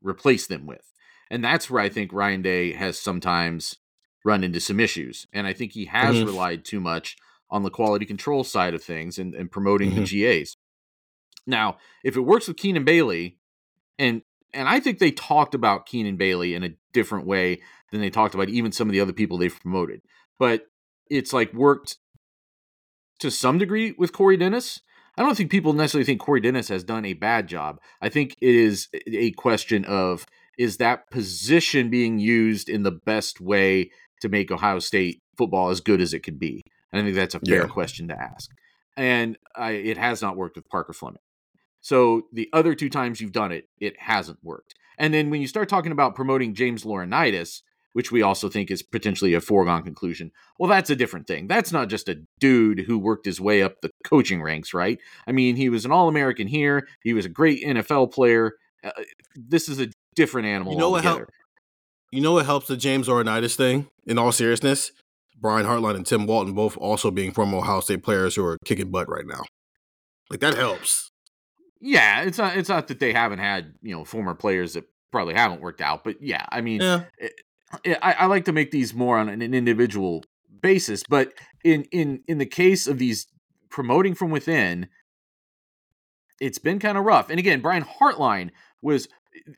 replace 0.02 0.48
them 0.48 0.66
with? 0.66 0.94
And 1.30 1.44
that's 1.44 1.70
where 1.70 1.84
I 1.84 1.90
think 1.90 2.14
Ryan 2.14 2.42
Day 2.42 2.72
has 2.72 2.98
sometimes 2.98 3.76
run 4.24 4.46
into 4.46 4.62
some 4.62 4.80
issues. 4.80 5.28
And 5.34 5.46
I 5.46 5.52
think 5.52 5.74
he 5.74 5.88
has 5.88 6.16
mm-hmm. 6.16 6.26
relied 6.26 6.64
too 6.64 6.80
much 6.80 7.18
on 7.50 7.64
the 7.64 7.70
quality 7.70 8.06
control 8.06 8.46
side 8.46 8.76
of 8.76 8.82
things 8.82 9.18
and, 9.18 9.36
and 9.36 9.52
promoting 9.52 9.92
mm-hmm. 9.92 10.06
the 10.06 10.24
GAs. 10.24 10.56
Now, 11.46 11.80
if 12.02 12.16
it 12.16 12.22
works 12.22 12.48
with 12.48 12.56
Keenan 12.56 12.86
Bailey, 12.86 13.40
and 13.98 14.22
and 14.54 14.70
I 14.70 14.80
think 14.80 15.00
they 15.00 15.12
talked 15.12 15.54
about 15.54 15.86
Keenan 15.86 16.16
Bailey 16.16 16.56
in 16.56 16.64
a 16.64 16.76
different 16.94 17.28
way 17.28 17.62
than 17.92 18.02
they 18.02 18.10
talked 18.10 18.36
about 18.36 18.50
even 18.50 18.72
some 18.72 18.88
of 18.88 18.94
the 18.94 19.02
other 19.02 19.14
people 19.14 19.38
they've 19.38 19.60
promoted. 19.60 20.02
But 20.40 20.68
it's 21.10 21.34
like 21.34 21.54
worked 21.54 21.98
to 23.20 23.30
some 23.30 23.58
degree 23.58 23.94
with 23.98 24.14
Corey 24.14 24.38
Dennis. 24.38 24.82
I 25.18 25.22
don't 25.22 25.36
think 25.36 25.52
people 25.52 25.74
necessarily 25.74 26.06
think 26.06 26.22
Corey 26.22 26.42
Dennis 26.42 26.70
has 26.70 26.84
done 26.84 27.06
a 27.06 27.14
bad 27.14 27.48
job. 27.48 27.80
I 28.02 28.10
think 28.10 28.36
it 28.42 28.56
is 28.56 28.88
a 29.08 29.32
question 29.32 29.86
of 29.86 30.26
is 30.58 30.78
that 30.78 31.10
position 31.10 31.90
being 31.90 32.20
used 32.20 32.70
in 32.70 32.84
the 32.84 32.92
best 32.92 33.42
way 33.42 33.92
to 34.22 34.30
make 34.30 34.52
Ohio 34.52 34.80
State 34.80 35.22
football 35.38 35.70
as 35.70 35.82
good 35.82 36.02
as 36.02 36.14
it 36.14 36.22
could 36.22 36.40
be? 36.40 36.64
And 36.92 37.02
I 37.02 37.04
think 37.04 37.16
that's 37.16 37.36
a 37.36 37.40
fair 37.40 37.62
yeah. 37.62 37.68
question 37.68 38.08
to 38.08 38.16
ask. 38.18 38.50
And 38.98 39.38
I, 39.56 39.72
it 39.72 39.98
has 39.98 40.22
not 40.22 40.38
worked 40.38 40.56
with 40.56 40.70
Parker 40.70 40.94
Fleming. 40.94 41.20
So 41.86 42.24
the 42.34 42.50
other 42.52 42.74
two 42.74 42.90
times 42.90 43.22
you've 43.22 43.32
done 43.32 43.52
it, 43.52 43.70
it 43.80 43.94
hasn't 44.00 44.40
worked. 44.42 44.74
And 44.98 45.14
then 45.14 45.30
when 45.30 45.40
you 45.40 45.48
start 45.48 45.70
talking 45.70 45.92
about 45.92 46.16
promoting 46.16 46.56
James 46.56 46.84
Laurinaitis, 46.84 47.62
which 47.94 48.12
we 48.12 48.24
also 48.24 48.50
think 48.50 48.72
is 48.72 48.82
potentially 48.82 49.36
a 49.36 49.40
foregone 49.40 49.84
conclusion, 49.84 50.32
well, 50.58 50.68
that's 50.68 50.90
a 50.90 50.96
different 50.96 51.28
thing. 51.28 51.48
That's 51.48 51.72
not 51.72 51.88
just 51.88 52.10
a 52.10 52.24
dude 52.40 52.80
who 52.80 52.98
worked 52.98 53.28
his 53.28 53.40
way 53.40 53.62
up 53.62 53.82
the 53.82 53.92
coaching 54.04 54.42
ranks, 54.42 54.74
right? 54.74 54.98
I 55.28 55.32
mean, 55.32 55.58
he 55.58 55.70
was 55.70 55.86
an 55.86 55.92
All 55.92 56.08
American 56.08 56.48
here. 56.48 56.88
He 57.04 57.14
was 57.14 57.28
a 57.28 57.30
great 57.30 57.64
NFL 57.64 58.12
player. 58.12 58.54
Uh, 58.84 58.90
this 59.36 59.70
is 59.70 59.80
a 59.80 59.90
different 60.16 60.48
animal. 60.48 60.74
You 60.74 60.80
know 60.80 60.96
altogether. 60.96 61.20
what? 61.20 61.30
You 62.12 62.22
know 62.22 62.34
what 62.34 62.48
helps 62.48 62.66
the 62.66 62.78
James 62.78 63.08
Laurinaitis 63.08 63.56
thing? 63.56 63.90
In 64.08 64.18
all 64.18 64.32
seriousness, 64.32 64.92
Brian 65.38 65.68
Hartline 65.68 65.98
and 65.98 66.06
Tim 66.06 66.26
Walton 66.26 66.56
both 66.56 66.78
also 66.78 67.12
being 67.12 67.32
former 67.32 67.60
Ohio 67.60 67.82
State 67.82 68.02
players 68.02 68.34
who 68.34 68.44
are 68.44 68.58
kicking 68.66 68.90
butt 68.90 69.08
right 69.08 69.28
now. 69.28 69.44
Like 70.32 70.40
that 70.40 70.56
helps. 70.56 71.12
Yeah, 71.86 72.24
it's 72.24 72.40
not 72.40 72.58
it's 72.58 72.68
not 72.68 72.88
that 72.88 73.00
they 73.00 73.14
haven't 73.14 73.38
had 73.38 73.76
you 73.84 73.96
know 73.96 74.04
former 74.04 74.34
players 74.34 74.74
that 74.74 74.86
probably 75.12 75.36
haven't 75.36 75.62
worked 75.62 75.82
out, 75.82 76.04
but 76.04 76.20
yeah, 76.20 76.44
I 76.50 76.62
mean, 76.62 76.82
yeah. 76.82 77.04
It, 77.20 77.34
it, 77.84 78.00
I, 78.02 78.14
I 78.14 78.26
like 78.26 78.46
to 78.46 78.52
make 78.52 78.72
these 78.72 78.96
more 78.96 79.20
on 79.20 79.30
an 79.30 79.54
individual 79.54 80.24
basis, 80.64 81.04
but 81.08 81.34
in 81.64 81.84
in 81.92 82.24
in 82.28 82.40
the 82.40 82.46
case 82.48 82.88
of 82.88 82.98
these 82.98 83.28
promoting 83.70 84.16
from 84.16 84.32
within, 84.32 84.88
it's 86.42 86.58
been 86.58 86.80
kind 86.80 86.98
of 86.98 87.06
rough. 87.06 87.30
And 87.30 87.38
again, 87.38 87.62
Brian 87.62 87.84
Hartline 87.84 88.50
was 88.82 89.08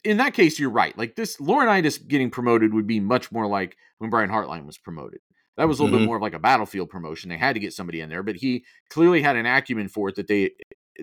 in 0.03 0.17
that 0.17 0.33
case, 0.33 0.59
you're 0.59 0.69
right. 0.69 0.97
Like 0.97 1.15
this, 1.15 1.37
Laurinaitis 1.37 2.05
getting 2.05 2.29
promoted 2.29 2.73
would 2.73 2.87
be 2.87 2.99
much 2.99 3.31
more 3.31 3.47
like 3.47 3.77
when 3.99 4.09
Brian 4.09 4.29
Hartline 4.29 4.65
was 4.65 4.77
promoted. 4.77 5.21
That 5.55 5.69
was 5.69 5.79
a 5.79 5.83
little 5.83 5.97
mm-hmm. 5.97 6.03
bit 6.03 6.07
more 6.07 6.17
of 6.17 6.21
like 6.21 6.33
a 6.33 6.39
battlefield 6.39 6.89
promotion. 6.89 7.29
They 7.29 7.37
had 7.37 7.53
to 7.53 7.61
get 7.61 7.73
somebody 7.73 8.01
in 8.01 8.09
there, 8.09 8.21
but 8.21 8.35
he 8.35 8.65
clearly 8.89 9.21
had 9.21 9.37
an 9.37 9.45
acumen 9.45 9.87
for 9.87 10.09
it 10.09 10.15
that 10.15 10.27
they 10.27 10.51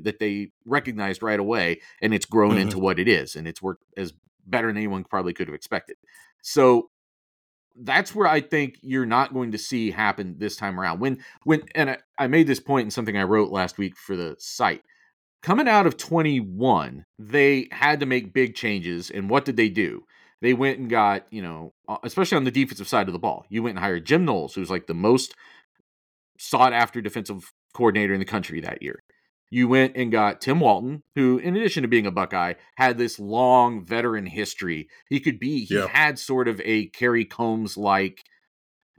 that 0.02 0.18
they 0.18 0.50
recognized 0.64 1.22
right 1.22 1.40
away, 1.40 1.80
and 2.00 2.14
it's 2.14 2.26
grown 2.26 2.52
mm-hmm. 2.52 2.60
into 2.60 2.78
what 2.78 2.98
it 2.98 3.08
is, 3.08 3.36
and 3.36 3.46
it's 3.46 3.62
worked 3.62 3.84
as 3.96 4.12
better 4.46 4.68
than 4.68 4.76
anyone 4.76 5.04
probably 5.04 5.32
could 5.32 5.48
have 5.48 5.54
expected. 5.54 5.96
So 6.42 6.90
that's 7.76 8.14
where 8.14 8.28
I 8.28 8.40
think 8.40 8.76
you're 8.82 9.06
not 9.06 9.34
going 9.34 9.52
to 9.52 9.58
see 9.58 9.90
happen 9.90 10.36
this 10.38 10.56
time 10.56 10.78
around. 10.78 11.00
When 11.00 11.18
when 11.44 11.62
and 11.74 11.90
I, 11.90 11.98
I 12.18 12.26
made 12.26 12.46
this 12.46 12.60
point 12.60 12.84
in 12.84 12.90
something 12.90 13.16
I 13.16 13.24
wrote 13.24 13.50
last 13.50 13.78
week 13.78 13.96
for 13.96 14.16
the 14.16 14.36
site. 14.38 14.82
Coming 15.42 15.68
out 15.68 15.86
of 15.86 15.98
21, 15.98 17.04
they 17.18 17.68
had 17.70 18.00
to 18.00 18.06
make 18.06 18.32
big 18.32 18.54
changes, 18.54 19.10
and 19.10 19.28
what 19.28 19.44
did 19.44 19.58
they 19.58 19.68
do? 19.68 20.04
They 20.40 20.54
went 20.54 20.78
and 20.78 20.88
got, 20.88 21.26
you 21.30 21.42
know, 21.42 21.74
especially 22.02 22.36
on 22.36 22.44
the 22.44 22.50
defensive 22.50 22.88
side 22.88 23.08
of 23.08 23.12
the 23.12 23.18
ball. 23.18 23.44
You 23.50 23.62
went 23.62 23.76
and 23.76 23.84
hired 23.84 24.06
Jim 24.06 24.24
Knowles, 24.24 24.54
who's 24.54 24.70
like 24.70 24.86
the 24.86 24.94
most 24.94 25.34
sought 26.38 26.72
after 26.72 27.02
defensive 27.02 27.52
coordinator 27.74 28.14
in 28.14 28.20
the 28.20 28.24
country 28.24 28.60
that 28.60 28.82
year 28.82 29.02
you 29.54 29.68
went 29.68 29.96
and 29.96 30.10
got 30.10 30.40
Tim 30.40 30.58
Walton, 30.58 31.04
who, 31.14 31.38
in 31.38 31.54
addition 31.54 31.82
to 31.82 31.88
being 31.88 32.08
a 32.08 32.10
Buckeye, 32.10 32.54
had 32.74 32.98
this 32.98 33.20
long 33.20 33.86
veteran 33.86 34.26
history. 34.26 34.88
He 35.08 35.20
could 35.20 35.38
be, 35.38 35.64
he 35.64 35.76
yeah. 35.76 35.86
had 35.86 36.18
sort 36.18 36.48
of 36.48 36.60
a 36.64 36.86
Kerry 36.86 37.24
Combs 37.24 37.76
like 37.76 38.24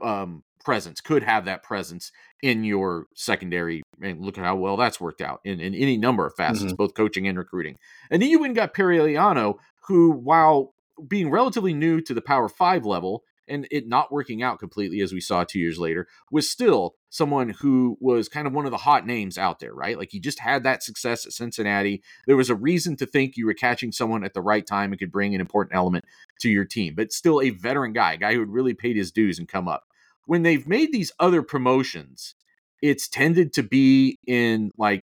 um, 0.00 0.44
presence, 0.64 1.02
could 1.02 1.22
have 1.22 1.44
that 1.44 1.62
presence 1.62 2.10
in 2.42 2.64
your 2.64 3.04
secondary. 3.14 3.82
And 4.00 4.24
look 4.24 4.38
at 4.38 4.44
how 4.44 4.56
well 4.56 4.78
that's 4.78 4.98
worked 4.98 5.20
out 5.20 5.40
in, 5.44 5.60
in 5.60 5.74
any 5.74 5.98
number 5.98 6.26
of 6.26 6.34
facets, 6.34 6.64
mm-hmm. 6.64 6.76
both 6.76 6.94
coaching 6.94 7.28
and 7.28 7.36
recruiting. 7.36 7.76
And 8.10 8.22
then 8.22 8.30
you 8.30 8.38
went 8.38 8.52
and 8.52 8.56
got 8.56 8.72
Perry 8.72 8.96
Eliano, 8.96 9.56
who, 9.88 10.10
while 10.10 10.72
being 11.06 11.30
relatively 11.30 11.74
new 11.74 12.00
to 12.00 12.14
the 12.14 12.22
Power 12.22 12.48
Five 12.48 12.86
level, 12.86 13.24
and 13.46 13.68
it 13.70 13.86
not 13.86 14.10
working 14.10 14.42
out 14.42 14.58
completely 14.58 15.00
as 15.00 15.12
we 15.12 15.20
saw 15.20 15.44
two 15.44 15.58
years 15.58 15.78
later 15.78 16.08
was 16.30 16.50
still 16.50 16.94
someone 17.16 17.48
who 17.48 17.96
was 18.00 18.28
kind 18.28 18.46
of 18.46 18.52
one 18.52 18.64
of 18.64 18.70
the 18.70 18.76
hot 18.76 19.06
names 19.06 19.38
out 19.38 19.60
there 19.60 19.74
right? 19.74 19.98
Like 19.98 20.10
he 20.10 20.20
just 20.20 20.40
had 20.40 20.62
that 20.64 20.82
success 20.82 21.26
at 21.26 21.32
cincinnati. 21.32 22.02
There 22.26 22.36
was 22.36 22.50
a 22.50 22.54
reason 22.54 22.96
to 22.96 23.06
think 23.06 23.36
you 23.36 23.46
were 23.46 23.54
catching 23.54 23.92
someone 23.92 24.24
at 24.24 24.34
the 24.34 24.42
right 24.42 24.66
time 24.66 24.92
and 24.92 24.98
could 24.98 25.12
bring 25.12 25.34
an 25.34 25.40
important 25.40 25.74
element 25.74 26.04
to 26.40 26.50
your 26.50 26.64
team 26.64 26.94
but 26.94 27.12
still 27.12 27.40
a 27.40 27.50
veteran 27.50 27.92
guy 27.92 28.14
a 28.14 28.18
guy 28.18 28.34
who 28.34 28.40
had 28.40 28.48
really 28.48 28.74
paid 28.74 28.96
his 28.96 29.10
dues 29.10 29.38
and 29.38 29.48
come 29.48 29.68
up. 29.68 29.84
When 30.26 30.42
they've 30.42 30.66
made 30.66 30.92
these 30.92 31.12
other 31.18 31.42
promotions 31.42 32.34
it's 32.82 33.08
tended 33.08 33.52
to 33.54 33.62
be 33.62 34.18
in 34.26 34.70
like 34.76 35.02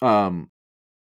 um 0.00 0.50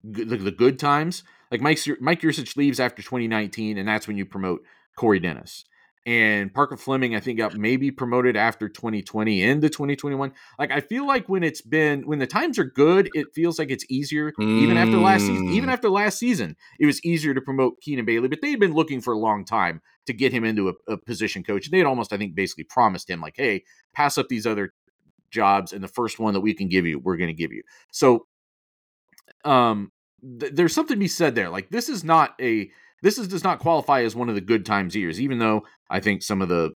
the, 0.04 0.26
the 0.26 0.52
good 0.52 0.80
times. 0.80 1.24
Like 1.50 1.62
Mike 1.62 1.80
Mike 2.00 2.22
Yurcich 2.22 2.58
leaves 2.58 2.80
after 2.80 3.02
2019 3.02 3.78
and 3.78 3.88
that's 3.88 4.08
when 4.08 4.18
you 4.18 4.26
promote 4.26 4.64
Corey 4.98 5.20
Dennis 5.20 5.66
and 6.06 6.54
Parker 6.54 6.76
Fleming, 6.76 7.16
I 7.16 7.22
think, 7.22 7.38
got 7.38 7.56
maybe 7.56 7.90
promoted 7.90 8.36
after 8.36 8.68
2020 8.68 9.42
into 9.42 9.70
2021. 9.70 10.34
Like, 10.60 10.70
I 10.70 10.82
feel 10.82 11.08
like 11.08 11.30
when 11.30 11.44
it's 11.44 11.62
been 11.62 12.06
when 12.06 12.20
the 12.20 12.28
times 12.28 12.60
are 12.60 12.66
good, 12.66 13.10
it 13.14 13.28
feels 13.34 13.58
like 13.58 13.72
it's 13.72 13.86
easier. 13.90 14.34
Mm. 14.34 14.62
Even 14.64 14.78
after 14.78 14.98
last 14.98 15.22
season, 15.22 15.50
even 15.50 15.70
mm. 15.70 15.74
after 15.74 15.90
last 15.90 16.20
season, 16.20 16.58
it 16.78 16.86
was 16.86 17.04
easier 17.06 17.34
to 17.34 17.40
promote 17.40 17.80
Keenan 17.80 18.04
Bailey. 18.04 18.28
But 18.28 18.42
they 18.42 18.52
had 18.52 18.60
been 18.60 18.74
looking 18.74 19.00
for 19.00 19.14
a 19.14 19.18
long 19.18 19.46
time 19.46 19.82
to 20.06 20.14
get 20.14 20.34
him 20.34 20.44
into 20.44 20.68
a, 20.68 20.74
a 20.92 20.98
position 20.98 21.42
coach. 21.42 21.72
They 21.72 21.78
had 21.78 21.88
almost, 21.88 22.12
I 22.12 22.18
think, 22.18 22.36
basically 22.36 22.66
promised 22.66 23.10
him, 23.10 23.22
like, 23.22 23.36
"Hey, 23.38 23.64
pass 23.94 24.18
up 24.18 24.28
these 24.28 24.46
other 24.46 24.74
jobs, 25.32 25.72
and 25.72 25.82
the 25.82 25.88
first 25.88 26.20
one 26.20 26.34
that 26.34 26.42
we 26.42 26.54
can 26.54 26.68
give 26.68 26.86
you, 26.86 27.00
we're 27.00 27.18
going 27.18 27.30
to 27.30 27.34
give 27.34 27.54
you." 27.54 27.64
So, 27.92 28.28
um, 29.46 29.94
th- 30.22 30.52
there's 30.54 30.74
something 30.74 30.96
to 30.96 31.00
be 31.00 31.08
said 31.08 31.34
there. 31.34 31.50
Like, 31.50 31.70
this 31.70 31.88
is 31.88 32.04
not 32.04 32.36
a 32.42 32.70
this 33.04 33.18
is, 33.18 33.28
does 33.28 33.44
not 33.44 33.60
qualify 33.60 34.02
as 34.04 34.16
one 34.16 34.30
of 34.30 34.36
the 34.36 34.42
good 34.42 34.66
times 34.66 34.96
years, 34.96 35.22
even 35.22 35.38
though 35.38 35.64
I 35.90 36.00
think 36.00 36.24
some 36.24 36.42
of 36.42 36.50
the 36.50 36.72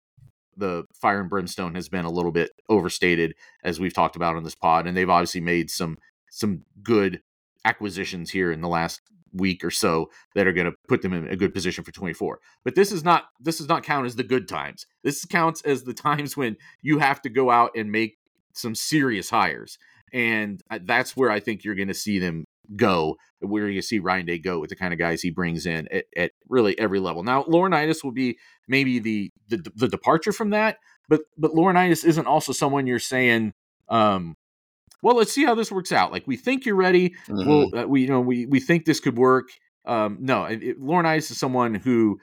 the 0.57 0.83
fire 0.91 1.21
and 1.21 1.29
brimstone 1.29 1.75
has 1.75 1.87
been 1.87 2.03
a 2.03 2.11
little 2.11 2.31
bit 2.31 2.49
overstated 2.67 3.35
as 3.63 3.79
we've 3.79 3.93
talked 3.93 4.15
about 4.15 4.35
on 4.35 4.43
this 4.43 4.55
pod, 4.55 4.87
and 4.87 4.97
they've 4.97 5.09
obviously 5.09 5.41
made 5.41 5.71
some 5.71 5.97
some 6.29 6.63
good 6.83 7.21
acquisitions 7.63 8.31
here 8.31 8.51
in 8.51 8.61
the 8.61 8.67
last 8.67 9.01
week 9.33 9.63
or 9.63 9.71
so 9.71 10.09
that 10.35 10.47
are 10.47 10.53
going 10.53 10.69
to 10.69 10.77
put 10.87 11.01
them 11.01 11.13
in 11.13 11.27
a 11.27 11.35
good 11.35 11.53
position 11.53 11.83
for 11.83 11.91
24. 11.91 12.39
But 12.63 12.75
this 12.75 12.91
is 12.91 13.03
not 13.03 13.25
this 13.39 13.59
does 13.59 13.69
not 13.69 13.83
count 13.83 14.05
as 14.05 14.15
the 14.15 14.23
good 14.23 14.47
times. 14.47 14.85
This 15.03 15.23
counts 15.25 15.61
as 15.61 15.83
the 15.83 15.93
times 16.07 16.35
when 16.35 16.57
you 16.81 16.99
have 16.99 17.21
to 17.21 17.29
go 17.29 17.49
out 17.49 17.71
and 17.75 17.91
make 17.91 18.17
some 18.53 18.75
serious 18.75 19.29
hires. 19.29 19.77
And 20.13 20.61
uh, 20.69 20.79
that's 20.83 21.15
where 21.15 21.29
I 21.29 21.39
think 21.39 21.63
you're 21.63 21.75
going 21.75 21.89
to 21.89 21.93
see 21.93 22.19
them 22.19 22.45
go, 22.75 23.17
where 23.39 23.69
you 23.69 23.81
see 23.81 23.99
Ryan 23.99 24.25
Day 24.25 24.39
go 24.39 24.59
with 24.59 24.69
the 24.69 24.75
kind 24.75 24.93
of 24.93 24.99
guys 24.99 25.21
he 25.21 25.29
brings 25.29 25.65
in 25.65 25.87
at, 25.91 26.05
at 26.15 26.31
really 26.49 26.77
every 26.77 26.99
level. 26.99 27.23
Now, 27.23 27.43
Laurinaitis 27.43 28.03
will 28.03 28.11
be 28.11 28.37
maybe 28.67 28.99
the, 28.99 29.31
the, 29.47 29.71
the 29.75 29.87
departure 29.87 30.31
from 30.31 30.51
that, 30.51 30.77
but 31.09 31.21
but 31.37 31.51
Laurinaitis 31.51 32.05
isn't 32.05 32.27
also 32.27 32.51
someone 32.51 32.87
you're 32.87 32.99
saying, 32.99 33.53
um, 33.89 34.35
well, 35.01 35.15
let's 35.15 35.31
see 35.31 35.45
how 35.45 35.55
this 35.55 35.71
works 35.71 35.91
out. 35.91 36.11
Like 36.11 36.27
we 36.27 36.35
think 36.35 36.65
you're 36.65 36.75
ready. 36.75 37.15
Mm-hmm. 37.27 37.49
Well, 37.49 37.69
uh, 37.75 37.87
we 37.87 38.01
you 38.01 38.07
know 38.07 38.21
we 38.21 38.45
we 38.45 38.59
think 38.59 38.85
this 38.85 38.99
could 38.99 39.17
work. 39.17 39.49
Um, 39.85 40.17
no, 40.19 40.45
it, 40.45 40.63
it, 40.63 40.81
Laurinaitis 40.81 41.31
is 41.31 41.39
someone 41.39 41.75
who 41.75 42.19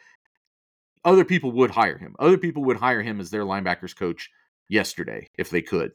other 1.04 1.24
people 1.24 1.52
would 1.52 1.70
hire 1.70 1.98
him. 1.98 2.14
Other 2.18 2.38
people 2.38 2.64
would 2.64 2.76
hire 2.76 3.02
him 3.02 3.20
as 3.20 3.30
their 3.30 3.44
linebackers 3.44 3.96
coach 3.96 4.30
yesterday 4.68 5.28
if 5.38 5.50
they 5.50 5.62
could. 5.62 5.92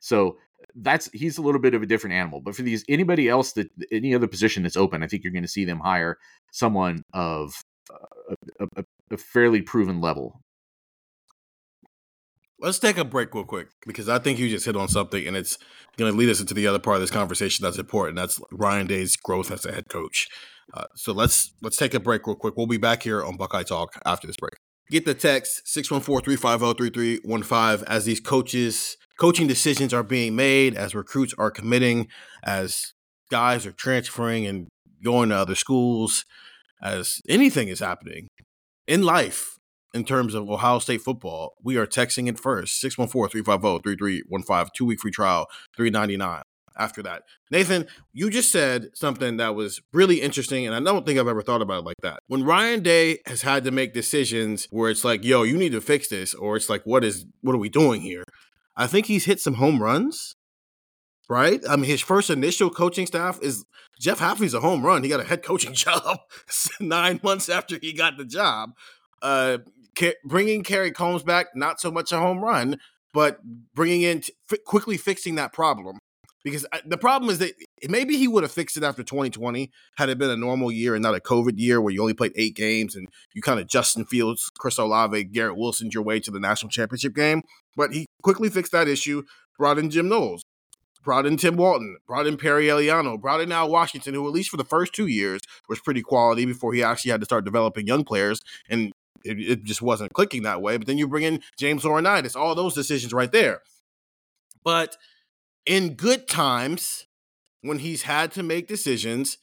So 0.00 0.38
that's 0.74 1.10
he's 1.12 1.38
a 1.38 1.42
little 1.42 1.60
bit 1.60 1.74
of 1.74 1.82
a 1.82 1.86
different 1.86 2.14
animal. 2.14 2.40
But 2.40 2.56
for 2.56 2.62
these 2.62 2.84
anybody 2.88 3.28
else 3.28 3.52
that 3.52 3.68
any 3.90 4.14
other 4.14 4.26
position 4.26 4.62
that's 4.62 4.76
open, 4.76 5.02
I 5.02 5.06
think 5.06 5.24
you're 5.24 5.32
going 5.32 5.42
to 5.42 5.48
see 5.48 5.64
them 5.64 5.80
hire 5.80 6.18
someone 6.52 7.02
of 7.12 7.62
uh, 7.92 8.34
a, 8.60 8.66
a, 8.76 8.84
a 9.12 9.16
fairly 9.16 9.62
proven 9.62 10.00
level. 10.00 10.40
Let's 12.60 12.80
take 12.80 12.98
a 12.98 13.04
break 13.04 13.32
real 13.34 13.44
quick 13.44 13.68
because 13.86 14.08
I 14.08 14.18
think 14.18 14.40
you 14.40 14.48
just 14.48 14.66
hit 14.66 14.76
on 14.76 14.88
something, 14.88 15.26
and 15.26 15.36
it's 15.36 15.58
going 15.96 16.10
to 16.10 16.18
lead 16.18 16.28
us 16.28 16.40
into 16.40 16.54
the 16.54 16.66
other 16.66 16.80
part 16.80 16.96
of 16.96 17.02
this 17.02 17.10
conversation 17.10 17.62
that's 17.62 17.78
important. 17.78 18.16
That's 18.16 18.40
Ryan 18.50 18.88
Day's 18.88 19.16
growth 19.16 19.52
as 19.52 19.64
a 19.64 19.72
head 19.72 19.88
coach. 19.88 20.28
Uh, 20.74 20.84
so 20.94 21.12
let's 21.12 21.52
let's 21.62 21.76
take 21.76 21.94
a 21.94 22.00
break 22.00 22.26
real 22.26 22.36
quick. 22.36 22.56
We'll 22.56 22.66
be 22.66 22.76
back 22.76 23.04
here 23.04 23.22
on 23.22 23.36
Buckeye 23.36 23.62
Talk 23.62 24.00
after 24.04 24.26
this 24.26 24.36
break. 24.36 24.54
Get 24.90 25.04
the 25.04 25.14
text 25.14 25.66
614-350-3315 25.66 27.84
as 27.84 28.06
these 28.06 28.20
coaches 28.20 28.96
coaching 29.18 29.46
decisions 29.46 29.92
are 29.92 30.02
being 30.02 30.34
made, 30.34 30.74
as 30.74 30.94
recruits 30.94 31.34
are 31.36 31.50
committing, 31.50 32.08
as 32.42 32.94
guys 33.30 33.66
are 33.66 33.72
transferring 33.72 34.46
and 34.46 34.68
going 35.04 35.28
to 35.28 35.36
other 35.36 35.54
schools, 35.54 36.24
as 36.82 37.20
anything 37.28 37.68
is 37.68 37.80
happening 37.80 38.28
in 38.86 39.02
life 39.02 39.58
in 39.94 40.04
terms 40.04 40.34
of 40.34 40.50
Ohio 40.50 40.78
State 40.78 41.02
football, 41.02 41.54
we 41.62 41.76
are 41.76 41.86
texting 41.86 42.28
it 42.28 42.38
first 42.38 42.80
614 42.80 43.42
350 43.42 43.82
3315, 43.82 44.70
two 44.74 44.86
week 44.86 45.00
free 45.00 45.10
trial, 45.10 45.46
399 45.76 46.42
after 46.78 47.02
that. 47.02 47.24
Nathan, 47.50 47.86
you 48.12 48.30
just 48.30 48.50
said 48.50 48.88
something 48.94 49.36
that 49.38 49.54
was 49.54 49.80
really 49.92 50.20
interesting, 50.20 50.66
and 50.66 50.74
I 50.74 50.80
don't 50.80 51.04
think 51.04 51.18
I've 51.18 51.28
ever 51.28 51.42
thought 51.42 51.62
about 51.62 51.80
it 51.80 51.84
like 51.84 51.96
that. 52.02 52.20
When 52.28 52.44
Ryan 52.44 52.82
Day 52.82 53.18
has 53.26 53.42
had 53.42 53.64
to 53.64 53.70
make 53.70 53.92
decisions 53.92 54.68
where 54.70 54.90
it's 54.90 55.04
like, 55.04 55.24
yo, 55.24 55.42
you 55.42 55.56
need 55.56 55.72
to 55.72 55.80
fix 55.80 56.08
this, 56.08 56.34
or 56.34 56.56
it's 56.56 56.68
like, 56.68 56.82
what 56.84 57.04
is 57.04 57.26
what 57.40 57.54
are 57.54 57.58
we 57.58 57.68
doing 57.68 58.00
here? 58.00 58.24
I 58.76 58.86
think 58.86 59.06
he's 59.06 59.24
hit 59.24 59.40
some 59.40 59.54
home 59.54 59.82
runs, 59.82 60.34
right? 61.28 61.60
I 61.68 61.76
mean, 61.76 61.86
his 61.86 62.00
first 62.00 62.30
initial 62.30 62.70
coaching 62.70 63.06
staff 63.06 63.38
is 63.42 63.64
Jeff 64.00 64.20
Hafley's 64.20 64.54
a 64.54 64.60
home 64.60 64.84
run. 64.84 65.02
He 65.02 65.08
got 65.08 65.20
a 65.20 65.24
head 65.24 65.42
coaching 65.42 65.74
job 65.74 66.18
nine 66.80 67.20
months 67.22 67.48
after 67.48 67.78
he 67.80 67.92
got 67.92 68.16
the 68.16 68.24
job. 68.24 68.70
Uh, 69.20 69.58
bringing 70.24 70.62
Kerry 70.62 70.92
Combs 70.92 71.24
back, 71.24 71.48
not 71.56 71.80
so 71.80 71.90
much 71.90 72.12
a 72.12 72.18
home 72.18 72.38
run, 72.38 72.78
but 73.12 73.40
bringing 73.74 74.02
in 74.02 74.20
t- 74.20 74.32
quickly 74.64 74.96
fixing 74.96 75.34
that 75.34 75.52
problem. 75.52 75.98
Because 76.44 76.66
I, 76.72 76.80
the 76.86 76.98
problem 76.98 77.30
is 77.30 77.38
that 77.38 77.52
maybe 77.88 78.16
he 78.16 78.28
would 78.28 78.42
have 78.42 78.52
fixed 78.52 78.76
it 78.76 78.82
after 78.82 79.02
2020 79.02 79.70
had 79.96 80.08
it 80.08 80.18
been 80.18 80.30
a 80.30 80.36
normal 80.36 80.70
year 80.70 80.94
and 80.94 81.02
not 81.02 81.14
a 81.14 81.20
COVID 81.20 81.54
year 81.56 81.80
where 81.80 81.92
you 81.92 82.00
only 82.00 82.14
played 82.14 82.32
eight 82.36 82.54
games 82.54 82.94
and 82.94 83.08
you 83.34 83.42
kind 83.42 83.60
of 83.60 83.66
Justin 83.66 84.04
Fields, 84.04 84.50
Chris 84.58 84.78
Olave, 84.78 85.24
Garrett 85.24 85.56
Wilson 85.56 85.90
your 85.92 86.02
way 86.02 86.20
to 86.20 86.30
the 86.30 86.40
national 86.40 86.70
championship 86.70 87.14
game. 87.14 87.42
But 87.76 87.92
he 87.92 88.06
quickly 88.22 88.48
fixed 88.48 88.72
that 88.72 88.88
issue, 88.88 89.24
brought 89.58 89.78
in 89.78 89.90
Jim 89.90 90.08
Knowles, 90.08 90.42
brought 91.02 91.26
in 91.26 91.36
Tim 91.36 91.56
Walton, 91.56 91.96
brought 92.06 92.26
in 92.26 92.36
Perry 92.36 92.66
Eliano, 92.66 93.20
brought 93.20 93.40
in 93.40 93.52
Al 93.52 93.70
Washington, 93.70 94.14
who 94.14 94.26
at 94.26 94.32
least 94.32 94.50
for 94.50 94.56
the 94.56 94.64
first 94.64 94.94
two 94.94 95.06
years 95.06 95.40
was 95.68 95.80
pretty 95.80 96.02
quality 96.02 96.44
before 96.44 96.72
he 96.72 96.82
actually 96.82 97.10
had 97.10 97.20
to 97.20 97.24
start 97.24 97.44
developing 97.44 97.86
young 97.86 98.04
players. 98.04 98.40
And 98.68 98.92
it, 99.24 99.38
it 99.38 99.64
just 99.64 99.82
wasn't 99.82 100.12
clicking 100.12 100.42
that 100.42 100.62
way. 100.62 100.76
But 100.76 100.86
then 100.86 100.98
you 100.98 101.08
bring 101.08 101.24
in 101.24 101.42
James 101.58 101.82
Laurinaitis, 101.82 102.36
all 102.36 102.54
those 102.54 102.74
decisions 102.74 103.12
right 103.12 103.32
there. 103.32 103.62
But 104.64 104.96
in 105.68 105.94
good 105.94 106.26
times, 106.26 107.06
when 107.60 107.78
he's 107.78 108.02
had 108.02 108.32
to 108.32 108.42
make 108.42 108.66
decisions, 108.66 109.36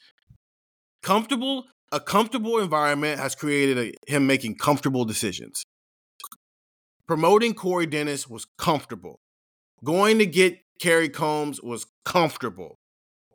comfortable, 1.03 1.65
a 1.91 1.99
comfortable 1.99 2.57
environment 2.57 3.19
has 3.19 3.35
created 3.35 3.77
a, 3.77 4.11
him 4.11 4.25
making 4.25 4.55
comfortable 4.55 5.05
decisions. 5.05 5.63
Promoting 7.07 7.53
Corey 7.53 7.85
Dennis 7.85 8.27
was 8.27 8.47
comfortable. 8.57 9.19
Going 9.83 10.17
to 10.17 10.25
get 10.25 10.57
Kerry 10.81 11.09
Combs 11.09 11.61
was 11.61 11.85
comfortable. 12.03 12.79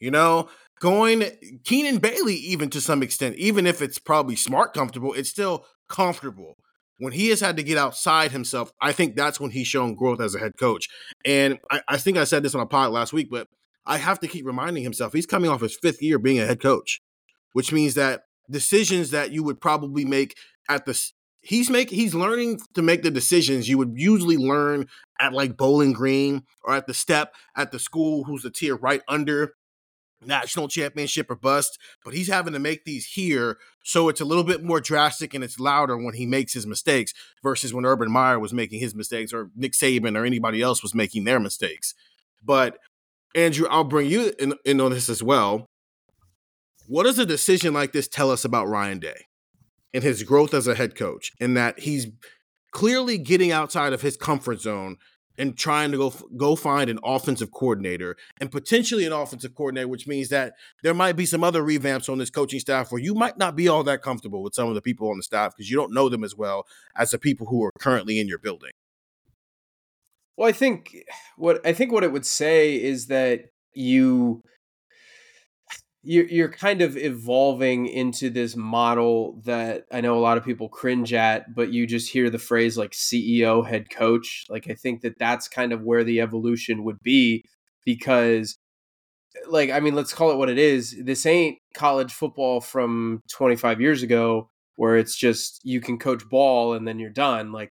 You 0.01 0.11
know, 0.11 0.49
going 0.81 1.25
Keenan 1.65 1.99
Bailey, 1.99 2.35
even 2.35 2.71
to 2.71 2.81
some 2.81 3.03
extent, 3.05 3.37
even 3.37 3.67
if 3.67 3.81
it's 3.81 3.99
probably 3.99 4.35
smart 4.35 4.75
comfortable, 4.75 5.13
it's 5.13 5.31
still 5.31 5.65
comfortable. 5.89 6.57
When 7.01 7.13
he 7.13 7.29
has 7.29 7.41
had 7.41 7.57
to 7.57 7.63
get 7.63 7.79
outside 7.79 8.31
himself, 8.31 8.73
I 8.81 8.93
think 8.93 9.17
that's 9.17 9.41
when 9.41 9.51
he's 9.51 9.67
shown 9.67 9.95
growth 9.95 10.21
as 10.21 10.35
a 10.35 10.39
head 10.39 10.59
coach. 10.59 10.89
And 11.25 11.59
I, 11.71 11.81
I 11.89 11.97
think 11.97 12.19
I 12.19 12.25
said 12.25 12.43
this 12.43 12.55
on 12.55 12.61
a 12.61 12.67
pod 12.67 12.93
last 12.93 13.13
week, 13.13 13.29
but 13.31 13.49
I 13.87 13.97
have 13.97 14.21
to 14.21 14.29
keep 14.29 14.47
reminding 14.47 14.83
himself 14.83 15.13
he's 15.13 15.27
coming 15.27 15.51
off 15.51 15.63
his 15.63 15.77
fifth 15.77 16.03
year 16.03 16.19
being 16.19 16.39
a 16.39 16.47
head 16.47 16.61
coach, 16.61 17.01
which 17.55 17.73
means 17.73 17.95
that 17.95 18.25
decisions 18.51 19.11
that 19.11 19.33
you 19.33 19.43
would 19.43 19.61
probably 19.61 20.05
make 20.05 20.37
at 20.69 20.85
the 20.85 21.11
he's 21.43 21.71
make 21.71 21.91
he's 21.91 22.15
learning 22.15 22.61
to 22.75 22.83
make 22.83 23.03
the 23.03 23.11
decisions 23.11 23.69
you 23.69 23.79
would 23.79 23.93
usually 23.95 24.37
learn 24.37 24.87
at 25.19 25.33
like 25.33 25.57
Bowling 25.57 25.93
Green 25.93 26.43
or 26.65 26.75
at 26.75 26.87
the 26.87 26.95
step 26.95 27.35
at 27.57 27.73
the 27.73 27.79
school 27.79 28.25
who's 28.25 28.43
the 28.43 28.51
tier 28.51 28.77
right 28.77 29.01
under 29.09 29.55
national 30.25 30.69
championship 30.69 31.31
or 31.31 31.35
bust, 31.35 31.79
but 32.05 32.15
he's 32.15 32.29
having 32.29 32.53
to 32.53 32.59
make 32.59 32.85
these 32.85 33.07
here. 33.07 33.59
So 33.83 34.09
it's 34.09 34.21
a 34.21 34.25
little 34.25 34.45
bit 34.45 34.63
more 34.63 34.81
drastic 34.81 35.35
and 35.35 35.43
it's 35.43 35.59
louder 35.59 35.97
when 35.97 36.15
he 36.15 36.27
makes 36.27 36.53
his 36.53 36.67
mistakes 36.67 37.13
versus 37.43 37.73
when 37.73 37.87
Urban 37.87 38.11
Meyer 38.11 38.39
was 38.39 38.53
making 38.53 38.81
his 38.81 38.95
mistakes 38.95 39.33
or 39.33 39.51
Nick 39.57 39.73
Saban 39.73 40.19
or 40.19 40.25
anybody 40.25 40.63
else 40.63 40.83
was 40.83 40.95
making 40.95 41.25
their 41.25 41.41
mistakes. 41.41 41.95
But 42.43 42.79
Andrew, 43.35 43.67
I'll 43.71 43.85
bring 43.85 44.11
you 44.11 44.33
in, 44.39 44.55
in 44.65 44.81
on 44.81 44.93
this 44.93 45.09
as 45.09 45.23
well. 45.23 45.67
What 46.87 47.05
does 47.05 47.19
a 47.19 47.27
decision 47.27 47.73
like 47.73 47.93
this 47.93 48.09
tell 48.09 48.31
us 48.31 48.45
about 48.45 48.67
Ryan 48.67 48.99
Day 48.99 49.27
and 49.95 50.03
his 50.03 50.23
growth 50.25 50.53
as 50.55 50.67
a 50.67 50.75
head 50.75 50.97
coach? 50.97 51.33
In 51.39 51.55
that 51.55 51.81
he's 51.81 52.09
clearly 52.73 53.19
getting 53.19 53.53
outside 53.53 53.93
of 53.93 54.03
his 54.03 54.17
comfort 54.17 54.61
zone 54.61 54.97
and 55.41 55.57
trying 55.57 55.91
to 55.91 55.97
go 55.97 56.11
go 56.37 56.55
find 56.55 56.91
an 56.91 56.99
offensive 57.03 57.51
coordinator 57.51 58.15
and 58.41 58.51
potentially 58.53 59.07
an 59.07 59.13
offensive 59.13 59.55
coordinator, 59.55 59.89
which 59.89 60.07
means 60.07 60.29
that 60.29 60.53
there 60.83 60.93
might 60.93 61.17
be 61.17 61.25
some 61.25 61.43
other 61.43 61.63
revamps 61.63 62.11
on 62.11 62.19
this 62.19 62.29
coaching 62.29 62.61
staff 62.61 62.93
where 62.93 63.01
you 63.01 63.15
might 63.15 63.39
not 63.39 63.57
be 63.57 63.67
all 63.67 63.83
that 63.83 64.03
comfortable 64.03 64.43
with 64.43 64.55
some 64.55 64.69
of 64.69 64.75
the 64.75 64.83
people 64.83 65.11
on 65.11 65.17
the 65.17 65.23
staff 65.23 65.57
because 65.57 65.71
you 65.71 65.77
don't 65.77 65.95
know 65.95 66.11
them 66.11 66.23
as 66.23 66.37
well 66.37 66.67
as 66.95 67.11
the 67.11 67.19
people 67.19 67.47
who 67.47 67.65
are 67.65 67.73
currently 67.79 68.21
in 68.21 68.29
your 68.29 68.39
building. 68.39 68.73
Well, 70.37 70.47
I 70.47 70.53
think 70.53 70.95
what 71.37 71.67
I 71.67 71.73
think 71.73 71.91
what 71.91 72.05
it 72.05 72.13
would 72.13 72.27
say 72.27 72.75
is 72.75 73.07
that 73.07 73.47
you 73.73 74.43
you're 76.03 76.27
you're 76.27 76.51
kind 76.51 76.81
of 76.81 76.97
evolving 76.97 77.87
into 77.87 78.31
this 78.31 78.57
model 78.57 79.41
that 79.45 79.85
I 79.93 80.01
know 80.01 80.17
a 80.17 80.21
lot 80.21 80.39
of 80.39 80.45
people 80.45 80.69
cringe 80.69 81.13
at, 81.13 81.55
but 81.55 81.73
you 81.73 81.87
just 81.87 82.11
hear 82.11 82.31
the 82.31 82.39
phrase 82.39 82.79
like 82.79 82.93
CEO 82.93 83.67
head 83.67 83.91
coach. 83.91 84.47
Like 84.49 84.71
I 84.71 84.75
think 84.75 85.03
that 85.03 85.19
that's 85.19 85.49
kind 85.49 85.73
of 85.73 85.83
where 85.83 86.05
the 86.05 86.21
evolution 86.21 86.85
would 86.85 87.03
be 87.03 87.45
because 87.85 88.57
like 89.47 89.71
I 89.71 89.81
mean 89.81 89.95
let's 89.95 90.15
call 90.15 90.31
it 90.31 90.39
what 90.39 90.49
it 90.49 90.59
is. 90.59 90.97
This 91.05 91.27
ain't 91.27 91.59
college 91.75 92.13
football 92.13 92.61
from 92.61 93.23
25 93.31 93.81
years 93.81 94.03
ago 94.03 94.49
where 94.77 94.97
it's 94.97 95.17
just 95.17 95.61
you 95.65 95.81
can 95.83 95.99
coach 95.99 96.27
ball 96.31 96.73
and 96.73 96.89
then 96.89 96.99
you're 96.99 97.11
done. 97.11 97.53
Like 97.53 97.73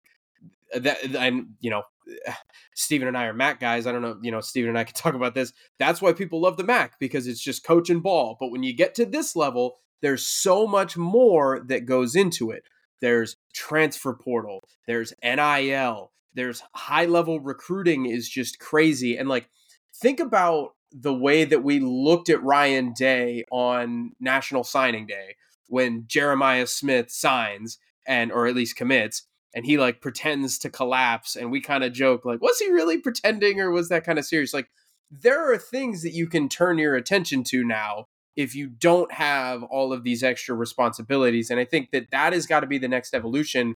Uh, 0.74 0.80
that 0.80 1.02
and 1.14 1.54
you 1.60 1.70
know 1.70 1.82
Stephen 2.74 3.08
and 3.08 3.16
I 3.16 3.24
are 3.24 3.34
MAC 3.34 3.60
guys. 3.60 3.86
I 3.86 3.92
don't 3.92 4.02
know, 4.02 4.18
you 4.22 4.30
know, 4.30 4.40
Stephen 4.40 4.70
and 4.70 4.78
I 4.78 4.84
can 4.84 4.94
talk 4.94 5.14
about 5.14 5.34
this. 5.34 5.52
That's 5.78 6.02
why 6.02 6.12
people 6.12 6.40
love 6.40 6.56
the 6.56 6.64
MAC 6.64 6.98
because 6.98 7.26
it's 7.26 7.42
just 7.42 7.64
coach 7.64 7.90
and 7.90 8.02
ball. 8.02 8.36
But 8.38 8.50
when 8.50 8.62
you 8.62 8.74
get 8.74 8.94
to 8.96 9.06
this 9.06 9.36
level, 9.36 9.76
there's 10.02 10.26
so 10.26 10.66
much 10.66 10.96
more 10.96 11.60
that 11.68 11.86
goes 11.86 12.14
into 12.14 12.50
it. 12.50 12.64
There's 13.00 13.36
transfer 13.54 14.14
portal, 14.14 14.68
there's 14.86 15.12
NIL, 15.22 16.12
there's 16.34 16.62
high 16.74 17.06
level 17.06 17.40
recruiting 17.40 18.06
is 18.06 18.28
just 18.28 18.58
crazy. 18.58 19.16
And 19.16 19.28
like, 19.28 19.48
think 19.94 20.20
about 20.20 20.74
the 20.92 21.14
way 21.14 21.44
that 21.44 21.62
we 21.62 21.80
looked 21.80 22.30
at 22.30 22.42
Ryan 22.42 22.92
Day 22.92 23.44
on 23.50 24.12
National 24.20 24.64
Signing 24.64 25.06
Day 25.06 25.36
when 25.68 26.04
Jeremiah 26.06 26.66
Smith 26.66 27.10
signs 27.10 27.78
and 28.06 28.30
or 28.30 28.46
at 28.46 28.54
least 28.54 28.76
commits 28.76 29.24
and 29.56 29.66
he 29.66 29.78
like 29.78 30.00
pretends 30.00 30.58
to 30.58 30.70
collapse 30.70 31.34
and 31.34 31.50
we 31.50 31.60
kind 31.60 31.82
of 31.82 31.92
joke 31.92 32.24
like 32.24 32.40
was 32.40 32.58
he 32.58 32.70
really 32.70 32.98
pretending 32.98 33.58
or 33.58 33.72
was 33.72 33.88
that 33.88 34.04
kind 34.04 34.18
of 34.18 34.24
serious? 34.24 34.54
Like 34.54 34.68
there 35.10 35.52
are 35.52 35.58
things 35.58 36.02
that 36.02 36.12
you 36.12 36.28
can 36.28 36.48
turn 36.48 36.78
your 36.78 36.94
attention 36.94 37.42
to 37.44 37.64
now 37.64 38.04
if 38.36 38.54
you 38.54 38.68
don't 38.68 39.10
have 39.12 39.64
all 39.64 39.92
of 39.92 40.04
these 40.04 40.22
extra 40.22 40.54
responsibilities 40.54 41.48
and 41.48 41.58
i 41.58 41.64
think 41.64 41.90
that 41.92 42.10
that 42.10 42.32
has 42.32 42.44
got 42.44 42.60
to 42.60 42.66
be 42.66 42.76
the 42.76 42.88
next 42.88 43.14
evolution 43.14 43.74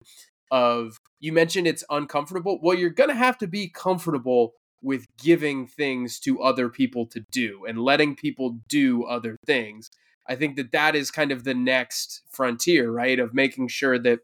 of 0.50 0.98
you 1.20 1.32
mentioned 1.32 1.66
it's 1.66 1.84
uncomfortable. 1.90 2.58
Well 2.62 2.76
you're 2.76 2.90
going 2.90 3.10
to 3.10 3.16
have 3.16 3.38
to 3.38 3.46
be 3.46 3.68
comfortable 3.68 4.54
with 4.82 5.06
giving 5.22 5.66
things 5.66 6.18
to 6.20 6.40
other 6.40 6.68
people 6.68 7.06
to 7.06 7.24
do 7.30 7.64
and 7.68 7.78
letting 7.78 8.16
people 8.16 8.58
do 8.68 9.04
other 9.04 9.36
things. 9.46 9.90
I 10.26 10.36
think 10.36 10.56
that 10.56 10.72
that 10.72 10.96
is 10.96 11.10
kind 11.10 11.32
of 11.32 11.44
the 11.44 11.54
next 11.54 12.22
frontier 12.30 12.90
right 12.90 13.18
of 13.18 13.34
making 13.34 13.68
sure 13.68 13.98
that 13.98 14.20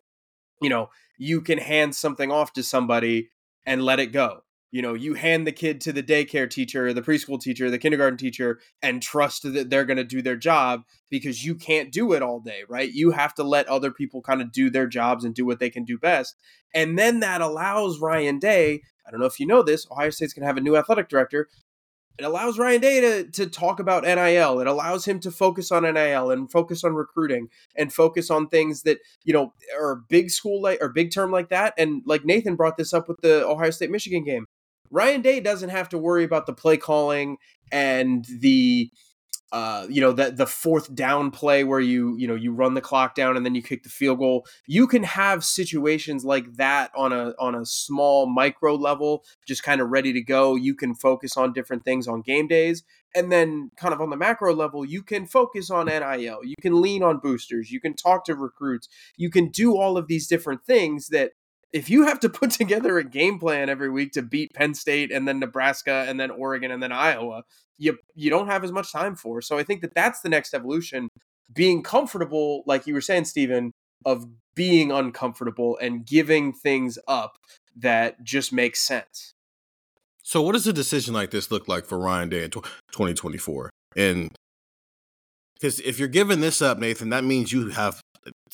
you 0.63 0.71
know 0.71 0.89
you 1.19 1.41
can 1.41 1.59
hand 1.59 1.95
something 1.95 2.31
off 2.31 2.53
to 2.55 2.63
somebody 2.63 3.31
and 3.65 3.83
let 3.83 4.01
it 4.01 4.13
go. 4.13 4.43
You 4.73 4.83
know, 4.83 4.95
you 4.95 5.15
hand 5.15 5.47
the 5.47 5.53
kid 5.53 5.81
to 5.83 5.93
the 5.93 6.03
daycare 6.03 6.51
teacher, 6.51 6.93
the 6.93 7.01
preschool 7.01 7.41
teacher, 7.41 7.71
the 7.71 7.79
kindergarten 7.79 8.19
teacher, 8.19 8.61
and 8.83 9.01
trust 9.01 9.43
that 9.45 9.71
they're 9.71 9.85
going 9.85 9.97
to 9.97 10.05
do 10.05 10.21
their 10.21 10.37
job 10.37 10.83
because 11.09 11.45
you 11.45 11.55
can't 11.55 11.93
do 11.93 12.13
it 12.13 12.23
all 12.23 12.41
day, 12.41 12.63
right? 12.69 12.93
You 12.93 13.13
have 13.13 13.33
to 13.37 13.45
let 13.45 13.69
other 13.69 13.91
people 13.91 14.21
kind 14.23 14.43
of 14.43 14.53
do 14.53 14.69
their 14.69 14.87
jobs 14.87 15.25
and 15.25 15.35
do 15.35 15.47
what 15.47 15.61
they 15.61 15.71
can 15.71 15.85
do 15.85 15.97
best. 15.97 16.37
And 16.75 16.99
then 16.99 17.21
that 17.21 17.41
allows 17.41 18.01
Ryan 18.01 18.39
Day, 18.39 18.83
I 19.07 19.11
don't 19.11 19.21
know 19.21 19.27
if 19.27 19.41
you 19.41 19.47
know 19.47 19.63
this, 19.63 19.87
Ohio 19.91 20.11
State's 20.11 20.35
going 20.35 20.43
to 20.43 20.49
have 20.49 20.59
a 20.59 20.61
new 20.61 20.77
athletic 20.77 21.09
director 21.09 21.49
it 22.19 22.25
allows 22.25 22.59
Ryan 22.59 22.81
Day 22.81 23.01
to, 23.01 23.31
to 23.33 23.47
talk 23.47 23.79
about 23.79 24.05
NIL. 24.05 24.61
It 24.61 24.67
allows 24.67 25.05
him 25.05 25.21
to 25.21 25.31
focus 25.31 25.71
on 25.71 25.83
NIL 25.83 26.31
and 26.31 26.51
focus 26.51 26.83
on 26.83 26.95
recruiting 26.95 27.49
and 27.77 27.93
focus 27.93 28.31
on 28.31 28.49
things 28.49 28.83
that, 28.83 28.99
you 29.25 29.35
know, 29.35 29.53
are 29.79 29.97
big 30.09 30.31
school 30.31 30.63
like 30.63 30.79
or 30.81 30.89
big 30.89 31.13
term 31.13 31.31
like 31.31 31.51
that. 31.51 31.75
And 31.77 32.03
like 32.07 32.25
Nathan 32.25 32.57
brought 32.57 32.77
this 32.77 32.95
up 32.95 33.09
with 33.09 33.21
the 33.21 33.47
Ohio 33.47 33.71
State 33.71 33.91
Michigan 33.91 34.25
game. 34.25 34.47
Ryan 34.91 35.21
Day 35.21 35.41
doesn't 35.41 35.71
have 35.71 35.89
to 35.91 35.99
worry 35.99 36.25
about 36.25 36.47
the 36.47 36.53
play 36.53 36.77
calling 36.77 37.37
and 37.71 38.25
the 38.41 38.91
uh, 39.53 39.87
you 39.89 40.01
know 40.01 40.13
that 40.13 40.37
the 40.37 40.47
fourth 40.47 40.93
down 40.95 41.31
play 41.31 41.63
where 41.63 41.81
you 41.81 42.17
you 42.17 42.27
know 42.27 42.35
you 42.35 42.53
run 42.53 42.75
the 42.75 42.81
clock 42.81 43.15
down 43.15 43.37
and 43.37 43.47
then 43.47 43.55
you 43.55 43.63
kick 43.63 43.85
the 43.85 43.89
field 43.89 44.19
goal. 44.19 44.47
You 44.67 44.87
can 44.87 45.05
have 45.05 45.45
situations 45.45 46.25
like 46.25 46.57
that 46.57 46.91
on 46.97 47.13
a 47.13 47.33
on 47.39 47.55
a 47.55 47.65
small 47.65 48.27
micro 48.27 48.75
level 48.75 49.25
just 49.47 49.63
kind 49.63 49.81
of 49.81 49.89
ready 49.89 50.13
to 50.13 50.21
go. 50.21 50.57
You 50.57 50.75
can 50.75 50.95
focus 50.95 51.37
on 51.37 51.53
different 51.53 51.85
things 51.85 52.09
on 52.09 52.23
game 52.23 52.49
days. 52.49 52.83
And 53.15 53.33
then 53.33 53.71
kind 53.79 53.95
of 53.95 54.01
on 54.03 54.11
the 54.11 54.17
macro 54.17 54.55
level 54.55 54.85
you 54.85 55.03
can 55.03 55.27
focus 55.27 55.71
on 55.71 55.87
NIL 55.87 56.41
you 56.45 56.55
can 56.61 56.83
lean 56.83 57.03
on 57.03 57.19
boosters. 57.19 57.71
You 57.71 57.81
can 57.81 57.95
talk 57.95 58.25
to 58.25 58.35
recruits. 58.35 58.89
You 59.17 59.31
can 59.31 59.49
do 59.49 59.77
all 59.77 59.97
of 59.97 60.09
these 60.09 60.27
different 60.27 60.65
things 60.65 61.09
that 61.09 61.33
if 61.73 61.91
you 61.91 62.07
have 62.07 62.21
to 62.21 62.29
put 62.29 62.51
together 62.63 62.99
a 62.99 63.05
game 63.05 63.39
plan 63.39 63.69
every 63.69 63.91
week 63.91 64.13
to 64.13 64.23
beat 64.23 64.53
Penn 64.55 64.75
State 64.75 65.11
and 65.13 65.27
then 65.27 65.39
Nebraska 65.41 66.05
and 66.09 66.19
then 66.19 66.31
Oregon 66.31 66.71
and 66.71 66.83
then 66.83 66.93
Iowa, 66.93 67.45
you 67.79 67.99
you 68.15 68.31
don't 68.31 68.49
have 68.49 68.65
as 68.65 68.73
much 68.73 68.93
time 68.93 69.17
for. 69.17 69.41
So 69.41 69.59
I 69.59 69.63
think 69.63 69.83
that 69.83 69.95
that's 69.95 70.21
the 70.21 70.29
next 70.29 70.55
evolution, 70.55 71.09
being 71.53 71.83
comfortable, 71.83 72.63
like 72.67 72.87
you 72.87 72.95
were 72.95 73.01
saying, 73.01 73.27
Stephen, 73.27 73.73
of 74.05 74.27
being 74.55 74.91
uncomfortable 74.91 75.79
and 75.81 76.07
giving 76.07 76.53
things 76.53 76.99
up 77.07 77.37
that 77.77 78.23
just 78.25 78.53
makes 78.53 78.81
sense. 78.81 79.33
So, 80.23 80.43
what 80.43 80.53
does 80.53 80.67
a 80.67 80.73
decision 80.73 81.15
like 81.15 81.31
this 81.31 81.51
look 81.51 81.69
like 81.69 81.85
for 81.85 81.99
Ryan 81.99 82.29
Day 82.29 82.45
in 82.45 82.51
2024? 82.51 83.71
And 83.97 84.35
because 85.55 85.81
if 85.81 85.99
you're 85.99 86.09
giving 86.09 86.41
this 86.41 86.61
up, 86.61 86.79
Nathan, 86.79 87.11
that 87.11 87.25
means 87.25 87.53
you 87.53 87.69
have 87.69 88.01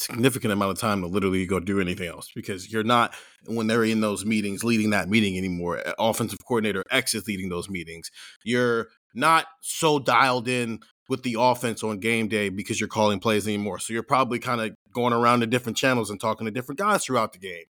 significant 0.03 0.53
amount 0.53 0.73
of 0.73 0.79
time 0.79 1.01
to 1.01 1.07
literally 1.07 1.47
go 1.47 1.61
do 1.61 1.81
anything 1.81 2.09
else 2.09 2.31
because 2.35 2.73
you're 2.73 2.85
not 2.85 3.15
when 3.47 3.67
they're 3.67 3.85
in 3.85 4.01
those 4.01 4.25
meetings 4.25 4.65
leading 4.65 4.91
that 4.91 5.09
meeting 5.09 5.37
anymore. 5.37 5.79
Eh, 5.79 5.93
offensive 5.99 6.39
coordinator 6.47 6.85
X 6.91 7.15
is 7.15 7.27
leading 7.27 7.49
those 7.49 7.69
meetings. 7.69 8.11
You're 8.45 8.89
not 9.15 9.47
so 9.61 9.99
dialed 9.99 10.49
in 10.49 10.81
with 11.09 11.23
the 11.23 11.37
offense 11.39 11.83
on 11.83 11.99
game 11.99 12.29
day 12.29 12.49
because 12.49 12.81
you're 12.81 12.89
calling 12.89 13.21
plays 13.21 13.47
anymore. 13.47 13.79
So 13.79 13.93
you're 13.93 14.03
probably 14.03 14.39
kind 14.39 14.61
of 14.61 14.75
going 14.93 15.13
around 15.13 15.41
to 15.41 15.47
different 15.47 15.77
channels 15.77 16.11
and 16.11 16.21
talking 16.21 16.45
to 16.47 16.51
different 16.51 16.79
guys 16.79 17.05
throughout 17.05 17.33
the 17.33 17.39
game. 17.39 17.65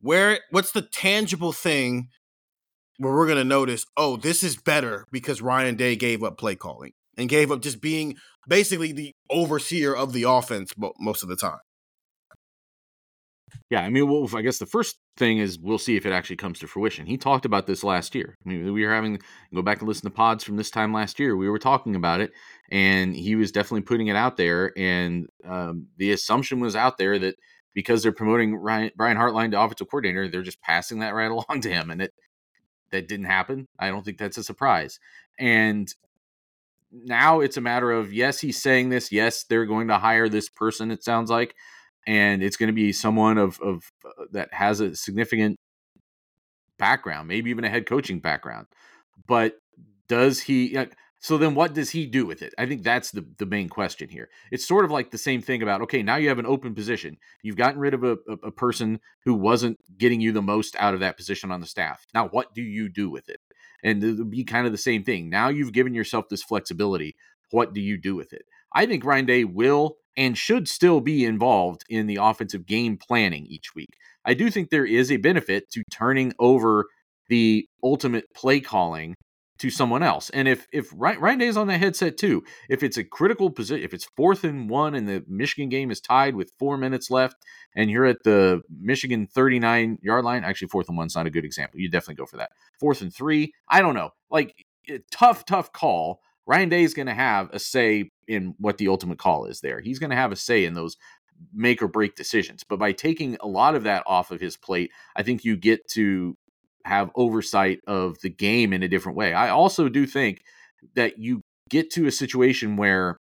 Where 0.00 0.40
what's 0.50 0.72
the 0.72 0.82
tangible 0.82 1.52
thing 1.52 2.08
where 2.98 3.12
we're 3.12 3.26
going 3.26 3.38
to 3.38 3.44
notice, 3.44 3.86
oh, 3.96 4.16
this 4.16 4.42
is 4.42 4.56
better 4.56 5.06
because 5.10 5.40
Ryan 5.40 5.76
Day 5.76 5.96
gave 5.96 6.22
up 6.22 6.38
play 6.38 6.54
calling 6.54 6.92
and 7.18 7.28
gave 7.28 7.50
up 7.52 7.60
just 7.60 7.82
being 7.82 8.16
basically 8.48 8.92
the 8.92 9.14
overseer 9.28 9.94
of 9.94 10.14
the 10.14 10.22
offense 10.22 10.72
most 10.98 11.22
of 11.22 11.28
the 11.28 11.36
time. 11.36 11.58
Yeah, 13.70 13.82
I 13.82 13.90
mean, 13.90 14.08
well, 14.08 14.28
I 14.34 14.42
guess 14.42 14.58
the 14.58 14.66
first 14.66 14.98
thing 15.16 15.38
is 15.38 15.58
we'll 15.58 15.78
see 15.78 15.96
if 15.96 16.06
it 16.06 16.12
actually 16.12 16.36
comes 16.36 16.58
to 16.58 16.66
fruition. 16.66 17.06
He 17.06 17.18
talked 17.18 17.44
about 17.44 17.66
this 17.66 17.84
last 17.84 18.14
year. 18.14 18.36
I 18.44 18.48
mean, 18.48 18.72
we 18.72 18.84
were 18.84 18.92
having 18.92 19.20
go 19.54 19.62
back 19.62 19.80
and 19.80 19.88
listen 19.88 20.04
to 20.04 20.14
pods 20.14 20.44
from 20.44 20.56
this 20.56 20.70
time 20.70 20.92
last 20.92 21.18
year. 21.18 21.36
We 21.36 21.48
were 21.48 21.58
talking 21.58 21.94
about 21.94 22.20
it, 22.20 22.32
and 22.70 23.14
he 23.14 23.36
was 23.36 23.52
definitely 23.52 23.82
putting 23.82 24.08
it 24.08 24.16
out 24.16 24.36
there. 24.36 24.72
And 24.76 25.26
um, 25.46 25.88
the 25.96 26.12
assumption 26.12 26.60
was 26.60 26.76
out 26.76 26.98
there 26.98 27.18
that 27.18 27.36
because 27.74 28.02
they're 28.02 28.12
promoting 28.12 28.56
Ryan, 28.56 28.90
Brian 28.96 29.16
Hartline 29.16 29.50
to 29.50 29.60
offensive 29.60 29.88
coordinator, 29.90 30.28
they're 30.28 30.42
just 30.42 30.62
passing 30.62 31.00
that 31.00 31.14
right 31.14 31.30
along 31.30 31.60
to 31.62 31.70
him, 31.70 31.90
and 31.90 32.02
it 32.02 32.12
that 32.90 33.08
didn't 33.08 33.26
happen. 33.26 33.66
I 33.78 33.88
don't 33.88 34.04
think 34.04 34.18
that's 34.18 34.38
a 34.38 34.44
surprise. 34.44 34.98
And 35.38 35.92
now 36.92 37.40
it's 37.40 37.56
a 37.56 37.60
matter 37.60 37.92
of 37.92 38.12
yes, 38.12 38.40
he's 38.40 38.60
saying 38.60 38.88
this. 38.88 39.12
Yes, 39.12 39.44
they're 39.44 39.66
going 39.66 39.88
to 39.88 39.98
hire 39.98 40.28
this 40.28 40.48
person. 40.48 40.90
It 40.90 41.04
sounds 41.04 41.30
like, 41.30 41.54
and 42.06 42.42
it's 42.42 42.56
going 42.56 42.68
to 42.68 42.74
be 42.74 42.92
someone 42.92 43.38
of 43.38 43.60
of 43.60 43.90
uh, 44.04 44.24
that 44.32 44.52
has 44.52 44.80
a 44.80 44.94
significant 44.96 45.58
background, 46.78 47.28
maybe 47.28 47.50
even 47.50 47.64
a 47.64 47.68
head 47.68 47.86
coaching 47.86 48.20
background. 48.20 48.66
But 49.26 49.54
does 50.08 50.40
he? 50.40 50.76
Uh, 50.76 50.86
so 51.20 51.36
then 51.36 51.54
what 51.54 51.74
does 51.74 51.90
he 51.90 52.06
do 52.06 52.24
with 52.26 52.42
it? 52.42 52.54
I 52.58 52.66
think 52.66 52.84
that's 52.84 53.10
the, 53.10 53.26
the 53.38 53.46
main 53.46 53.68
question 53.68 54.08
here. 54.08 54.28
It's 54.52 54.66
sort 54.66 54.84
of 54.84 54.92
like 54.92 55.10
the 55.10 55.18
same 55.18 55.42
thing 55.42 55.62
about, 55.62 55.82
okay, 55.82 56.02
now 56.02 56.14
you 56.14 56.28
have 56.28 56.38
an 56.38 56.46
open 56.46 56.74
position. 56.76 57.18
You've 57.42 57.56
gotten 57.56 57.80
rid 57.80 57.92
of 57.92 58.04
a, 58.04 58.12
a, 58.28 58.32
a, 58.44 58.50
person 58.52 59.00
who 59.24 59.34
wasn't 59.34 59.78
getting 59.98 60.20
you 60.20 60.30
the 60.30 60.42
most 60.42 60.76
out 60.78 60.94
of 60.94 61.00
that 61.00 61.16
position 61.16 61.50
on 61.50 61.60
the 61.60 61.66
staff. 61.66 62.06
Now, 62.14 62.28
what 62.28 62.54
do 62.54 62.62
you 62.62 62.88
do 62.88 63.10
with 63.10 63.28
it? 63.28 63.40
And 63.82 64.02
it'll 64.02 64.24
be 64.24 64.44
kind 64.44 64.66
of 64.66 64.72
the 64.72 64.78
same 64.78 65.04
thing. 65.04 65.30
Now 65.30 65.48
you've 65.48 65.72
given 65.72 65.94
yourself 65.94 66.28
this 66.28 66.42
flexibility. 66.42 67.14
What 67.50 67.72
do 67.72 67.80
you 67.80 67.96
do 67.96 68.14
with 68.14 68.32
it? 68.32 68.42
I 68.74 68.86
think 68.86 69.04
Ryan 69.04 69.26
Day 69.26 69.44
will 69.44 69.96
and 70.16 70.36
should 70.36 70.68
still 70.68 71.00
be 71.00 71.24
involved 71.24 71.84
in 71.88 72.06
the 72.06 72.18
offensive 72.20 72.66
game 72.66 72.96
planning 72.96 73.46
each 73.46 73.74
week. 73.74 73.90
I 74.24 74.34
do 74.34 74.50
think 74.50 74.70
there 74.70 74.84
is 74.84 75.10
a 75.10 75.16
benefit 75.16 75.70
to 75.70 75.82
turning 75.90 76.32
over 76.38 76.86
the 77.28 77.66
ultimate 77.82 78.24
play 78.34 78.60
calling 78.60 79.14
to 79.58 79.70
someone 79.70 80.02
else. 80.02 80.30
And 80.30 80.46
if 80.46 80.66
if 80.72 80.88
Ryan 80.94 81.38
Day 81.38 81.46
is 81.46 81.56
on 81.56 81.66
that 81.66 81.78
headset 81.78 82.16
too, 82.16 82.44
if 82.68 82.82
it's 82.82 82.96
a 82.96 83.04
critical 83.04 83.50
position, 83.50 83.84
if 83.84 83.92
it's 83.92 84.04
fourth 84.16 84.44
and 84.44 84.70
one 84.70 84.94
and 84.94 85.08
the 85.08 85.24
Michigan 85.28 85.68
game 85.68 85.90
is 85.90 86.00
tied 86.00 86.34
with 86.36 86.52
four 86.58 86.76
minutes 86.76 87.10
left, 87.10 87.36
and 87.74 87.90
you're 87.90 88.04
at 88.04 88.22
the 88.24 88.62
Michigan 88.80 89.26
39 89.26 89.98
yard 90.02 90.24
line, 90.24 90.44
actually 90.44 90.68
fourth 90.68 90.88
and 90.88 90.96
one's 90.96 91.16
not 91.16 91.26
a 91.26 91.30
good 91.30 91.44
example. 91.44 91.80
You 91.80 91.90
definitely 91.90 92.16
go 92.16 92.26
for 92.26 92.36
that. 92.36 92.50
Fourth 92.80 93.00
and 93.00 93.12
three, 93.12 93.52
I 93.68 93.80
don't 93.80 93.94
know, 93.94 94.10
like 94.30 94.54
eh, 94.88 94.98
tough, 95.10 95.44
tough 95.44 95.72
call. 95.72 96.20
Ryan 96.46 96.70
Day 96.70 96.82
is 96.82 96.94
going 96.94 97.08
to 97.08 97.14
have 97.14 97.50
a 97.52 97.58
say 97.58 98.10
in 98.26 98.54
what 98.58 98.78
the 98.78 98.88
ultimate 98.88 99.18
call 99.18 99.44
is. 99.44 99.60
There, 99.60 99.80
he's 99.80 99.98
going 99.98 100.10
to 100.10 100.16
have 100.16 100.32
a 100.32 100.36
say 100.36 100.64
in 100.64 100.74
those 100.74 100.96
make 101.52 101.82
or 101.82 101.88
break 101.88 102.16
decisions. 102.16 102.64
But 102.64 102.78
by 102.78 102.92
taking 102.92 103.36
a 103.40 103.46
lot 103.46 103.74
of 103.74 103.84
that 103.84 104.02
off 104.06 104.30
of 104.30 104.40
his 104.40 104.56
plate, 104.56 104.90
I 105.14 105.22
think 105.22 105.44
you 105.44 105.56
get 105.56 105.86
to 105.90 106.36
have 106.88 107.10
oversight 107.14 107.80
of 107.86 108.18
the 108.20 108.30
game 108.30 108.72
in 108.72 108.82
a 108.82 108.88
different 108.88 109.16
way. 109.16 109.32
I 109.32 109.50
also 109.50 109.88
do 109.88 110.06
think 110.06 110.42
that 110.94 111.18
you 111.18 111.42
get 111.70 111.90
to 111.92 112.06
a 112.06 112.12
situation 112.12 112.76
where 112.76 113.16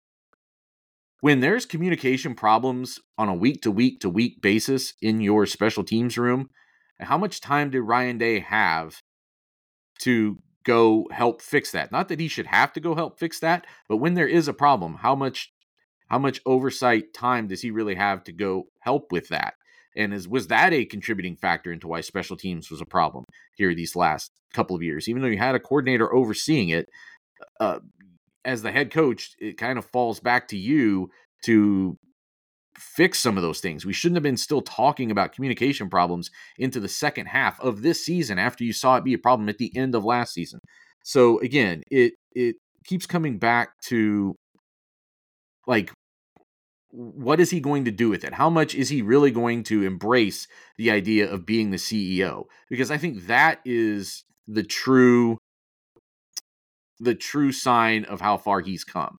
when 1.20 1.40
there's 1.40 1.66
communication 1.66 2.34
problems 2.34 2.98
on 3.16 3.28
a 3.28 3.34
week 3.34 3.62
to 3.62 3.70
week 3.70 4.00
to 4.00 4.10
week 4.10 4.42
basis 4.42 4.94
in 5.00 5.20
your 5.20 5.46
special 5.46 5.84
teams 5.84 6.18
room, 6.18 6.48
how 6.98 7.16
much 7.16 7.40
time 7.40 7.70
did 7.70 7.82
Ryan 7.82 8.18
Day 8.18 8.40
have 8.40 9.00
to 10.00 10.38
go 10.64 11.06
help 11.12 11.40
fix 11.40 11.70
that? 11.72 11.92
Not 11.92 12.08
that 12.08 12.20
he 12.20 12.28
should 12.28 12.46
have 12.46 12.72
to 12.72 12.80
go 12.80 12.94
help 12.94 13.18
fix 13.18 13.38
that, 13.40 13.66
but 13.88 13.98
when 13.98 14.14
there 14.14 14.26
is 14.26 14.48
a 14.48 14.52
problem, 14.52 14.96
how 14.96 15.14
much 15.14 15.52
how 16.08 16.18
much 16.18 16.42
oversight 16.44 17.14
time 17.14 17.46
does 17.46 17.62
he 17.62 17.70
really 17.70 17.94
have 17.94 18.22
to 18.24 18.32
go 18.32 18.64
help 18.80 19.12
with 19.12 19.28
that? 19.28 19.54
And 19.96 20.14
is 20.14 20.28
was 20.28 20.46
that 20.48 20.72
a 20.72 20.84
contributing 20.84 21.36
factor 21.36 21.72
into 21.72 21.88
why 21.88 22.00
special 22.00 22.36
teams 22.36 22.70
was 22.70 22.80
a 22.80 22.86
problem 22.86 23.24
here 23.56 23.74
these 23.74 23.96
last 23.96 24.30
couple 24.54 24.76
of 24.76 24.82
years? 24.82 25.08
Even 25.08 25.22
though 25.22 25.28
you 25.28 25.38
had 25.38 25.54
a 25.54 25.60
coordinator 25.60 26.12
overseeing 26.12 26.70
it, 26.70 26.88
uh, 27.60 27.80
as 28.44 28.62
the 28.62 28.72
head 28.72 28.90
coach, 28.90 29.34
it 29.38 29.58
kind 29.58 29.78
of 29.78 29.84
falls 29.84 30.20
back 30.20 30.48
to 30.48 30.56
you 30.56 31.10
to 31.44 31.96
fix 32.76 33.18
some 33.18 33.36
of 33.36 33.42
those 33.42 33.60
things. 33.60 33.84
We 33.84 33.92
shouldn't 33.92 34.16
have 34.16 34.22
been 34.22 34.36
still 34.36 34.62
talking 34.62 35.10
about 35.10 35.32
communication 35.32 35.88
problems 35.90 36.30
into 36.58 36.80
the 36.80 36.88
second 36.88 37.26
half 37.26 37.60
of 37.60 37.82
this 37.82 38.04
season 38.04 38.38
after 38.38 38.64
you 38.64 38.72
saw 38.72 38.96
it 38.96 39.04
be 39.04 39.14
a 39.14 39.18
problem 39.18 39.48
at 39.48 39.58
the 39.58 39.74
end 39.76 39.94
of 39.94 40.04
last 40.04 40.34
season. 40.34 40.60
So 41.04 41.38
again, 41.40 41.82
it 41.90 42.14
it 42.34 42.56
keeps 42.84 43.06
coming 43.06 43.38
back 43.38 43.70
to 43.82 44.34
like 45.66 45.92
what 46.92 47.40
is 47.40 47.50
he 47.50 47.58
going 47.58 47.86
to 47.86 47.90
do 47.90 48.10
with 48.10 48.22
it? 48.22 48.34
How 48.34 48.50
much 48.50 48.74
is 48.74 48.90
he 48.90 49.00
really 49.00 49.30
going 49.30 49.62
to 49.64 49.82
embrace 49.82 50.46
the 50.76 50.90
idea 50.90 51.30
of 51.30 51.46
being 51.46 51.70
the 51.70 51.78
CEO? 51.78 52.44
Because 52.68 52.90
I 52.90 52.98
think 52.98 53.26
that 53.26 53.60
is 53.64 54.24
the 54.46 54.62
true 54.62 55.38
the 57.00 57.14
true 57.14 57.50
sign 57.50 58.04
of 58.04 58.20
how 58.20 58.36
far 58.36 58.60
he's 58.60 58.84
come. 58.84 59.16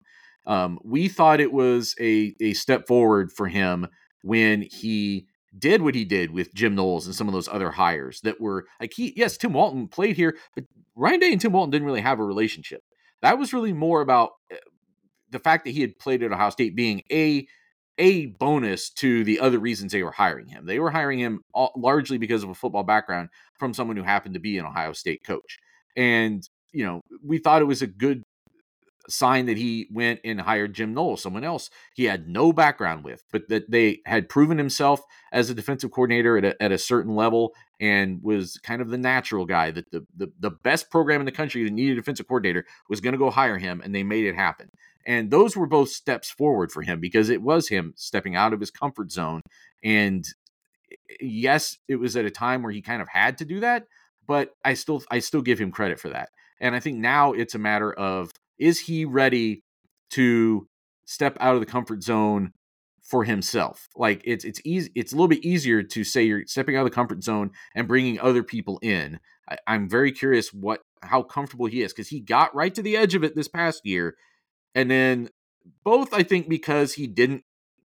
Um, 0.47 0.79
we 0.85 1.09
thought 1.09 1.41
it 1.41 1.53
was 1.53 1.95
a 1.99 2.35
a 2.41 2.53
step 2.53 2.87
forward 2.87 3.33
for 3.33 3.49
him 3.49 3.87
when 4.23 4.63
he 4.63 5.27
did 5.59 5.83
what 5.83 5.95
he 5.95 6.05
did 6.05 6.31
with 6.31 6.55
Jim 6.55 6.75
Knowles 6.75 7.07
and 7.07 7.15
some 7.15 7.29
of 7.29 7.35
those 7.35 7.49
other 7.49 7.71
hires 7.71 8.21
that 8.23 8.41
were 8.41 8.67
like 8.81 8.93
he 8.95 9.15
yes 9.17 9.39
Tim 9.39 9.55
Walton 9.55 9.89
played 9.89 10.17
here, 10.17 10.37
but 10.55 10.65
Ryan 10.95 11.21
Day 11.21 11.33
and 11.33 11.41
Tim 11.41 11.53
Walton 11.53 11.71
didn't 11.71 11.87
really 11.87 12.03
have 12.03 12.21
a 12.21 12.25
relationship. 12.25 12.83
That 13.23 13.39
was 13.39 13.55
really 13.55 13.73
more 13.73 14.03
about 14.03 14.31
eh, 14.51 14.57
the 15.31 15.39
fact 15.39 15.65
that 15.65 15.71
he 15.71 15.81
had 15.81 15.99
played 15.99 16.23
at 16.23 16.33
Ohio 16.33 16.51
State 16.51 16.77
being 16.77 17.03
a 17.11 17.47
a 18.03 18.27
bonus 18.27 18.91
to 18.91 19.23
the 19.23 19.39
other 19.39 19.61
reasons 19.61 19.93
they 19.93 20.03
were 20.03 20.11
hiring 20.11 20.49
him. 20.49 20.67
They 20.67 20.81
were 20.81 20.91
hiring 20.91 21.21
him 21.21 21.45
all, 21.55 21.71
largely 21.77 22.19
because 22.19 22.43
of 22.43 22.51
a 22.51 22.55
football 22.55 22.83
background 22.83 23.29
from 23.61 23.73
someone 23.73 23.97
who 23.97 24.03
happened 24.03 24.35
to 24.35 24.41
be 24.41 24.59
an 24.59 24.67
Ohio 24.67 24.93
State 24.93 25.23
coach. 25.25 25.61
And, 25.97 26.47
you 26.73 26.85
know, 26.85 27.03
we 27.25 27.39
thought 27.39 27.63
it 27.63 27.67
was 27.67 27.81
a 27.81 27.87
good 27.87 28.25
sign 29.09 29.47
that 29.47 29.57
he 29.57 29.87
went 29.93 30.19
and 30.25 30.41
hired 30.41 30.75
Jim 30.75 30.95
Knowles, 30.95 31.23
someone 31.23 31.45
else 31.45 31.71
he 31.95 32.05
had 32.05 32.29
no 32.29 32.53
background 32.53 33.05
with, 33.05 33.23
but 33.31 33.49
that 33.49 33.71
they 33.71 34.01
had 34.05 34.29
proven 34.29 34.59
himself 34.59 35.01
as 35.33 35.49
a 35.49 35.55
defensive 35.55 35.93
coordinator 35.93 36.37
at 36.39 36.45
a, 36.45 36.61
at 36.63 36.73
a 36.73 36.79
certain 36.79 37.15
level 37.15 37.53
and 37.81 38.21
was 38.23 38.59
kind 38.65 38.83
of 38.83 38.91
the 38.91 38.99
natural 38.99 39.45
guy 39.45 39.71
that 39.71 39.91
the, 39.93 40.05
the, 40.17 40.33
the 40.41 40.51
best 40.51 40.91
program 40.91 41.21
in 41.21 41.25
the 41.25 41.33
country 41.33 41.63
that 41.63 41.73
needed 41.73 41.93
a 41.93 42.01
defensive 42.01 42.27
coordinator 42.27 42.65
was 42.89 43.01
going 43.01 43.13
to 43.13 43.19
go 43.19 43.31
hire 43.31 43.59
him, 43.59 43.81
and 43.85 43.95
they 43.95 44.03
made 44.03 44.25
it 44.25 44.35
happen. 44.35 44.71
And 45.07 45.31
those 45.31 45.57
were 45.57 45.67
both 45.67 45.91
steps 45.91 46.31
forward 46.31 46.71
for 46.73 46.83
him 46.83 47.01
because 47.01 47.29
it 47.29 47.43
was 47.43 47.69
him 47.69 47.95
stepping 47.97 48.37
out 48.37 48.53
of 48.53 48.61
his 48.61 48.71
comfort 48.71 49.11
zone. 49.11 49.41
And 49.83 50.25
eh, 50.91 51.17
yes, 51.21 51.79
it 51.89 51.97
was 51.97 52.17
at 52.17 52.25
a 52.25 52.31
time 52.31 52.63
where 52.63 52.73
he 52.73 52.83
kind 52.83 53.03
of 53.03 53.09
had 53.09 53.39
to 53.39 53.45
do 53.45 53.61
that, 53.61 53.87
but 54.27 54.55
I 54.65 54.75
still 54.75 55.03
I 55.11 55.19
still 55.19 55.43
give 55.43 55.59
him 55.59 55.71
credit 55.71 55.99
for 55.99 56.11
that. 56.11 56.31
And 56.61 56.75
I 56.75 56.81
think 56.81 56.99
now 56.99 57.33
it's 57.33 57.55
a 57.55 57.59
matter 57.59 57.93
of 57.93 58.31
is 58.59 58.81
he 58.81 59.05
ready 59.05 59.63
to 60.11 60.69
step 61.05 61.37
out 61.41 61.55
of 61.55 61.61
the 61.61 61.67
comfort 61.67 62.03
zone 62.03 62.53
for 63.03 63.25
himself? 63.25 63.89
Like 63.97 64.23
it's 64.25 64.45
it's 64.45 64.61
easy 64.65 64.91
it's 64.95 65.13
a 65.13 65.17
little 65.17 65.29
bit 65.29 65.45
easier 65.45 65.83
to 65.83 66.05
say 66.05 66.23
you're 66.23 66.47
stepping 66.47 66.77
out 66.77 66.81
of 66.81 66.91
the 66.91 66.95
comfort 66.95 67.25
zone 67.25 67.51
and 67.75 67.89
bringing 67.89 68.21
other 68.21 68.43
people 68.43 68.79
in. 68.83 69.19
I, 69.49 69.59
I'm 69.67 69.89
very 69.89 70.13
curious 70.13 70.53
what 70.53 70.83
how 71.03 71.23
comfortable 71.23 71.67
he 71.67 71.83
is 71.83 71.93
because 71.93 72.09
he 72.09 72.21
got 72.21 72.55
right 72.55 72.75
to 72.75 72.83
the 72.83 72.97
edge 72.97 73.15
of 73.15 73.25
it 73.25 73.35
this 73.35 73.49
past 73.49 73.85
year 73.85 74.17
and 74.75 74.91
then 74.91 75.29
both, 75.85 76.13
I 76.13 76.23
think, 76.23 76.49
because 76.49 76.95
he 76.95 77.07
didn't 77.07 77.45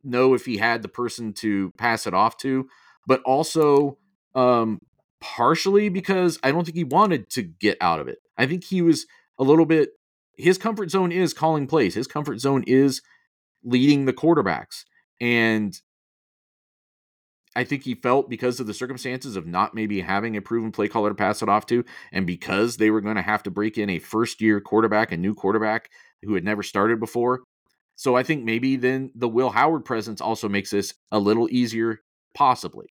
know 0.04 0.34
if 0.34 0.46
he 0.46 0.58
had 0.58 0.82
the 0.82 0.88
person 0.88 1.34
to 1.34 1.72
pass 1.78 2.08
it 2.08 2.14
off 2.14 2.38
to, 2.38 2.68
but 3.06 3.22
also 3.24 3.98
um, 4.36 4.80
partially 5.20 5.90
because 5.90 6.40
I 6.44 6.52
don't 6.52 6.64
think 6.64 6.78
he 6.78 6.84
wanted 6.84 7.30
to 7.32 7.44
get 7.44 7.78
out 7.82 8.00
of 8.00 8.08
it. 8.08 8.20
I 8.38 8.46
think 8.46 8.64
he 8.64 8.82
was 8.82 9.06
a 9.38 9.44
little 9.44 9.66
bit, 9.66 9.90
his 10.38 10.58
comfort 10.58 10.90
zone 10.90 11.12
is 11.12 11.34
calling 11.34 11.68
plays, 11.68 11.96
his 11.96 12.08
comfort 12.08 12.40
zone 12.40 12.64
is 12.66 13.02
leading 13.64 14.06
the 14.06 14.14
quarterbacks. 14.14 14.86
And 15.20 15.80
I 17.56 17.64
think 17.64 17.84
he 17.84 17.96
felt 17.96 18.30
because 18.30 18.60
of 18.60 18.68
the 18.68 18.74
circumstances 18.74 19.36
of 19.36 19.46
not 19.46 19.74
maybe 19.74 20.02
having 20.02 20.38
a 20.38 20.42
proven 20.42 20.72
play 20.72 20.88
caller 20.88 21.10
to 21.10 21.16
pass 21.16 21.42
it 21.42 21.50
off 21.50 21.66
to, 21.66 21.84
and 22.12 22.26
because 22.26 22.78
they 22.78 22.90
were 22.90 23.02
going 23.02 23.18
to 23.18 23.22
have 23.22 23.44
to 23.44 23.52
break 23.52 23.78
in 23.78 23.90
a 23.90 24.00
first 24.00 24.40
year 24.40 24.62
quarterback, 24.62 25.12
a 25.12 25.18
new 25.18 25.34
quarterback 25.34 25.90
who 26.24 26.34
had 26.36 26.44
never 26.44 26.64
started 26.64 27.00
before. 27.00 27.42
So 27.96 28.16
I 28.16 28.24
think 28.24 28.46
maybe 28.46 28.78
then 28.78 29.12
the 29.16 29.28
Will 29.28 29.50
Howard 29.50 29.84
presence 29.84 30.22
also 30.22 30.48
makes 30.48 30.70
this 30.70 30.94
a 31.12 31.20
little 31.20 31.50
easier, 31.52 32.00
possibly. 32.34 32.88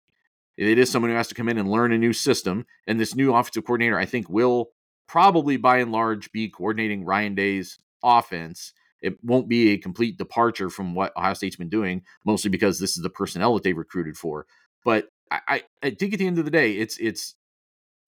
It 0.56 0.78
is 0.78 0.90
someone 0.90 1.10
who 1.10 1.16
has 1.16 1.28
to 1.28 1.34
come 1.34 1.48
in 1.48 1.58
and 1.58 1.70
learn 1.70 1.92
a 1.92 1.98
new 1.98 2.12
system. 2.12 2.64
And 2.86 2.98
this 2.98 3.14
new 3.14 3.34
offensive 3.34 3.64
coordinator, 3.64 3.98
I 3.98 4.06
think, 4.06 4.28
will 4.30 4.70
probably 5.06 5.56
by 5.56 5.78
and 5.78 5.92
large 5.92 6.30
be 6.32 6.48
coordinating 6.48 7.04
Ryan 7.04 7.34
Day's 7.34 7.78
offense. 8.02 8.72
It 9.02 9.22
won't 9.22 9.48
be 9.48 9.70
a 9.70 9.78
complete 9.78 10.16
departure 10.16 10.70
from 10.70 10.94
what 10.94 11.14
Ohio 11.16 11.34
State's 11.34 11.56
been 11.56 11.68
doing, 11.68 12.02
mostly 12.24 12.50
because 12.50 12.78
this 12.78 12.96
is 12.96 13.02
the 13.02 13.10
personnel 13.10 13.54
that 13.54 13.62
they've 13.62 13.76
recruited 13.76 14.16
for. 14.16 14.46
But 14.84 15.08
I, 15.30 15.40
I, 15.48 15.62
I 15.82 15.90
think 15.90 16.12
at 16.14 16.18
the 16.18 16.26
end 16.26 16.38
of 16.38 16.44
the 16.44 16.50
day, 16.50 16.72
it's 16.72 16.96
it's 16.98 17.34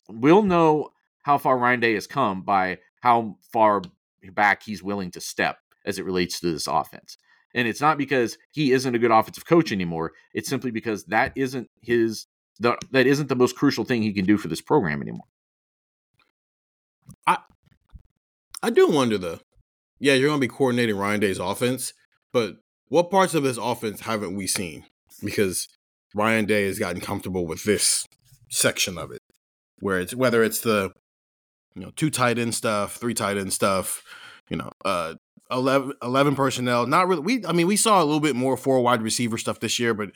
we'll 0.08 0.42
know 0.42 0.90
how 1.24 1.36
far 1.36 1.58
Ryan 1.58 1.80
Day 1.80 1.94
has 1.94 2.06
come 2.06 2.42
by 2.42 2.78
how 3.00 3.36
far 3.52 3.82
back 4.32 4.62
he's 4.62 4.82
willing 4.82 5.10
to 5.12 5.20
step 5.20 5.58
as 5.84 5.98
it 5.98 6.04
relates 6.04 6.40
to 6.40 6.52
this 6.52 6.66
offense. 6.66 7.16
And 7.54 7.66
it's 7.66 7.80
not 7.80 7.96
because 7.96 8.36
he 8.52 8.72
isn't 8.72 8.94
a 8.94 8.98
good 8.98 9.10
offensive 9.10 9.46
coach 9.46 9.72
anymore. 9.72 10.12
It's 10.34 10.48
simply 10.48 10.70
because 10.70 11.04
that 11.04 11.32
isn't 11.36 11.70
his 11.80 12.26
the, 12.58 12.76
that 12.90 13.06
isn't 13.06 13.28
the 13.28 13.36
most 13.36 13.56
crucial 13.56 13.84
thing 13.84 14.02
he 14.02 14.12
can 14.12 14.24
do 14.24 14.38
for 14.38 14.48
this 14.48 14.60
program 14.60 15.02
anymore. 15.02 15.26
I 17.26 17.38
I 18.62 18.70
do 18.70 18.88
wonder 18.88 19.18
though. 19.18 19.38
Yeah, 19.98 20.14
you're 20.14 20.28
going 20.28 20.40
to 20.40 20.46
be 20.46 20.52
coordinating 20.52 20.96
Ryan 20.96 21.20
Day's 21.20 21.38
offense, 21.38 21.94
but 22.32 22.56
what 22.88 23.10
parts 23.10 23.34
of 23.34 23.42
this 23.42 23.56
offense 23.56 24.00
haven't 24.00 24.36
we 24.36 24.46
seen? 24.46 24.84
Because 25.24 25.68
Ryan 26.14 26.44
Day 26.44 26.66
has 26.66 26.78
gotten 26.78 27.00
comfortable 27.00 27.46
with 27.46 27.64
this 27.64 28.06
section 28.50 28.98
of 28.98 29.10
it, 29.10 29.20
where 29.80 29.98
it's 29.98 30.14
whether 30.14 30.44
it's 30.44 30.60
the 30.60 30.92
you 31.76 31.82
know, 31.82 31.92
two 31.94 32.10
tight 32.10 32.38
end 32.38 32.54
stuff, 32.54 32.96
three 32.96 33.14
tight 33.14 33.36
end 33.36 33.52
stuff, 33.52 34.02
you 34.48 34.56
know, 34.56 34.70
uh, 34.84 35.14
11, 35.50 35.92
11 36.02 36.34
personnel. 36.34 36.86
Not 36.86 37.06
really. 37.06 37.20
We, 37.20 37.46
I 37.46 37.52
mean, 37.52 37.66
we 37.66 37.76
saw 37.76 38.02
a 38.02 38.04
little 38.04 38.20
bit 38.20 38.34
more 38.34 38.56
four 38.56 38.80
wide 38.80 39.02
receiver 39.02 39.36
stuff 39.36 39.60
this 39.60 39.78
year, 39.78 39.92
but 39.92 40.10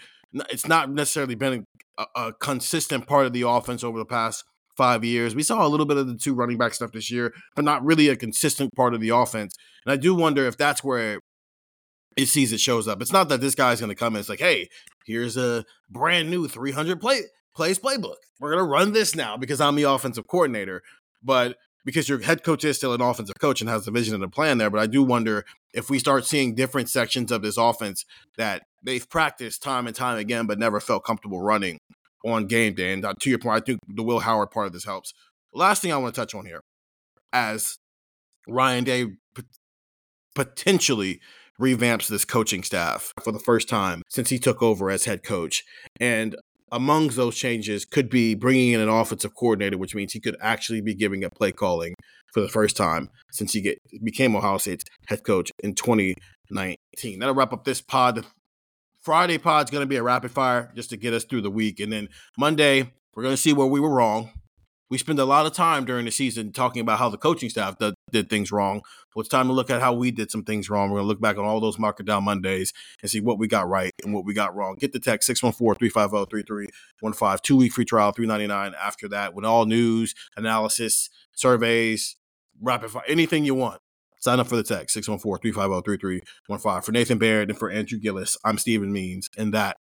it's 0.49 0.67
not 0.67 0.91
necessarily 0.91 1.35
been 1.35 1.67
a, 1.99 2.07
a 2.17 2.33
consistent 2.33 3.07
part 3.07 3.27
of 3.27 3.35
the 3.35 3.43
offense 3.43 3.85
over 3.85 3.99
the 3.99 4.07
past 4.07 4.43
five 4.75 5.05
years. 5.05 5.35
We 5.35 5.43
saw 5.43 5.65
a 5.65 5.69
little 5.69 5.85
bit 5.85 5.99
of 5.99 6.07
the 6.07 6.17
two 6.17 6.35
running 6.35 6.57
back 6.57 6.73
stuff 6.73 6.93
this 6.93 7.11
year, 7.11 7.35
but 7.55 7.65
not 7.65 7.85
really 7.85 8.09
a 8.09 8.17
consistent 8.17 8.75
part 8.75 8.95
of 8.95 9.01
the 9.03 9.11
offense. 9.11 9.55
And 9.85 9.93
I 9.93 9.97
do 9.97 10.15
wonder 10.15 10.47
if 10.47 10.57
that's 10.57 10.83
where 10.83 11.21
it 12.17 12.27
sees 12.27 12.53
it 12.53 12.61
shows 12.61 12.89
up. 12.89 13.03
It's 13.03 13.13
not 13.13 13.29
that 13.29 13.43
this 13.43 13.55
guy's 13.55 13.81
going 13.81 13.91
to 13.91 13.95
come 13.95 14.15
and 14.15 14.21
it's 14.21 14.31
like, 14.31 14.41
hey, 14.41 14.69
here's 15.05 15.37
a 15.37 15.65
brand 15.91 16.31
new 16.31 16.49
300 16.49 17.01
play 17.01 17.21
plays 17.55 17.79
playbook. 17.79 18.17
We're 18.41 18.53
going 18.53 18.65
to 18.65 18.71
run 18.71 18.93
this 18.93 19.15
now 19.15 19.37
because 19.37 19.61
I'm 19.61 19.77
the 19.77 19.83
offensive 19.83 20.27
coordinator. 20.27 20.83
But 21.23 21.57
because 21.85 22.09
your 22.09 22.21
head 22.21 22.43
coach 22.45 22.64
is 22.64 22.77
still 22.77 22.93
an 22.93 23.01
offensive 23.01 23.37
coach 23.41 23.61
and 23.61 23.71
has 23.71 23.87
a 23.87 23.91
vision 23.91 24.14
and 24.14 24.25
a 24.25 24.29
plan 24.29 24.59
there. 24.59 24.71
But 24.71 24.81
I 24.81 24.87
do 24.87 25.03
wonder 25.03 25.45
if 25.73 25.89
we 25.89 25.99
start 25.99 26.27
seeing 26.27 26.55
different 26.55 26.89
sections 26.89 27.33
of 27.33 27.43
this 27.43 27.57
offense 27.57 28.05
that 28.37 28.62
they've 28.83 29.09
practiced 29.09 29.62
time 29.62 29.87
and 29.87 29.97
time 29.97 30.18
again, 30.18 30.47
but 30.47 30.59
never 30.59 30.81
felt 30.81 31.05
comfortable 31.05 31.41
running 31.41 31.79
on 32.25 32.47
game 32.47 32.75
day. 32.75 32.93
And 32.93 33.05
uh, 33.05 33.14
to 33.21 33.31
your 33.31 33.39
point, 33.39 33.62
I 33.62 33.64
think 33.64 33.79
the 33.89 34.03
Will 34.03 34.21
Howard 34.21 34.51
part 34.51 34.66
of 34.66 34.73
this 34.73 34.85
helps. 34.85 35.12
Last 35.53 35.83
thing 35.83 35.93
I 35.93 35.97
want 35.97 36.14
to 36.14 36.21
touch 36.21 36.35
on 36.35 36.47
here, 36.47 36.61
as 37.33 37.79
Ryan 38.47 38.85
Day 38.85 39.07
potentially 40.35 41.21
revamps 41.61 42.09
this 42.09 42.25
coaching 42.25 42.62
staff 42.62 43.12
for 43.23 43.33
the 43.33 43.39
first 43.39 43.68
time 43.68 44.03
since 44.09 44.31
he 44.31 44.39
took 44.39 44.62
over 44.62 44.91
as 44.91 45.05
head 45.05 45.23
coach. 45.23 45.64
And 45.99 46.37
amongst 46.73 47.16
those 47.16 47.37
changes 47.37 47.85
could 47.85 48.09
be 48.09 48.35
bringing 48.35 48.73
in 48.73 48.81
an 48.81 48.89
offensive 48.89 49.35
coordinator, 49.35 49.79
which 49.79 49.95
means 49.95 50.12
he 50.12 50.21
could 50.21 50.37
actually 50.41 50.81
be 50.81 50.95
giving 50.95 51.25
up 51.25 51.35
play 51.35 51.53
calling 51.53 51.95
for 52.33 52.41
the 52.41 52.49
first 52.49 52.77
time 52.77 53.11
since 53.33 53.53
he 53.53 53.61
get, 53.61 53.79
became 54.03 54.37
Ohio 54.37 54.59
State's 54.59 54.85
head 55.07 55.25
coach 55.25 55.51
in 55.61 55.75
2019. 55.75 57.18
That'll 57.18 57.35
wrap 57.35 57.53
up 57.53 57.64
this 57.64 57.81
pod. 57.81 58.25
Friday 59.01 59.39
pod's 59.39 59.71
going 59.71 59.83
to 59.83 59.87
be 59.87 59.97
a 59.97 60.03
rapid 60.03 60.31
fire 60.31 60.73
just 60.77 60.91
to 60.91 60.97
get 60.97 61.14
us 61.14 61.25
through 61.25 61.43
the 61.43 61.51
week. 61.51 61.81
And 61.81 61.93
then 61.93 62.09
Monday, 62.39 62.93
we're 63.14 63.23
going 63.23 63.35
to 63.35 63.41
see 63.41 63.53
where 63.53 63.66
we 63.66 63.81
were 63.81 63.91
wrong 63.91 64.31
we 64.91 64.99
spend 64.99 65.21
a 65.21 65.25
lot 65.25 65.47
of 65.47 65.53
time 65.53 65.85
during 65.85 66.05
the 66.05 66.11
season 66.11 66.53
talking 66.53 66.83
about 66.83 66.99
how 66.99 67.09
the 67.09 67.16
coaching 67.16 67.49
staff 67.49 67.79
did, 67.79 67.95
did 68.13 68.31
things 68.31 68.53
wrong. 68.53 68.83
Well, 69.15 69.21
it's 69.21 69.29
time 69.29 69.49
to 69.49 69.53
look 69.53 69.71
at 69.71 69.81
how 69.81 69.93
we 69.93 70.11
did 70.11 70.31
some 70.31 70.45
things 70.45 70.71
wrong. 70.71 70.91
We're 70.91 70.99
going 70.99 71.05
to 71.05 71.09
look 71.09 71.21
back 71.21 71.37
on 71.37 71.45
all 71.45 71.61
those 71.61 71.79
market 71.79 72.07
down 72.07 72.25
Mondays 72.25 72.73
and 73.03 73.11
see 73.11 73.21
what 73.21 73.39
we 73.39 73.49
got 73.49 73.69
right 73.69 73.93
and 74.05 74.15
what 74.15 74.25
we 74.25 74.35
got 74.35 74.55
wrong. 74.55 74.77
Get 74.79 74.93
the 74.93 75.01
text 75.01 75.27
614 75.27 75.79
350 75.91 76.31
3315. 76.31 77.39
Two 77.43 77.57
week 77.57 77.73
free 77.73 77.85
trial, 77.85 78.13
399 78.13 78.75
after 78.81 79.09
that, 79.09 79.35
with 79.35 79.45
all 79.45 79.67
news, 79.67 80.15
analysis, 80.37 81.11
surveys, 81.33 82.17
rapid 82.61 82.91
fire, 82.91 83.03
anything 83.09 83.45
you 83.45 83.55
want. 83.55 83.81
Sign 84.21 84.39
up 84.39 84.49
for 84.49 84.57
the 84.57 84.63
text 84.63 84.95
614 84.95 85.53
350 85.53 85.85
3315. 85.85 86.83
For 86.83 86.93
Nathan 86.93 87.19
Baird 87.19 87.51
and 87.51 87.59
for 87.59 87.71
Andrew 87.71 87.99
Gillis, 87.99 88.37
I'm 88.45 88.59
Stephen 88.59 88.93
Means, 88.93 89.31
and 89.37 89.53
that 89.55 89.79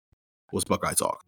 was 0.52 0.64
Buckeye 0.64 0.92
Talk. 0.92 1.24